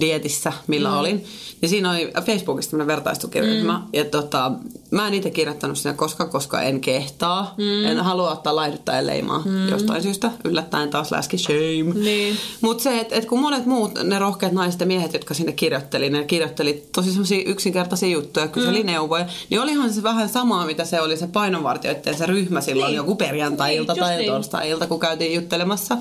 dietissä, 0.00 0.52
millä 0.66 0.88
mm. 0.88 0.96
olin, 0.98 1.24
niin 1.60 1.70
siinä 1.70 1.90
oli 1.90 2.10
Facebookista 2.26 2.70
tämmöinen 2.70 2.96
vertaistukiryhmä. 2.96 3.78
Mm. 3.78 3.84
Ja 3.92 4.04
tota, 4.04 4.52
mä 4.90 5.08
en 5.08 5.14
itse 5.14 5.30
kirjoittanut 5.30 5.78
sinne 5.78 5.96
koska, 5.96 6.26
koska 6.26 6.62
en 6.62 6.80
kehtaa. 6.80 7.54
Mm. 7.58 7.84
En 7.84 8.00
halua 8.00 8.30
ottaa 8.30 8.56
laihduttajan 8.56 9.06
leimaa 9.06 9.42
mm. 9.44 9.68
jostain 9.68 10.02
syystä. 10.02 10.30
Yllättäen 10.44 10.90
taas 10.90 11.10
läski 11.10 11.38
shame. 11.38 11.94
Niin. 12.04 12.36
Mutta 12.60 12.82
se, 12.82 13.00
että 13.00 13.14
et 13.14 13.24
kun 13.24 13.40
monet 13.40 13.66
muut, 13.66 13.92
ne 14.04 14.18
rohkeat 14.18 14.52
naiset 14.52 14.80
ja 14.80 14.86
miehet, 14.86 15.12
jotka 15.12 15.34
sinne 15.34 15.52
kirjoitteli, 15.52 16.10
ne 16.10 16.24
kirjoitteli 16.24 16.84
tosi 16.94 17.10
semmoisia 17.10 17.42
yksinkertaisia 17.46 18.08
juttuja, 18.08 18.48
kyseli 18.48 18.80
mm. 18.80 18.86
neuvoja, 18.86 19.26
niin 19.50 19.60
olihan 19.60 19.92
se 19.92 20.02
vähän 20.02 20.28
samaa, 20.28 20.66
mitä 20.66 20.84
se 20.84 21.00
oli 21.00 21.16
se 21.16 21.26
painonvartijoiden 21.26 22.18
se 22.18 22.26
ryhmä 22.26 22.60
silloin 22.60 22.90
Niin. 22.90 22.96
joku 22.96 23.16
perjantai-ilta 23.16 23.92
Niin, 23.92 24.00
tai 24.02 24.16
niin. 24.16 24.32
torstai-ilta, 24.32 24.86
kun 24.86 25.00
käytiin 25.00 25.34
juttelemassa. 25.34 25.96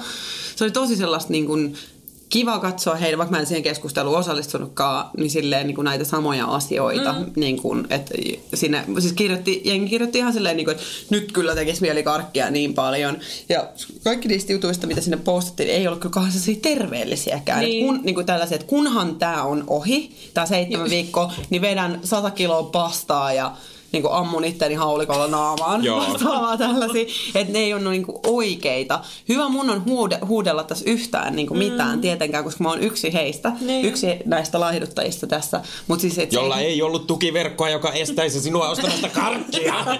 Se 0.55 0.63
oli 0.63 0.71
tosi 0.71 0.95
sellaista 0.95 1.31
niin 1.31 1.45
kuin, 1.45 1.75
kiva 2.29 2.59
katsoa 2.59 2.95
heidän, 2.95 3.17
vaikka 3.17 3.35
mä 3.35 3.39
en 3.39 3.45
siihen 3.45 3.63
keskusteluun 3.63 4.17
osallistunutkaan, 4.17 5.09
niin 5.17 5.29
silleen 5.29 5.67
niin 5.67 5.75
kuin 5.75 5.85
näitä 5.85 6.03
samoja 6.03 6.45
asioita. 6.45 7.13
Mm. 7.13 7.25
Niin 7.35 7.61
kuin, 7.61 7.87
että 7.89 8.13
sinne, 8.53 8.83
siis 8.99 9.13
kirjoitti, 9.13 9.61
jengi 9.65 9.89
kirjoitti 9.89 10.17
ihan 10.17 10.33
silleen, 10.33 10.57
niin 10.57 10.65
kuin, 10.65 10.75
että 10.75 10.87
nyt 11.09 11.31
kyllä 11.31 11.55
tekisi 11.55 11.81
mieli 11.81 12.03
karkkia 12.03 12.51
niin 12.51 12.73
paljon. 12.73 13.17
Ja 13.49 13.69
kaikki 14.03 14.27
niistä 14.27 14.53
jutuista, 14.53 14.87
mitä 14.87 15.01
sinne 15.01 15.17
postattiin, 15.17 15.69
ei 15.69 15.87
ollut 15.87 15.99
kyllä 15.99 16.13
kauhean 16.13 16.33
terveellisiäkään. 16.61 17.59
Niin. 17.59 17.69
Niin. 17.69 17.85
Kun, 17.85 17.99
niin 18.03 18.15
kuin 18.15 18.25
tällaiset, 18.25 18.55
että 18.55 18.67
kunhan 18.67 19.15
tämä 19.15 19.43
on 19.43 19.63
ohi, 19.67 20.11
tämä 20.33 20.45
seitsemän 20.45 20.89
viikkoa, 20.89 21.33
niin 21.49 21.61
vedän 21.61 21.99
sata 22.03 22.31
kiloa 22.31 22.63
pastaa 22.63 23.33
ja 23.33 23.51
niin 23.91 24.01
kuin 24.01 24.13
ammun 24.13 24.45
itteni 24.45 24.75
haulikolla 24.75 25.27
naamaan. 25.27 25.81
Vastaavaa 25.95 26.57
tällaisia, 26.57 27.05
että 27.35 27.53
ne 27.53 27.59
ei 27.59 27.73
ole 27.73 27.89
niin 27.89 28.05
kuin 28.05 28.17
oikeita. 28.27 28.99
Hyvä 29.29 29.49
mun 29.49 29.69
on 29.69 29.85
huude, 29.85 30.19
huudella 30.27 30.63
tässä 30.63 30.85
yhtään 30.87 31.35
niin 31.35 31.47
kuin 31.47 31.57
mitään 31.57 32.01
tietenkään, 32.01 32.43
koska 32.43 32.63
mä 32.63 32.69
oon 32.69 32.83
yksi 32.83 33.13
heistä, 33.13 33.51
Niin. 33.61 33.85
yksi 33.85 34.07
näistä 34.25 34.59
laihduttajista 34.59 35.27
tässä. 35.27 35.61
Mut 35.87 35.99
siis, 35.99 36.17
et 36.17 36.31
se 36.31 36.37
Jolla 36.37 36.59
ei 36.59 36.81
ollut 36.81 37.07
tukiverkkoa, 37.07 37.69
joka 37.69 37.91
estäisi 37.91 38.41
sinua 38.41 38.69
ostamasta 38.69 39.09
karkkia. 39.09 39.75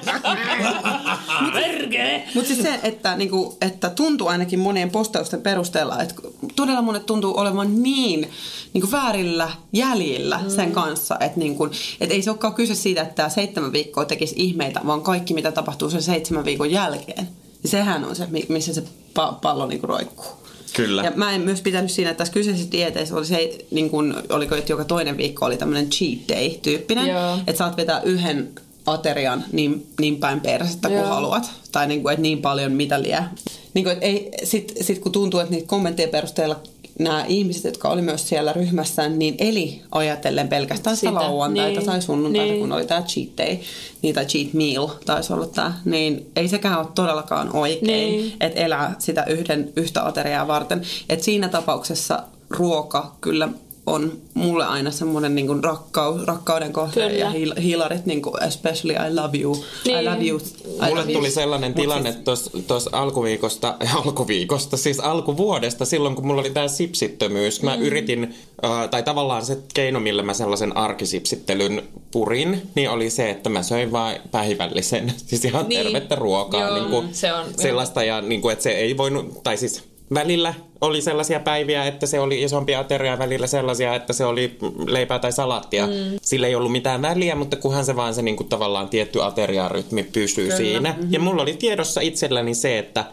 Mutta 2.36 2.48
siis 2.48 2.62
se, 2.62 2.80
että, 2.84 3.16
niinku, 3.16 3.58
että 3.62 3.90
tuntuu 3.90 4.28
ainakin 4.28 4.60
monien 4.60 4.90
postausten 4.90 5.42
perusteella, 5.42 6.02
että 6.02 6.16
todella 6.56 6.82
monet 6.82 7.06
tuntuu 7.06 7.38
olevan 7.40 7.84
niin 7.84 8.30
niinku, 8.74 8.92
väärillä 8.92 9.50
jäljillä 9.74 10.40
mm. 10.44 10.50
sen 10.50 10.72
kanssa, 10.72 11.18
että 11.20 11.40
niinku, 11.40 11.70
et 12.02 12.12
ei 12.12 12.22
se 12.22 12.30
olekaan 12.30 12.54
kyse 12.54 12.76
siitä, 12.76 13.02
että 13.02 13.16
tämä 13.16 13.30
seitsemän 13.30 13.74
viikkoa 13.80 14.06
tekisi 14.06 14.36
ihmeitä, 14.38 14.82
vaan 14.86 15.02
kaikki, 15.02 15.34
mitä 15.34 15.52
tapahtuu 15.52 15.90
sen 15.90 16.02
seitsemän 16.02 16.46
viikon 16.46 16.72
jälkeen. 16.72 17.28
Ja 17.64 17.70
sehän 17.70 18.06
on 18.06 18.16
se, 18.16 18.28
mi- 18.30 18.46
missä 18.50 18.74
se 18.74 18.84
pa- 19.20 19.36
pallo 19.42 19.68
niinku, 19.68 19.88
roikkuu. 19.88 20.26
Kyllä. 20.74 21.04
Ja 21.04 21.12
mä 21.16 21.32
en 21.32 21.42
myös 21.42 21.62
pitänyt 21.62 21.92
siinä, 21.92 22.12
että 22.12 22.18
tässä 22.18 22.34
kyseisessä 22.34 22.72
dieteissä 22.72 23.16
oli 23.16 23.26
se, 23.26 23.58
niin 23.72 23.90
kuin, 23.90 24.14
oliko, 24.30 24.56
että 24.56 24.72
joka 24.72 24.86
toinen 24.86 25.18
viikko 25.18 25.46
oli 25.46 25.58
tämmöinen 25.58 25.90
cheat 25.90 26.20
day-tyyppinen. 26.30 27.08
Joo. 27.08 27.38
Että 27.48 27.58
saat 27.58 27.78
vetää 27.78 28.02
yhden 28.02 28.50
aterian 28.86 29.46
niin, 29.52 29.88
niin 30.00 30.18
päin 30.18 30.42
persettä 30.42 30.90
kuin 30.90 31.06
haluat. 31.06 31.52
Tai 31.72 31.88
niin 31.88 32.02
kuin, 32.02 32.14
että 32.14 32.22
niin 32.22 32.42
paljon 32.42 32.72
mitä 32.72 33.02
liian. 33.02 33.30
Niin 33.74 33.84
kuin, 33.84 33.94
että 33.94 34.06
ei, 34.06 34.32
sit, 34.44 34.74
sit 34.82 35.00
kun 35.00 35.12
tuntuu, 35.12 35.40
että 35.40 35.56
niitä 35.56 35.68
kommenttien 35.68 36.10
perusteella 36.10 36.60
nämä 37.00 37.26
ihmiset, 37.28 37.64
jotka 37.64 37.90
oli 37.90 38.02
myös 38.02 38.30
siellä 38.30 38.54
ryhmässä, 38.54 39.10
niin 39.10 39.36
eli 39.38 39.82
ajatellen 39.92 40.48
pelkästään 40.48 40.98
sitä, 40.98 41.10
Sitä, 41.10 41.22
lauantaita 41.22 41.80
niin. 41.80 41.86
tai 41.86 42.02
sunnuntaita, 42.02 42.48
Niin. 42.52 42.60
kun 42.60 42.72
oli 42.72 42.86
tämä 42.86 43.02
cheat 43.02 43.30
day, 43.38 43.58
niin, 44.02 44.16
tai 44.16 44.26
cheat 44.26 44.54
meal 44.54 44.88
taisi 45.06 45.34
olla 45.34 45.46
tämä, 45.48 45.74
niin 45.86 46.32
ei 46.36 46.48
sekään 46.48 46.80
ole 46.80 46.88
todellakaan 46.96 47.56
oikein, 47.56 47.88
Niin. 47.88 48.34
että 48.42 48.60
elää 48.60 48.96
sitä 49.00 49.24
yhden, 49.24 49.74
yhtä 49.76 50.06
ateriaa 50.06 50.48
varten. 50.48 50.82
Että 51.10 51.26
siinä 51.26 51.50
tapauksessa 51.50 52.24
ruoka 52.50 53.16
kyllä 53.22 53.50
on 53.90 54.12
mulle 54.34 54.66
aina 54.66 54.92
semmoinen 54.92 55.36
niin 55.36 55.48
kuin 55.48 55.64
rakkaus, 55.64 56.22
rakkauden 56.26 56.74
kohde 56.74 56.94
Kyllä. 56.94 57.10
ja 57.10 57.32
hiil- 57.32 57.60
hiilarit, 57.62 58.06
niin 58.06 58.22
kuin 58.22 58.44
especially 58.44 58.94
I 58.94 59.16
love 59.16 59.38
you, 59.38 59.66
Niin. 59.86 60.00
I 60.00 60.06
love 60.06 60.26
you. 60.28 60.40
I 60.40 60.72
Mulle 60.90 60.90
love 61.02 61.14
tuli 61.14 61.28
you. 61.28 61.34
sellainen 61.34 61.70
Mut 61.72 61.76
tilanne 61.82 62.12
siis- 62.12 62.66
tuossa 62.68 62.90
alkuviikosta, 62.94 63.76
alkuviikosta, 64.06 64.78
siis 64.78 65.00
alkuvuodesta, 65.00 65.86
silloin 65.86 66.16
kun 66.16 66.28
mulla 66.28 66.42
oli 66.42 66.50
tää 66.50 66.68
sipsittömyys. 66.68 67.62
Mä 67.64 67.76
yritin, 67.76 68.36
äh, 68.66 68.90
tai 68.90 69.04
tavallaan 69.04 69.46
se 69.46 69.58
keino, 69.74 70.00
millä 70.00 70.24
mä 70.24 70.34
sellaisen 70.34 70.78
arkisipsittelyn 70.78 71.82
purin, 72.12 72.62
niin 72.76 72.90
oli 72.90 73.10
se, 73.10 73.30
että 73.30 73.50
mä 73.50 73.64
söin 73.64 73.92
vaan 73.92 74.16
päivällisen, 74.32 75.14
siis 75.28 75.46
ihan 75.46 75.66
Niin. 75.70 75.84
tervettä 75.84 76.16
ruokaa. 76.16 76.62
Joo, 76.68 76.74
niin 76.80 76.90
kuin 76.90 77.10
se 77.14 77.34
on- 77.34 77.46
sellaista, 77.58 78.04
ja 78.04 78.22
niin 78.22 78.42
kuin, 78.42 78.54
että 78.54 78.64
se 78.64 78.70
ei 78.70 78.98
voinut, 78.98 79.44
tai 79.44 79.58
siis 79.58 79.84
välillä 80.14 80.54
oli 80.82 81.02
sellaisia 81.02 81.40
päiviä, 81.40 81.86
että 81.86 82.06
se 82.06 82.20
oli 82.20 82.44
isompi 82.44 82.76
ateria, 82.76 83.20
välillä 83.20 83.48
sellaisia, 83.48 83.96
että 83.96 84.14
se 84.14 84.26
oli 84.26 84.58
leipää 84.88 85.20
tai 85.20 85.32
salaattia. 85.32 85.88
Mm. 85.88 85.94
Sillä 86.22 86.48
ei 86.48 86.56
ollut 86.56 86.72
mitään 86.72 87.02
väliä, 87.02 87.36
mutta 87.36 87.56
kunhan 87.56 87.86
se 87.86 87.96
vaan 87.96 88.14
se 88.14 88.22
niin 88.22 88.36
kuin, 88.36 88.50
tavallaan 88.50 88.90
tietty 88.90 89.24
ateriarytmi 89.24 90.04
pysyy 90.04 90.46
Kyllä. 90.46 90.58
siinä. 90.58 90.92
Mm-hmm. 90.92 91.14
Ja 91.14 91.20
mulla 91.20 91.42
oli 91.42 91.54
tiedossa 91.54 92.02
itselläni 92.02 92.56
se, 92.56 92.80
että 92.80 93.06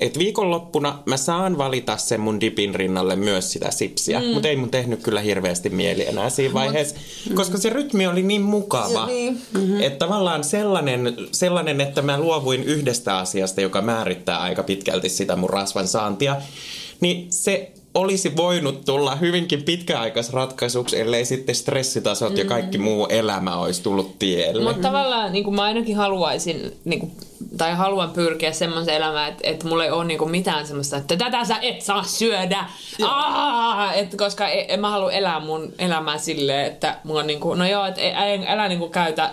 et 0.00 0.18
viikonloppuna 0.18 1.02
mä 1.06 1.16
saan 1.16 1.58
valita 1.58 1.96
sen 1.96 2.20
mun 2.20 2.40
dipin 2.40 2.74
rinnalle 2.74 3.16
myös 3.16 3.52
sitä 3.52 3.70
sipsiä, 3.70 4.20
mm. 4.20 4.26
mutta 4.26 4.48
ei 4.48 4.56
mun 4.56 4.70
tehnyt 4.70 5.02
kyllä 5.02 5.20
hirveästi 5.20 5.70
mieli 5.70 6.08
enää 6.08 6.30
siinä 6.30 6.54
vaiheessa, 6.54 6.96
koska 7.34 7.58
se 7.58 7.70
rytmi 7.70 8.06
oli 8.06 8.22
niin 8.22 8.42
mukava. 8.42 9.06
Niin. 9.06 9.42
Mm-hmm. 9.52 9.80
Että 9.80 10.06
tavallaan 10.06 10.44
sellainen, 10.44 11.16
sellainen, 11.32 11.80
että 11.80 12.02
mä 12.02 12.20
luovuin 12.20 12.64
yhdestä 12.64 13.18
asiasta, 13.18 13.60
joka 13.60 13.82
määrittää 13.82 14.40
aika 14.40 14.62
pitkälti 14.62 15.08
sitä 15.08 15.36
mun 15.36 15.50
rasvan 15.50 15.88
saantia, 15.88 16.36
niin 17.00 17.26
se 17.30 17.72
olisi 17.98 18.36
voinut 18.36 18.84
tulla 18.84 19.16
hyvinkin 19.16 19.62
pitkäaikaisratkaisuksi, 19.62 21.00
ellei 21.00 21.24
sitten 21.24 21.54
stressitasot 21.54 22.32
mm. 22.32 22.38
ja 22.38 22.44
kaikki 22.44 22.78
muu 22.78 23.06
elämä 23.06 23.56
olisi 23.56 23.82
tullut 23.82 24.18
tielle. 24.18 24.62
Mutta 24.62 24.88
tavallaan 24.88 25.32
niin 25.32 25.54
mä 25.54 25.62
ainakin 25.62 25.96
haluaisin, 25.96 26.78
niin 26.84 27.00
kuin, 27.00 27.12
tai 27.58 27.74
haluan 27.74 28.10
pyrkiä 28.10 28.52
semmoisen 28.52 28.94
elämään, 28.94 29.28
että, 29.28 29.48
että 29.48 29.68
mulla 29.68 29.84
ei 29.84 29.90
ole 29.90 30.04
niin 30.04 30.18
kuin 30.18 30.30
mitään 30.30 30.66
semmoista, 30.66 30.96
että 30.96 31.16
tätä 31.16 31.44
sä 31.44 31.56
et 31.62 31.82
saa 31.82 32.02
syödä. 32.02 32.64
Aa, 33.04 33.92
että 33.92 34.16
koska 34.16 34.48
en, 34.48 34.64
en 34.68 34.80
mä 34.80 34.90
halua 34.90 35.12
elää 35.12 35.40
mun 35.40 35.72
elämää 35.78 36.18
silleen, 36.18 36.66
että 36.66 36.98
mulla 37.04 37.20
on 37.20 37.26
niin 37.26 37.40
kuin, 37.40 37.58
no 37.58 37.66
joo, 37.66 37.86
että 37.86 38.00
älä, 38.14 38.44
älä 38.46 38.68
niin 38.68 38.78
kuin 38.78 38.90
käytä 38.90 39.30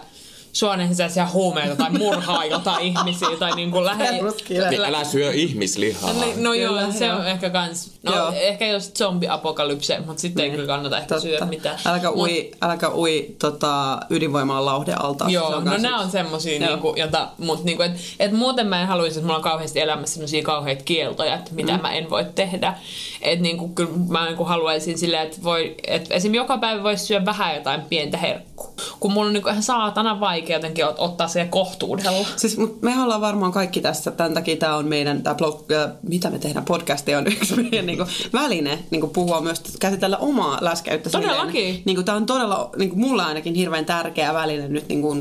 suonen 0.56 0.88
sisäisiä 0.88 1.28
huumeita 1.34 1.76
tai 1.76 1.90
murhaa 1.92 2.46
jotain 2.46 2.82
ihmisiä 2.82 3.28
tai 3.40 3.56
niin 3.56 3.72
kuin 3.72 3.86
lähe... 3.86 4.12
Niin 4.12 4.86
älä 4.86 5.04
syö 5.04 5.32
ihmislihaa. 5.32 6.14
No, 6.14 6.26
no 6.36 6.54
joo, 6.54 6.74
Kyllä, 6.74 6.92
se 6.92 7.06
joo. 7.06 7.18
on 7.18 7.28
ehkä 7.28 7.50
kans, 7.50 7.92
no 8.04 8.16
Joo. 8.16 8.32
ehkä 8.36 8.68
jos 8.68 8.94
zombiapokalypse, 8.94 10.00
mutta 10.00 10.22
sitten 10.22 10.46
ei 10.46 10.52
kyllä 10.52 10.68
kannata 10.68 10.98
ehkä 10.98 11.20
syödä 11.20 11.46
mitään. 11.46 11.80
Äläkä 11.86 12.08
Mut- 12.08 12.18
ui, 12.18 12.52
äläkä 12.62 12.90
ui 12.90 13.36
tota, 13.40 14.00
ydinvoimalan 14.10 14.66
lauhdealta. 14.66 15.26
Joo, 15.30 15.60
no 15.60 15.78
nämä 15.78 16.00
on 16.00 16.12
semmosia, 16.12 16.60
Joo. 16.60 16.70
niinku, 16.70 16.94
jota, 16.98 17.28
mut 17.38 17.64
niinku, 17.64 17.84
et, 17.84 17.92
et 18.20 18.32
muuten 18.32 18.68
mä 18.68 18.82
en 18.82 18.88
haluaisi, 18.88 19.18
että 19.20 19.26
mulla 19.26 19.38
on 19.38 19.44
kauheasti 19.44 19.80
elämässä 19.80 20.14
semmosia 20.14 20.44
kauheita 20.44 20.84
kieltoja, 20.84 21.36
että 21.36 21.52
mitä 21.54 21.74
mm. 21.74 21.82
mä 21.82 21.94
en 21.94 22.10
voi 22.10 22.26
tehdä. 22.36 22.78
Et 23.26 23.40
niinku, 23.40 23.68
kyllä 23.68 23.90
mä 24.10 24.26
niinku 24.26 24.44
haluaisin 24.44 24.98
silleen, 24.98 25.24
että 25.24 25.38
voi, 25.44 25.76
et 25.88 26.08
esim. 26.10 26.34
joka 26.34 26.58
päivä 26.58 26.84
voisi 26.84 27.06
syödä 27.06 27.26
vähän 27.26 27.56
jotain 27.56 27.82
pientä 27.82 28.18
herkkua. 28.18 28.72
Kun 29.00 29.14
mulla 29.14 29.28
on 29.28 29.34
niinku 29.34 29.50
ihan 29.50 29.64
saatana 29.64 30.20
vaikea 30.20 30.56
jotenkin 30.56 30.86
ot- 30.86 30.96
ottaa 30.98 31.28
se 31.28 31.48
kohtuudella. 31.50 32.28
Siis, 32.36 32.58
mut 32.58 32.82
me 32.82 33.04
ollaan 33.04 33.22
varmaan 33.22 33.52
kaikki 33.52 33.82
tässä, 33.82 34.12
tämän 34.12 34.34
takia 34.34 34.58
tämä 34.58 34.76
on 34.76 34.88
meidän, 34.88 35.24
tämä 35.24 35.36
blog, 35.36 35.72
äh, 35.72 35.92
mitä 36.02 36.30
me 36.30 36.40
tehdään, 36.40 36.66
podcasti 36.66 37.16
on 37.16 37.28
yksi 37.28 37.56
meidän 37.56 37.86
niinku, 37.86 38.06
väline 38.34 38.80
niinku, 38.92 39.08
puhua 39.08 39.42
myös, 39.42 39.62
käsitellä 39.80 40.18
omaa 40.18 40.58
läskäyttä. 40.62 41.10
Todellakin. 41.10 41.82
Niinku, 41.86 42.04
tämä 42.04 42.16
on 42.16 42.26
todella, 42.26 42.70
niinku, 42.78 42.96
mulle 42.96 43.24
ainakin 43.24 43.56
hirveän 43.56 43.86
tärkeä 43.86 44.34
väline 44.34 44.68
nyt 44.68 44.88
niinku, 44.90 45.16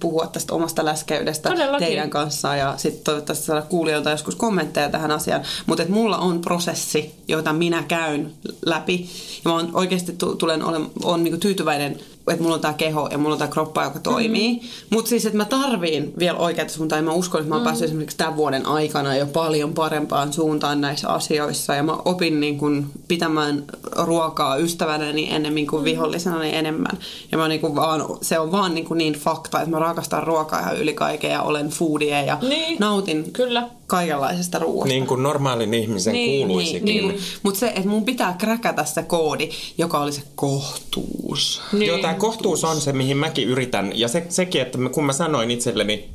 puhua 0.00 0.26
tästä 0.26 0.54
omasta 0.54 0.84
läskäydestä 0.84 1.48
Todellakin. 1.48 1.86
teidän 1.86 2.10
kanssa 2.10 2.56
ja 2.56 2.74
sitten 2.76 3.04
toivottavasti 3.04 3.46
saada 3.46 3.62
kuulijoilta 3.62 4.10
joskus 4.10 4.36
kommentteja 4.36 4.88
tähän 4.88 5.10
asiaan. 5.10 5.42
Mutta 5.66 5.84
mulla 5.88 6.18
on 6.18 6.40
prosessi, 6.40 7.14
jota 7.42 7.52
minä 7.52 7.82
käyn 7.82 8.32
läpi. 8.66 9.08
Ja 9.44 9.50
mä 9.50 9.54
oon 9.56 9.70
oikeasti 9.72 10.12
tu- 10.12 10.36
tulen 10.36 10.64
olen, 10.64 10.86
on 11.04 11.24
niinku 11.24 11.38
tyytyväinen 11.40 12.00
että 12.28 12.42
mulla 12.42 12.54
on 12.54 12.60
tää 12.60 12.72
keho 12.72 13.08
ja 13.10 13.18
mulla 13.18 13.32
on 13.32 13.38
tää 13.38 13.48
kroppa, 13.48 13.84
joka 13.84 13.98
toimii. 13.98 14.52
Mm. 14.52 14.60
Mutta 14.90 15.08
siis, 15.08 15.26
että 15.26 15.36
mä 15.36 15.44
tarviin 15.44 16.12
vielä 16.18 16.38
oikeaa 16.38 16.68
suuntaa 16.68 16.98
ja 16.98 17.02
mä 17.02 17.12
uskon, 17.12 17.40
että 17.40 17.48
mä 17.48 17.54
oon 17.54 17.62
mm. 17.62 17.64
päässyt 17.64 17.84
esimerkiksi 17.86 18.16
tämän 18.16 18.36
vuoden 18.36 18.66
aikana 18.66 19.16
jo 19.16 19.26
paljon 19.26 19.72
parempaan 19.74 20.32
suuntaan 20.32 20.80
näissä 20.80 21.08
asioissa. 21.08 21.74
Ja 21.74 21.82
mä 21.82 21.96
opin 22.04 22.40
niin 22.40 22.58
kun 22.58 22.86
pitämään 23.08 23.64
ruokaa 23.96 24.56
ystävänäni 24.56 25.28
ennemmin 25.30 25.66
kuin 25.66 25.84
vihollisenani 25.84 26.56
enemmän. 26.56 26.98
Ja 27.32 27.38
mä 27.38 27.48
niin 27.48 27.60
kun 27.60 27.76
vaan, 27.76 28.04
se 28.22 28.38
on 28.38 28.52
vaan 28.52 28.74
niin, 28.74 28.84
kun 28.84 28.98
niin 28.98 29.14
fakta, 29.14 29.58
että 29.58 29.70
mä 29.70 29.78
rakastan 29.78 30.22
ruokaa 30.22 30.60
ihan 30.60 30.76
yli 30.76 30.94
kaiken 30.94 31.30
ja 31.30 31.42
olen 31.42 31.68
foodie 31.68 32.24
ja 32.24 32.38
Niin. 32.48 32.76
nautin 32.80 33.32
Kyllä. 33.32 33.68
kaikenlaisesta 33.86 34.58
ruoasta. 34.58 34.88
Niin 34.88 35.06
kuin 35.06 35.22
normaalin 35.22 35.74
ihmisen 35.74 36.12
Niin, 36.12 36.46
kuuluisikin. 36.46 36.84
niin, 36.84 37.08
Niin, 37.08 37.20
mutta 37.42 37.60
se, 37.60 37.66
että 37.66 37.88
mun 37.88 38.04
pitää 38.04 38.34
kräkätä 38.38 38.84
se 38.84 39.02
koodi, 39.02 39.48
joka 39.78 40.00
oli 40.00 40.12
se 40.12 40.22
kohtuus. 40.34 41.62
Niin. 41.72 41.88
Joo, 41.88 41.98
tämä 42.12 42.20
kohtuus 42.20 42.64
on 42.64 42.80
se, 42.80 42.92
mihin 42.92 43.16
mäkin 43.16 43.48
yritän. 43.48 43.92
Ja 43.94 44.08
se, 44.08 44.26
sekin, 44.28 44.62
että 44.62 44.78
mä- 44.78 44.88
kun 44.88 45.04
mä 45.04 45.12
sanoin 45.12 45.50
itselleni 45.50 46.08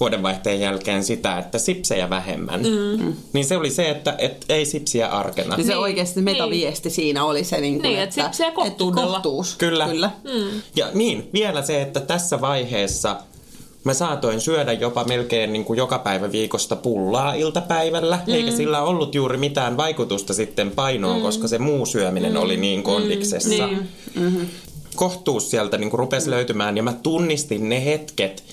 vuodenvaihteen 0.00 0.60
jälkeen 0.60 1.04
sitä, 1.04 1.38
että 1.38 1.58
sipsejä 1.58 2.10
vähemmän, 2.10 2.60
mm. 2.60 3.12
niin 3.32 3.44
se 3.44 3.56
oli 3.56 3.70
se, 3.70 3.90
että 3.90 4.14
et, 4.18 4.44
ei 4.48 4.66
sipsiä 4.66 5.06
arkena. 5.08 5.56
Niin 5.56 5.66
se 5.66 5.72
Niin, 5.72 5.80
oikeasti 5.80 6.20
metaviesti 6.20 6.90
siinä 6.90 7.24
oli 7.24 7.44
se, 7.44 7.60
niin 7.60 7.74
kuin, 7.74 7.82
Niin, 7.82 7.98
että 7.98 8.14
se- 8.14 8.44
se 8.44 8.50
kohtuudella. 8.50 9.12
kohtuus. 9.12 9.54
Kyllä. 9.56 9.86
Kyllä. 9.88 10.10
Mm. 10.24 10.62
Ja 10.76 10.86
niin, 10.94 11.28
vielä 11.32 11.62
se, 11.62 11.82
että 11.82 12.00
tässä 12.00 12.40
vaiheessa 12.40 13.16
mä 13.84 13.94
saatoin 13.94 14.40
syödä 14.40 14.72
jopa 14.72 15.04
melkein 15.04 15.52
niin 15.52 15.64
kuin 15.64 15.76
joka 15.76 15.98
päivä 15.98 16.32
viikosta 16.32 16.76
pullaa 16.76 17.34
iltapäivällä, 17.34 18.18
mm. 18.26 18.34
eikä 18.34 18.50
sillä 18.50 18.82
ollut 18.82 19.14
juuri 19.14 19.36
mitään 19.38 19.76
vaikutusta 19.76 20.34
sitten 20.34 20.70
painoon, 20.70 21.16
mm. 21.16 21.22
koska 21.22 21.48
se 21.48 21.58
muu 21.58 21.86
syöminen 21.86 22.32
mm. 22.32 22.38
oli 22.38 22.56
niin 22.56 22.82
kondiksessa. 22.82 23.48
Niin. 23.66 23.88
Kohtuus 24.98 25.50
sieltä 25.50 25.78
niin 25.78 25.90
kuin 25.90 25.98
rupesi 25.98 26.30
löytymään 26.30 26.76
ja 26.76 26.82
mä 26.82 26.92
tunnistin 26.92 27.68
ne 27.68 27.84
hetket, 27.84 28.44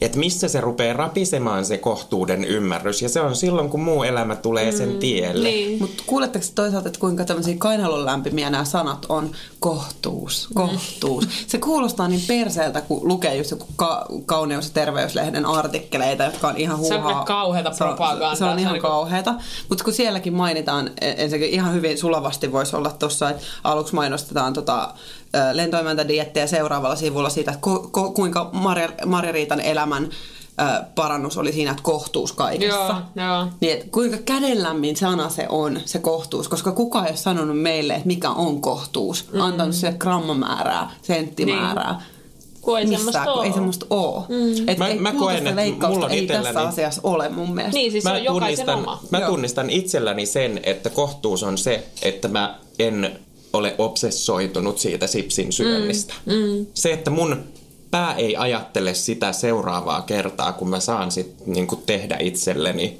että 0.00 0.18
missä 0.18 0.48
se 0.48 0.60
rupeaa 0.60 0.96
rapisemaan 0.96 1.64
se 1.64 1.78
kohtuuden 1.78 2.44
ymmärrys. 2.44 3.02
Ja 3.02 3.08
se 3.08 3.20
on 3.20 3.36
silloin, 3.36 3.70
kun 3.70 3.80
muu 3.80 4.02
elämä 4.02 4.36
tulee 4.36 4.72
sen 4.72 4.98
tielle. 4.98 5.48
Niin. 5.48 5.78
Mutta 5.80 6.02
kuuletteko 6.06 6.44
toisaalta, 6.54 6.88
että 6.88 7.00
kuinka 7.00 7.24
tämmöisiä 7.24 7.54
kainalon 7.58 8.04
lämpimiä 8.06 8.50
nämä 8.50 8.64
sanat 8.64 9.06
on? 9.08 9.30
Kohtuus, 9.58 10.48
kohtuus. 10.54 11.28
Se 11.46 11.58
kuulostaa 11.58 12.08
niin 12.08 12.20
perseeltä, 12.28 12.80
kun 12.80 13.08
lukee 13.08 13.36
just 13.36 13.50
joku 13.50 13.66
ka- 13.76 14.06
kauneus- 14.26 14.64
ja 14.64 14.70
terveyslehden 14.74 15.46
artikkeleita, 15.46 16.24
jotka 16.24 16.48
on 16.48 16.56
ihan 16.56 16.84
Se 16.84 16.94
on 16.94 17.02
huuhaa. 17.02 17.24
kauheata 17.24 17.72
Se 17.72 17.84
on- 17.84 17.88
propagandaa. 17.88 18.34
Se 18.34 18.44
on 18.44 18.54
Se 18.56 18.60
ihan 18.60 18.70
on 18.70 18.74
niinku- 18.74 18.88
kauheata. 18.88 19.34
Mutta 19.68 19.84
kun 19.84 19.92
sielläkin 19.92 20.32
mainitaan, 20.34 20.90
e- 21.00 21.14
ensinnäkin 21.16 21.54
ihan 21.54 21.74
hyvin 21.74 21.98
sulavasti 21.98 22.52
voisi 22.52 22.76
olla 22.76 22.90
tuossa, 22.98 23.30
että 23.30 23.42
aluksi 23.64 23.94
mainostetaan 23.94 24.52
tota, 24.52 24.94
ö, 25.34 25.38
lentoimäntädiettiä 25.56 26.46
seuraavalla 26.46 26.96
sivulla 26.96 27.30
siitä, 27.30 27.50
että 27.52 27.66
ko- 27.66 27.86
ko- 27.86 28.12
kuinka 28.12 28.50
Marja, 28.52 28.88
Marja 29.06 29.32
Riitan 29.32 29.60
elämän 29.60 30.04
ö, 30.04 30.84
parannus 30.94 31.38
oli 31.38 31.52
siinä, 31.52 31.70
että 31.70 31.82
kohtuus 31.82 32.32
kaikessa. 32.32 32.76
Joo, 33.16 33.26
joo. 33.26 33.46
Niin, 33.60 33.72
että 33.72 33.86
kuinka 33.92 34.16
kädenlämmin 34.24 34.96
sana 34.96 35.28
se 35.28 35.46
on, 35.48 35.80
se 35.84 35.98
kohtuus, 35.98 36.48
koska 36.48 36.72
kukaan 36.72 37.04
ei 37.06 37.10
ole 37.10 37.16
sanonut 37.16 37.60
meille, 37.62 37.92
että 37.94 38.06
mikä 38.06 38.30
on 38.30 38.60
kohtuus. 38.60 39.28
Mm. 39.32 39.40
Antanut 39.40 39.74
sille 39.74 39.94
grammamäärää, 39.98 40.90
senttimäärää. 41.02 41.92
Niin. 41.92 42.20
Kun 42.60 42.78
ei 42.78 42.84
semmoista 42.86 43.06
Missään, 43.06 43.24
kun 43.26 43.34
oo. 43.36 43.42
ei 43.42 43.52
semmoista 43.52 43.86
ole. 43.90 44.22
Mm. 44.28 44.68
Et 44.68 44.78
Mä- 44.78 44.88
ei, 44.88 44.98
mä 44.98 45.12
koen, 45.12 45.36
että 45.36 45.56
leikkausta 45.56 45.94
mulla 45.94 46.06
on 46.06 46.12
ei 46.12 46.26
tässä 46.26 46.50
itselläni- 46.50 46.68
asiassa 46.68 47.00
ole 47.04 47.28
mun 47.28 47.54
mielestä. 47.54 47.76
Niin, 47.78 47.92
siis 47.92 48.04
se 48.04 48.10
mä 48.10 48.16
on 48.16 48.24
jokaisen 48.24 48.66
tunnistan, 48.66 48.78
oma. 48.78 49.02
mä 49.10 49.18
Joo. 49.18 49.28
tunnistan 49.28 49.70
itselläni 49.70 50.26
sen, 50.26 50.60
että 50.62 50.90
kohtuus 50.90 51.42
on 51.42 51.58
se, 51.58 51.84
että 52.02 52.28
mä 52.28 52.58
en 52.78 53.20
ole 53.52 53.74
obsessoitunut 53.78 54.78
siitä 54.78 55.06
sipsin 55.06 55.52
syönnistä. 55.52 56.14
Mm, 56.26 56.32
mm. 56.32 56.66
Se, 56.74 56.92
että 56.92 57.10
mun 57.10 57.44
pää 57.90 58.14
ei 58.14 58.36
ajattele 58.36 58.94
sitä 58.94 59.32
seuraavaa 59.32 60.02
kertaa, 60.02 60.52
kun 60.52 60.68
mä 60.68 60.80
saan 60.80 61.10
sit 61.10 61.46
niinku 61.46 61.76
tehdä 61.76 62.16
itselleni 62.20 62.98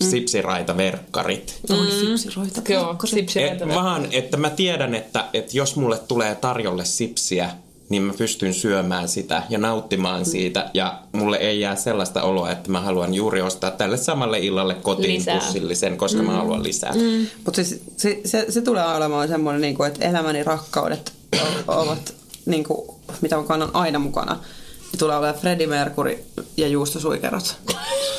mm. 0.00 0.10
sipsiraitaverkkarit. 0.10 1.60
Oi, 1.70 1.90
sipsiroita. 2.00 2.72
Joo, 2.72 2.86
verkkari. 2.86 3.10
sipsi 3.10 3.42
Et, 3.42 3.68
vaan, 3.68 4.08
että 4.10 4.36
mä 4.36 4.50
tiedän, 4.50 4.94
että, 4.94 5.24
että 5.34 5.56
jos 5.56 5.76
mulle 5.76 5.98
tulee 5.98 6.34
tarjolle 6.34 6.84
sipsiä, 6.84 7.50
niin 7.92 8.02
mä 8.02 8.12
pystyn 8.18 8.54
syömään 8.54 9.08
sitä 9.08 9.42
ja 9.48 9.58
nauttimaan 9.58 10.24
siitä. 10.24 10.70
Ja 10.74 10.98
mulle 11.12 11.36
ei 11.36 11.60
jää 11.60 11.76
sellaista 11.76 12.22
oloa, 12.22 12.50
että 12.50 12.70
mä 12.70 12.80
haluan 12.80 13.14
juuri 13.14 13.40
ostaa 13.40 13.70
tälle 13.70 13.96
samalle 13.96 14.38
illalle 14.38 14.74
kotiin 14.74 15.18
Lisää. 15.18 15.38
pussillisen, 15.38 15.96
koska 15.96 16.22
mm. 16.22 16.26
mä 16.26 16.32
haluan 16.32 16.62
lisää. 16.62 16.92
Mm. 16.92 17.26
Mutta 17.44 17.64
siis, 17.64 17.80
se, 17.96 18.20
se, 18.24 18.46
se 18.48 18.60
tulee 18.60 18.96
olemaan 18.96 19.28
semmoinen, 19.28 19.60
niin 19.60 19.74
kuin, 19.74 19.88
että 19.88 20.08
elämäni 20.08 20.42
rakkaudet 20.42 21.12
ovat, 21.68 22.14
niin 22.46 22.64
kuin, 22.64 22.88
mitä 23.20 23.36
mä 23.36 23.42
kannan 23.42 23.70
aina 23.72 23.98
mukana. 23.98 24.38
Tulee 24.98 25.16
olemaan 25.16 25.40
Freddie 25.40 25.66
Mercury 25.66 26.24
ja 26.56 26.68
juustosuikerot. 26.68 27.56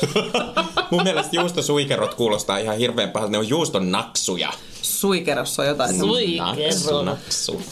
Mun 0.90 1.02
mielestä 1.02 1.36
juustosuikerot 1.36 2.14
kuulostaa 2.14 2.58
ihan 2.58 2.76
hirveän 2.76 3.10
pahalta. 3.10 3.32
Ne 3.32 3.38
on 3.38 3.48
juuston 3.48 3.90
naksuja. 3.90 4.52
suikerossa 4.82 5.62
on 5.62 5.68
jotain. 5.68 5.98
Naksu, 6.36 7.02
naksu. 7.02 7.62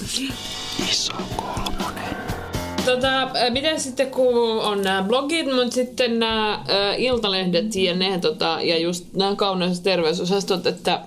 Tota, 2.85 3.23
äh, 3.23 3.51
miten 3.51 3.81
sitten 3.81 4.11
kun 4.11 4.61
on 4.61 4.83
nämä 4.83 5.03
blogit, 5.03 5.47
mutta 5.47 5.75
sitten 5.75 6.19
nämä 6.19 6.55
äh, 6.55 6.61
iltalehdet 6.99 7.77
ja 7.77 7.95
ne 7.95 8.19
tota, 8.19 8.59
ja 8.63 8.79
just 8.79 9.05
nämä 9.13 9.35
kauneus- 9.37 9.79
ja 9.79 9.85
terveysosastot, 9.85 10.67
että 10.67 11.01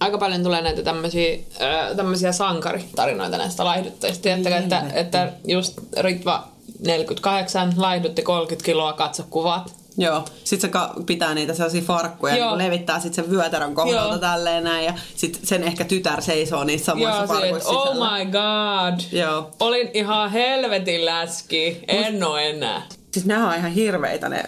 aika 0.00 0.18
paljon 0.18 0.42
tulee 0.42 0.62
näitä 0.62 0.82
tämmöisiä, 0.82 1.38
äh, 1.60 1.96
tämmöisiä 1.96 2.32
sankaritarinoita 2.32 3.38
näistä 3.38 3.64
laihduttajista. 3.64 4.22
Tiedättekö, 4.22 4.56
että, 4.56 4.82
että 4.94 5.32
just 5.48 5.78
Ritva 6.00 6.51
48 6.86 7.72
laihdutti 7.76 8.22
30 8.22 8.64
kiloa, 8.66 8.92
katso 8.92 9.22
kuvat. 9.30 9.74
Joo. 9.98 10.24
Sitten 10.44 10.60
se 10.60 10.72
ka- 10.72 10.94
pitää 11.06 11.34
niitä 11.34 11.54
sellaisia 11.54 11.82
farkkuja 11.82 12.36
Joo. 12.36 12.56
niin 12.56 12.66
levittää 12.66 13.00
sitten 13.00 13.24
sen 13.24 13.32
vyötärön 13.34 13.74
kohdalta 13.74 14.08
Joo. 14.08 14.18
tälleen 14.18 14.64
näin. 14.64 14.84
Ja 14.84 14.94
sitten 15.16 15.46
sen 15.46 15.62
ehkä 15.64 15.84
tytär 15.84 16.22
seisoo 16.22 16.64
niissä 16.64 16.84
samoissa 16.86 17.18
Joo, 17.18 17.26
farkuissa 17.26 17.56
että 17.56 17.68
oh 17.68 17.88
sisällä. 17.88 18.18
my 18.18 18.24
god. 18.24 19.00
Joo. 19.20 19.50
Olin 19.60 19.90
ihan 19.94 20.30
helvetin 20.30 21.04
läski. 21.06 21.84
En 21.88 22.24
oo 22.24 22.36
enää. 22.36 22.82
Siis 23.12 23.26
nämä 23.26 23.48
on 23.50 23.56
ihan 23.56 23.70
hirveitä 23.72 24.28
ne 24.28 24.42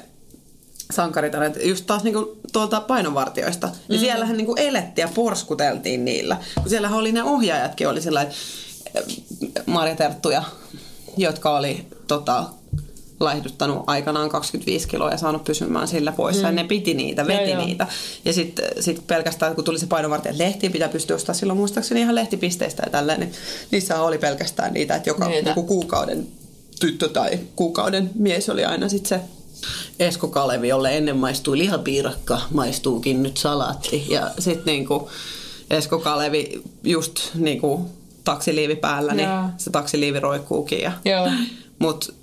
sankaritarinat. 0.93 1.57
Just 1.65 1.87
taas 1.87 2.05
niinku 2.05 2.37
tuolta 2.53 2.81
painovartioista. 2.81 3.67
Niin 3.67 4.01
Mm. 4.01 4.05
siellähän 4.05 4.37
niinku 4.37 4.55
elettiin 4.59 5.03
ja 5.09 5.13
porskuteltiin 5.15 6.05
niillä. 6.05 6.37
Kun 6.61 6.71
siellähän 6.71 6.99
oli 6.99 7.13
ne 7.13 7.23
ohjaajatkin, 7.23 7.89
oli 7.89 8.01
sellainen 8.01 8.33
Marja 9.67 9.97
Terttuja, 9.97 10.43
jotka 11.17 11.57
oli 11.57 11.87
tota, 12.07 12.45
laihduttanut 13.21 13.85
aikanaan 13.87 14.29
25 14.29 14.89
kiloa 14.89 15.11
ja 15.11 15.17
saanut 15.19 15.45
pysymään 15.45 15.89
sillä 15.89 16.13
poissa. 16.13 16.43
Mm. 16.43 16.47
Ja 16.47 16.53
ne 16.63 16.69
piti 16.69 16.95
niitä, 16.95 17.27
veti 17.27 17.51
Joo, 17.51 17.59
joo. 17.59 17.67
niitä. 17.67 17.87
Ja 18.25 18.33
sitten 18.33 18.65
sit 18.81 19.07
pelkästään, 19.07 19.55
kun 19.55 19.65
tuli 19.65 19.79
se 19.79 19.87
painovartija, 19.87 20.31
että 20.33 20.45
lehtiä 20.45 20.71
pitää 20.71 20.89
pystyä 20.89 21.17
ostamaan 21.17 21.39
silloin 21.39 21.59
muistaakseni 21.59 22.01
ihan 22.01 22.15
lehtipisteistä 22.15 22.83
ja 22.87 22.91
tälleen, 22.91 23.21
niin 23.21 23.33
niissä 23.71 24.01
oli 24.01 24.19
pelkästään 24.19 24.73
niitä, 24.73 24.95
että 24.95 25.11
joka 25.11 25.29
Niitä. 25.29 25.51
joku 25.51 25.63
kuukauden 25.63 26.27
tyttö 26.81 27.09
tai 27.09 27.39
kuukauden 27.57 28.11
mies 28.15 28.49
oli 28.49 28.65
aina 28.65 28.89
sitten 28.89 29.09
se 29.09 29.25
Esko 29.99 30.29
Kalevi, 30.29 30.69
jolle 30.69 30.97
ennen 30.97 31.17
maistui 31.17 31.59
lihapiirakka, 31.59 32.41
maistuukin 32.51 33.23
nyt 33.23 33.37
salaatti. 33.37 34.07
Ja 34.09 34.31
sitten 34.39 34.65
niinku 34.67 35.11
Esko 35.71 35.99
Kalevi 35.99 36.63
just 36.85 37.21
niinku 37.35 37.91
taksiliivi 38.25 38.77
päällä, 38.77 39.15
niin 39.15 39.29
Joo. 39.29 39.43
se 39.57 39.71
taksiliivi 39.71 40.21
roikkuukin. 40.21 40.81
Ja, 40.81 40.93
Joo. 41.05 41.29
Mut 41.79 42.15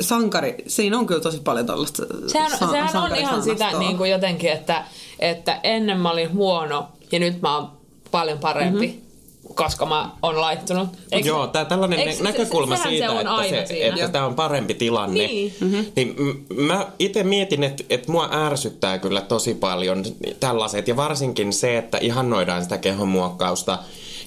sankari, 0.00 0.56
siinä 0.66 0.98
on 0.98 1.06
kyllä 1.06 1.20
tosi 1.20 1.40
paljon 1.40 1.66
tällaista 1.66 2.02
Sehän, 2.26 2.50
sa- 2.58 2.70
sehän 2.70 2.96
on 2.96 3.16
ihan 3.16 3.42
sitä 3.42 3.78
niin 3.78 3.96
kuin 3.96 4.10
jotenkin, 4.10 4.50
että, 4.52 4.84
että 5.18 5.60
ennen 5.62 5.98
mä 6.00 6.10
olin 6.10 6.32
huono 6.32 6.88
ja 7.12 7.18
nyt 7.18 7.42
mä 7.42 7.56
oon 7.56 7.68
paljon 8.10 8.38
parempi, 8.38 8.86
mm-hmm. 8.86 9.54
koska 9.54 9.86
mä 9.86 10.10
oon 10.22 10.40
laittunut. 10.40 10.88
Eikö- 11.12 11.28
Joo, 11.28 11.46
tää 11.46 11.64
tällainen 11.64 11.98
eikö 11.98 12.10
nä- 12.10 12.16
se- 12.16 12.22
näkökulma 12.22 12.76
sehän 12.76 12.90
siitä, 12.90 13.06
se 13.06 13.10
on 13.12 13.44
että, 13.44 13.68
se, 13.68 13.86
että 13.88 14.08
tämä 14.08 14.26
on 14.26 14.34
parempi 14.34 14.74
tilanne. 14.74 15.26
Niin. 15.26 15.54
Mm-hmm. 15.60 15.86
niin 15.96 16.16
m- 16.18 16.54
mä 16.62 16.86
itse 16.98 17.22
mietin, 17.22 17.64
että, 17.64 17.84
että 17.90 18.12
mua 18.12 18.28
ärsyttää 18.32 18.98
kyllä 18.98 19.20
tosi 19.20 19.54
paljon 19.54 20.04
tällaiset, 20.40 20.88
ja 20.88 20.96
varsinkin 20.96 21.52
se, 21.52 21.78
että 21.78 21.98
ihannoidaan 21.98 22.62
sitä 22.62 22.78
kehonmuokkausta. 22.78 23.78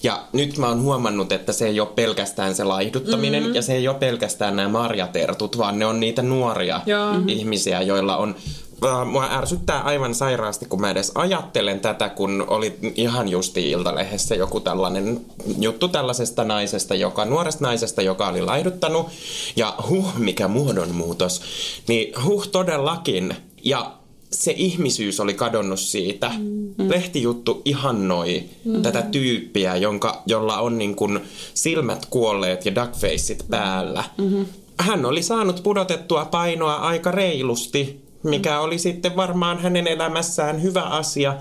Ja 0.05 0.23
nyt 0.33 0.57
mä 0.57 0.67
oon 0.67 0.81
huomannut, 0.81 1.31
että 1.31 1.53
se 1.53 1.67
ei 1.67 1.79
ole 1.79 1.89
pelkästään 1.95 2.55
se 2.55 2.63
laihduttaminen, 2.63 3.43
mm-hmm. 3.43 3.55
ja 3.55 3.61
se 3.61 3.73
ei 3.73 3.87
ole 3.87 3.97
pelkästään 3.97 4.55
nämä 4.55 4.69
marjatertut, 4.69 5.57
vaan 5.57 5.79
ne 5.79 5.85
on 5.85 5.99
niitä 5.99 6.21
nuoria 6.21 6.81
Joo. 6.85 7.13
ihmisiä, 7.27 7.81
joilla 7.81 8.17
on 8.17 8.35
Äh, 8.83 9.07
Mua 9.07 9.29
ärsyttää 9.31 9.81
aivan 9.81 10.15
sairaasti, 10.15 10.65
kun 10.65 10.81
mä 10.81 10.91
edes 10.91 11.11
ajattelen 11.15 11.79
tätä, 11.79 12.09
kun 12.09 12.45
oli 12.47 12.77
ihan 12.95 13.27
justi 13.27 13.71
Iltalehdessä 13.71 14.35
joku 14.35 14.59
tällainen 14.59 15.21
juttu 15.59 15.87
tällaisesta 15.87 16.43
naisesta, 16.43 16.95
joka, 16.95 17.25
nuoresta 17.25 17.63
naisesta, 17.63 18.01
joka 18.01 18.27
oli 18.27 18.41
laiduttanut. 18.41 19.07
Ja 19.55 19.75
huh, 19.89 20.17
mikä 20.17 20.47
muodonmuutos. 20.47 21.41
Niin 21.87 22.23
huh 22.23 22.47
todellakin. 22.47 23.35
Ja 23.63 23.91
se 24.35 24.53
ihmisyys 24.57 25.19
oli 25.19 25.33
kadonnut 25.33 25.79
siitä. 25.79 26.31
Mm. 26.37 26.89
Lehtijuttu 26.89 27.61
ihannoi 27.65 28.43
mm. 28.65 28.81
tätä 28.81 29.01
tyyppiä, 29.01 29.75
jonka, 29.75 30.23
jolla 30.27 30.59
on 30.59 30.77
niin 30.77 30.95
kuin 30.95 31.19
silmät 31.53 32.05
kuolleet 32.05 32.65
ja 32.65 32.75
duckfaceit 32.75 33.45
päällä. 33.49 34.03
Mm-hmm. 34.17 34.45
Hän 34.79 35.05
oli 35.05 35.23
saanut 35.23 35.63
pudotettua 35.63 36.25
painoa 36.25 36.75
aika 36.75 37.11
reilusti, 37.11 38.01
mikä 38.23 38.59
oli 38.59 38.79
sitten 38.79 39.15
varmaan 39.15 39.59
hänen 39.59 39.87
elämässään 39.87 40.61
hyvä 40.61 40.81
asia. 40.81 41.35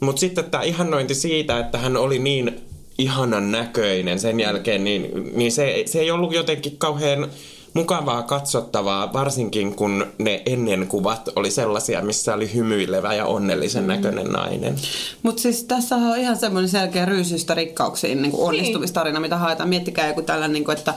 Mutta 0.00 0.20
sitten 0.20 0.44
tämä 0.44 0.62
ihannointi 0.62 1.14
siitä, 1.14 1.58
että 1.58 1.78
hän 1.78 1.96
oli 1.96 2.18
niin 2.18 2.60
ihanan 2.98 3.50
näköinen 3.50 4.18
sen 4.18 4.40
jälkeen, 4.40 4.84
niin, 4.84 5.32
niin 5.36 5.52
se, 5.52 5.82
se 5.86 6.00
ei 6.00 6.10
ollut 6.10 6.34
jotenkin 6.34 6.78
kauhean 6.78 7.30
mukavaa 7.78 8.22
katsottavaa, 8.22 9.12
varsinkin 9.12 9.74
kun 9.74 10.06
ne 10.18 10.42
ennen 10.46 10.86
kuvat 10.86 11.28
oli 11.36 11.50
sellaisia, 11.50 12.02
missä 12.02 12.34
oli 12.34 12.54
hymyilevä 12.54 13.14
ja 13.14 13.26
onnellisen 13.26 13.86
näköinen 13.86 14.26
nainen. 14.26 14.74
Mutta 15.22 15.42
siis 15.42 15.64
tässä 15.64 15.96
on 15.96 16.18
ihan 16.18 16.36
semmoinen 16.36 16.68
selkeä 16.68 17.04
ryysystä 17.04 17.54
rikkauksiin 17.54 18.22
niin 18.22 18.32
kuin 18.32 18.48
onnistumistarina, 18.48 19.20
mitä 19.20 19.36
haetaan. 19.36 19.68
Miettikää 19.68 20.08
joku 20.08 20.22
tällainen, 20.22 20.52
niin 20.52 20.64
kuin, 20.64 20.78
että 20.78 20.94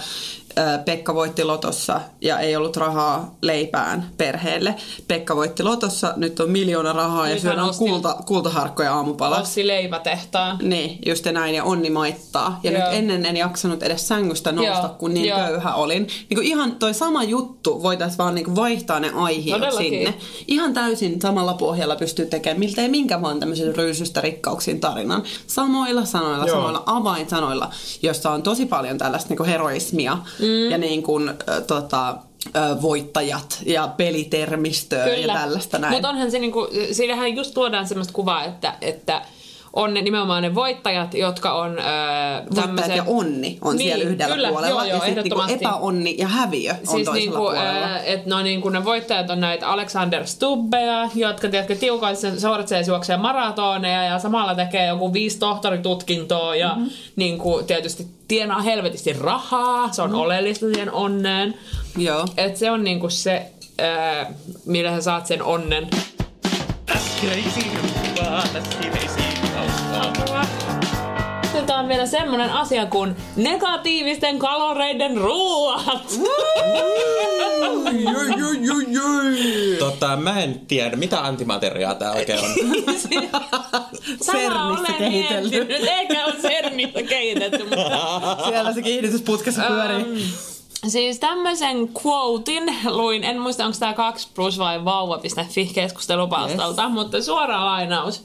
Pekka 0.86 1.16
voitti 1.16 1.44
lotossa 1.44 2.02
ja 2.22 2.40
ei 2.40 2.56
ollut 2.56 2.78
rahaa 2.78 3.36
leipään 3.42 4.10
perheelle. 4.18 4.76
Pekka 5.08 5.36
voitti 5.36 5.64
lotossa, 5.64 6.14
nyt 6.18 6.40
on 6.40 6.50
miljoona 6.50 6.94
rahaa 6.94 7.28
ja 7.28 7.34
Nyt 7.34 7.42
syödään 7.42 7.60
hän 7.60 7.70
osti- 7.70 7.86
kulta, 7.86 8.16
kultaharkkoja 8.26 8.94
aamupalaksi. 8.94 9.42
Ossi 9.44 9.68
leivätehtaan. 9.68 10.58
Niin, 10.62 11.00
just 11.06 11.26
ja 11.26 11.32
näin, 11.32 11.56
ja 11.56 11.64
onni 11.64 11.90
maittaa. 11.90 12.60
Ja 12.64 12.72
Joo. 12.72 12.82
nyt 12.84 12.94
ennen 12.94 13.26
en 13.26 13.38
jaksanut 13.38 13.84
edes 13.84 14.08
sängystä 14.08 14.52
nousta, 14.52 14.88
Joo, 14.88 14.96
kun 15.00 15.14
niin 15.14 15.26
joo. 15.28 15.40
köyhä 15.40 15.74
olin. 15.76 16.08
Niin 16.30 16.36
kuin 16.36 16.48
ihan 16.48 16.72
toi 16.76 16.94
sama 16.94 17.24
juttu, 17.24 17.84
voitaisiin 17.84 18.18
vaan 18.18 18.36
niin 18.36 18.46
kuin 18.46 18.56
vaihtaa 18.56 19.00
ne 19.00 19.12
aihiot 19.16 19.60
Todellakin. 19.62 19.90
sinne. 19.90 20.14
Ihan 20.48 20.74
täysin 20.74 21.22
samalla 21.22 21.54
pohjalla 21.54 21.96
pystyy 21.96 22.26
tekemään 22.26 22.60
miltei 22.60 22.90
minkä 22.90 23.22
vaan 23.22 23.40
tämmöisen 23.40 23.76
ryysystä 23.76 24.22
rikkauksiin 24.22 24.80
tarinan. 24.80 25.24
Samoilla 25.48 26.06
sanoilla, 26.06 26.46
Joo. 26.46 26.56
samoilla 26.56 26.84
avainsanoilla, 26.86 27.70
jossa 28.02 28.32
on 28.32 28.44
tosi 28.44 28.66
paljon 28.66 28.98
tällaista 28.98 29.30
niin 29.30 29.38
kuin 29.38 29.50
heroismia 29.50 30.18
mm. 30.42 30.72
ja 30.72 30.78
niin 30.78 31.04
kuin, 31.04 31.30
äh, 31.30 31.36
tota, 31.68 32.18
voittajat 32.82 33.60
ja 33.66 33.88
pelitermistöä 33.98 35.08
ja 35.08 35.34
tällaista 35.34 35.78
näin. 35.80 35.94
Mutta 35.94 36.10
onhan 36.10 36.32
se 36.32 36.40
niinku, 36.40 36.68
siinähän 36.92 37.36
just 37.36 37.54
tuodaan 37.54 37.88
semmoista 37.88 38.14
kuvaa, 38.14 38.44
että, 38.44 38.74
että 38.82 39.22
on 39.74 39.94
ne 39.94 40.02
nimenomaan 40.02 40.44
ne 40.44 40.56
voittajat, 40.56 41.14
jotka 41.14 41.54
on 41.54 41.70
öö, 41.80 41.86
Voittajat 41.86 42.66
tämmöisen... 42.66 42.96
ja 42.98 43.04
onni 43.08 43.58
on 43.62 43.76
Niin, 43.76 43.88
siellä 43.88 44.04
yhdellä 44.06 44.36
kyllä, 44.36 44.50
puolella. 44.50 44.70
joo, 44.70 44.84
joo, 44.84 44.88
ja 44.88 45.06
sitten 45.06 45.24
niinku 45.24 45.42
ehdottomasti. 45.42 45.66
epäonni 45.66 46.16
ja 46.18 46.28
häviö 46.28 46.72
on 46.72 46.78
Siis 46.78 46.90
toisella 46.90 47.16
niinku, 47.16 47.38
puolella. 47.38 47.84
äh, 47.84 48.02
että 48.06 48.30
no 48.30 48.42
niinku 48.42 48.70
ne 48.70 48.86
voittajat 48.86 49.30
on 49.30 49.40
näitä 49.40 49.68
Alexander 49.68 50.28
Stubbeja, 50.28 51.10
jotka 51.16 51.50
tiedätkö, 51.50 51.76
tiukoissa 51.76 52.40
sortseissa 52.40 52.92
juoksee 52.92 53.18
maratoneja 53.18 54.04
ja 54.04 54.20
samalla 54.20 54.56
tekee 54.56 54.88
joku 54.88 55.14
viisi 55.14 55.40
tohtoritutkintoa 55.40 56.56
ja 56.56 56.70
mm-hmm. 56.76 56.90
niinku, 57.16 57.64
tietysti 57.68 58.08
tienaa 58.28 58.62
helvetisti 58.62 59.14
rahaa, 59.14 59.92
se 59.92 60.02
on 60.02 60.10
mm-hmm. 60.10 60.22
oleellista 60.22 60.66
siihen 60.66 60.92
onneen. 60.92 61.54
Joo. 61.98 62.26
Et 62.38 62.58
se 62.58 62.72
on 62.72 62.84
niinku 62.84 63.10
se, 63.10 63.46
äh, 63.82 64.28
millä 64.66 64.92
sä 64.96 65.02
saat 65.02 65.28
sen 65.28 65.44
onnen. 65.44 65.88
Äskeisiin 66.96 67.72
vaan, 68.22 68.44
äskeisiin 68.56 69.31
Sitten 71.54 71.76
on 71.76 71.88
vielä 71.88 72.06
semmonen 72.06 72.50
asia 72.50 72.86
kuin 72.86 73.16
negatiivisten 73.36 74.40
kaloreiden 74.40 75.18
ruoat. 75.18 76.20
Tota, 79.80 80.18
mä 80.18 80.40
en 80.40 80.60
tiedä, 80.68 80.96
mitä 80.96 81.26
antimateriaa 81.26 81.96
tää 81.96 82.12
oikein 82.12 82.40
on. 82.40 82.46
Sama 84.22 84.68
olen 84.68 84.94
kehitelty. 84.98 85.50
miettinyt. 85.50 85.90
Eikä 85.90 86.26
ole 86.26 86.36
Sernissä 86.42 87.04
kehitetty, 87.04 87.64
mutta 87.64 88.44
Siellä 88.50 88.74
se 88.74 88.82
kiihdytysputkessa 88.82 89.62
pyörii. 89.62 90.26
Siis 90.88 91.20
tämmöisen 91.20 91.90
quotein 92.06 92.76
luin, 92.86 93.24
en 93.24 93.40
muista 93.40 93.66
onko 93.66 93.78
tämä 93.80 93.94
2 93.94 94.28
plus 94.36 94.60
vai 94.60 94.86
vauva.fi 94.86 95.66
keskustelupalstalta, 95.66 96.84
yes. 96.84 96.92
mutta 96.92 97.22
suora 97.22 97.66
lainaus. 97.66 98.24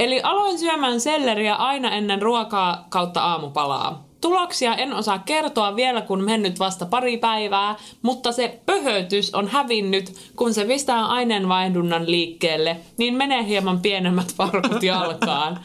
Eli 0.00 0.20
aloin 0.22 0.58
syömään 0.58 1.00
selleriä 1.00 1.54
aina 1.54 1.90
ennen 1.90 2.22
ruokaa 2.22 2.86
kautta 2.88 3.20
aamupalaa. 3.20 4.04
Tuloksia 4.20 4.74
en 4.74 4.92
osaa 4.92 5.18
kertoa 5.18 5.76
vielä, 5.76 6.00
kun 6.00 6.24
mennyt 6.24 6.58
vasta 6.58 6.86
pari 6.86 7.18
päivää, 7.18 7.76
mutta 8.02 8.32
se 8.32 8.60
pöhötys 8.66 9.34
on 9.34 9.48
hävinnyt, 9.48 10.14
kun 10.36 10.54
se 10.54 10.64
pistää 10.64 11.06
aineenvaihdunnan 11.06 12.10
liikkeelle, 12.10 12.76
niin 12.96 13.14
menee 13.14 13.44
hieman 13.44 13.80
pienemmät 13.80 14.34
farkut 14.36 14.82
jalkaan. 14.82 15.60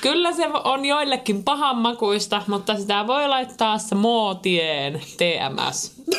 Kyllä 0.00 0.32
se 0.32 0.48
on 0.64 0.84
joillekin 0.84 1.44
pahanmakuista, 1.44 2.42
mutta 2.46 2.76
sitä 2.76 3.06
voi 3.06 3.28
laittaa 3.28 3.76
muotien 3.94 5.00
TMS. 5.16 6.02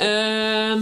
öö, 0.00 0.76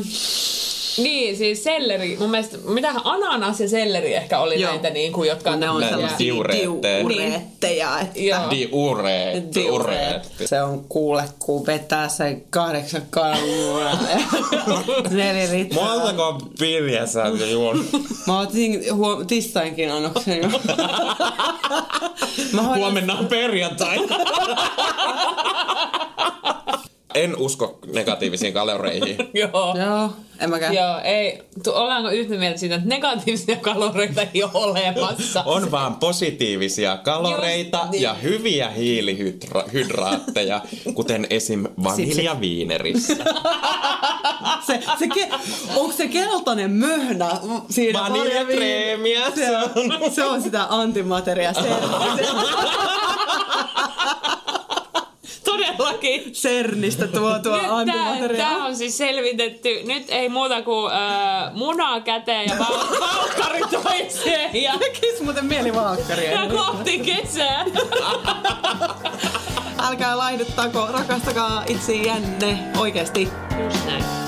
Niin, 0.99 1.37
siis 1.37 1.65
selleri. 1.65 2.17
Mun 2.21 2.31
mielestä, 2.31 2.57
mitähän 2.65 3.03
ananas 3.05 3.61
ja 3.61 3.69
selleri 3.69 4.15
ehkä 4.15 4.39
oli 4.41 4.61
Joo. 4.61 4.71
näitä, 4.71 4.91
niin 4.91 5.13
kuin, 5.13 5.29
jotka... 5.29 5.57
Ne 5.57 5.71
on 5.71 5.83
sellaisia 5.83 6.19
diureetteja. 6.19 6.99
diureetteja. 7.09 7.99
Että 8.01 8.21
Joo. 8.21 8.51
Diureet. 8.51 9.55
Diureet. 9.55 10.33
Se 10.45 10.63
on 10.63 10.85
kuule, 10.89 11.25
kun 11.39 11.67
vetää 11.67 12.09
sen 12.09 12.45
kahdeksan 12.51 13.03
kalmua 13.11 13.81
ja 13.81 13.97
neljä 15.11 15.53
litraa. 15.53 15.85
Montako 15.99 16.39
pilviä 16.59 17.07
sä 17.07 17.25
oot 17.25 17.51
juonut? 17.51 17.87
Mä 18.27 18.41
otin 18.41 18.85
huom- 18.95 19.27
tistainkin 19.27 19.93
annoksen 19.93 20.43
jo. 20.43 20.49
Huomenna 22.77 23.15
on 23.15 23.27
perjantai. 23.27 23.97
en 27.15 27.37
usko 27.37 27.79
negatiivisiin 27.93 28.53
kaloreihin. 28.53 29.17
Joo. 29.35 29.77
Joo, 29.87 30.11
en 30.41 30.51
mäkään. 30.51 30.75
Joo, 30.75 31.01
ei. 31.05 31.43
Tu, 31.65 31.71
ollaanko 31.75 32.11
yhtä 32.11 32.35
mieltä 32.35 32.59
siitä, 32.59 32.75
että 32.75 32.89
negatiivisia 32.89 33.57
kaloreita 33.57 34.23
ei 34.35 34.43
ole 34.43 34.51
olemassa? 34.55 35.43
On 35.47 35.71
vaan 35.71 35.97
positiivisia 35.97 36.97
kaloreita 36.97 37.79
Just 37.79 37.91
niin. 37.91 38.03
ja 38.03 38.15
hyviä 38.15 38.71
hiilihydraatteja, 38.71 40.61
kuten 40.95 41.27
esim. 41.31 41.65
vaniljaviinerissä. 41.85 43.17
Se, 44.67 44.81
se 44.99 45.09
ke, 45.09 45.29
onko 45.77 45.93
se 45.93 46.09
keltainen 46.09 46.71
möhnä 46.71 47.31
siinä? 47.71 48.01
Vaniljakreemiä. 48.01 49.31
Se 49.35 49.57
on, 49.57 50.13
se 50.13 50.25
on 50.25 50.43
sitä 50.43 50.67
antimateria. 50.69 51.53
Se, 51.55 51.61
se, 51.63 52.25
Todellakin. 55.45 56.33
Cernistä 56.33 57.07
tuotua 57.07 57.57
Nyt 57.57 57.63
tää, 57.63 57.77
antimateria. 57.77 58.37
tää 58.45 58.57
on 58.65 58.77
siis 58.77 58.99
selvitetty. 58.99 59.69
Nyt 59.85 60.05
ei 60.09 60.29
muuta 60.29 60.63
kuin 60.63 60.93
äh, 60.93 61.53
munaa 61.55 62.01
käteen 62.01 62.49
ja 62.49 62.57
val- 62.59 63.01
valkkari 63.11 63.61
toiseen 63.83 64.63
ja, 64.63 64.73
Tekis 64.79 65.21
muuten 65.21 65.45
mieli 65.45 65.75
valkkaria. 65.75 66.31
ja 66.31 66.47
kohti 66.51 66.99
kesää. 66.99 67.65
Älkää 69.89 70.19
laihduttako, 70.19 70.89
rakastakaa 70.93 71.63
itseänne 71.69 72.59
oikeesti. 72.79 73.29
Just 73.65 73.87
näin. 73.87 74.24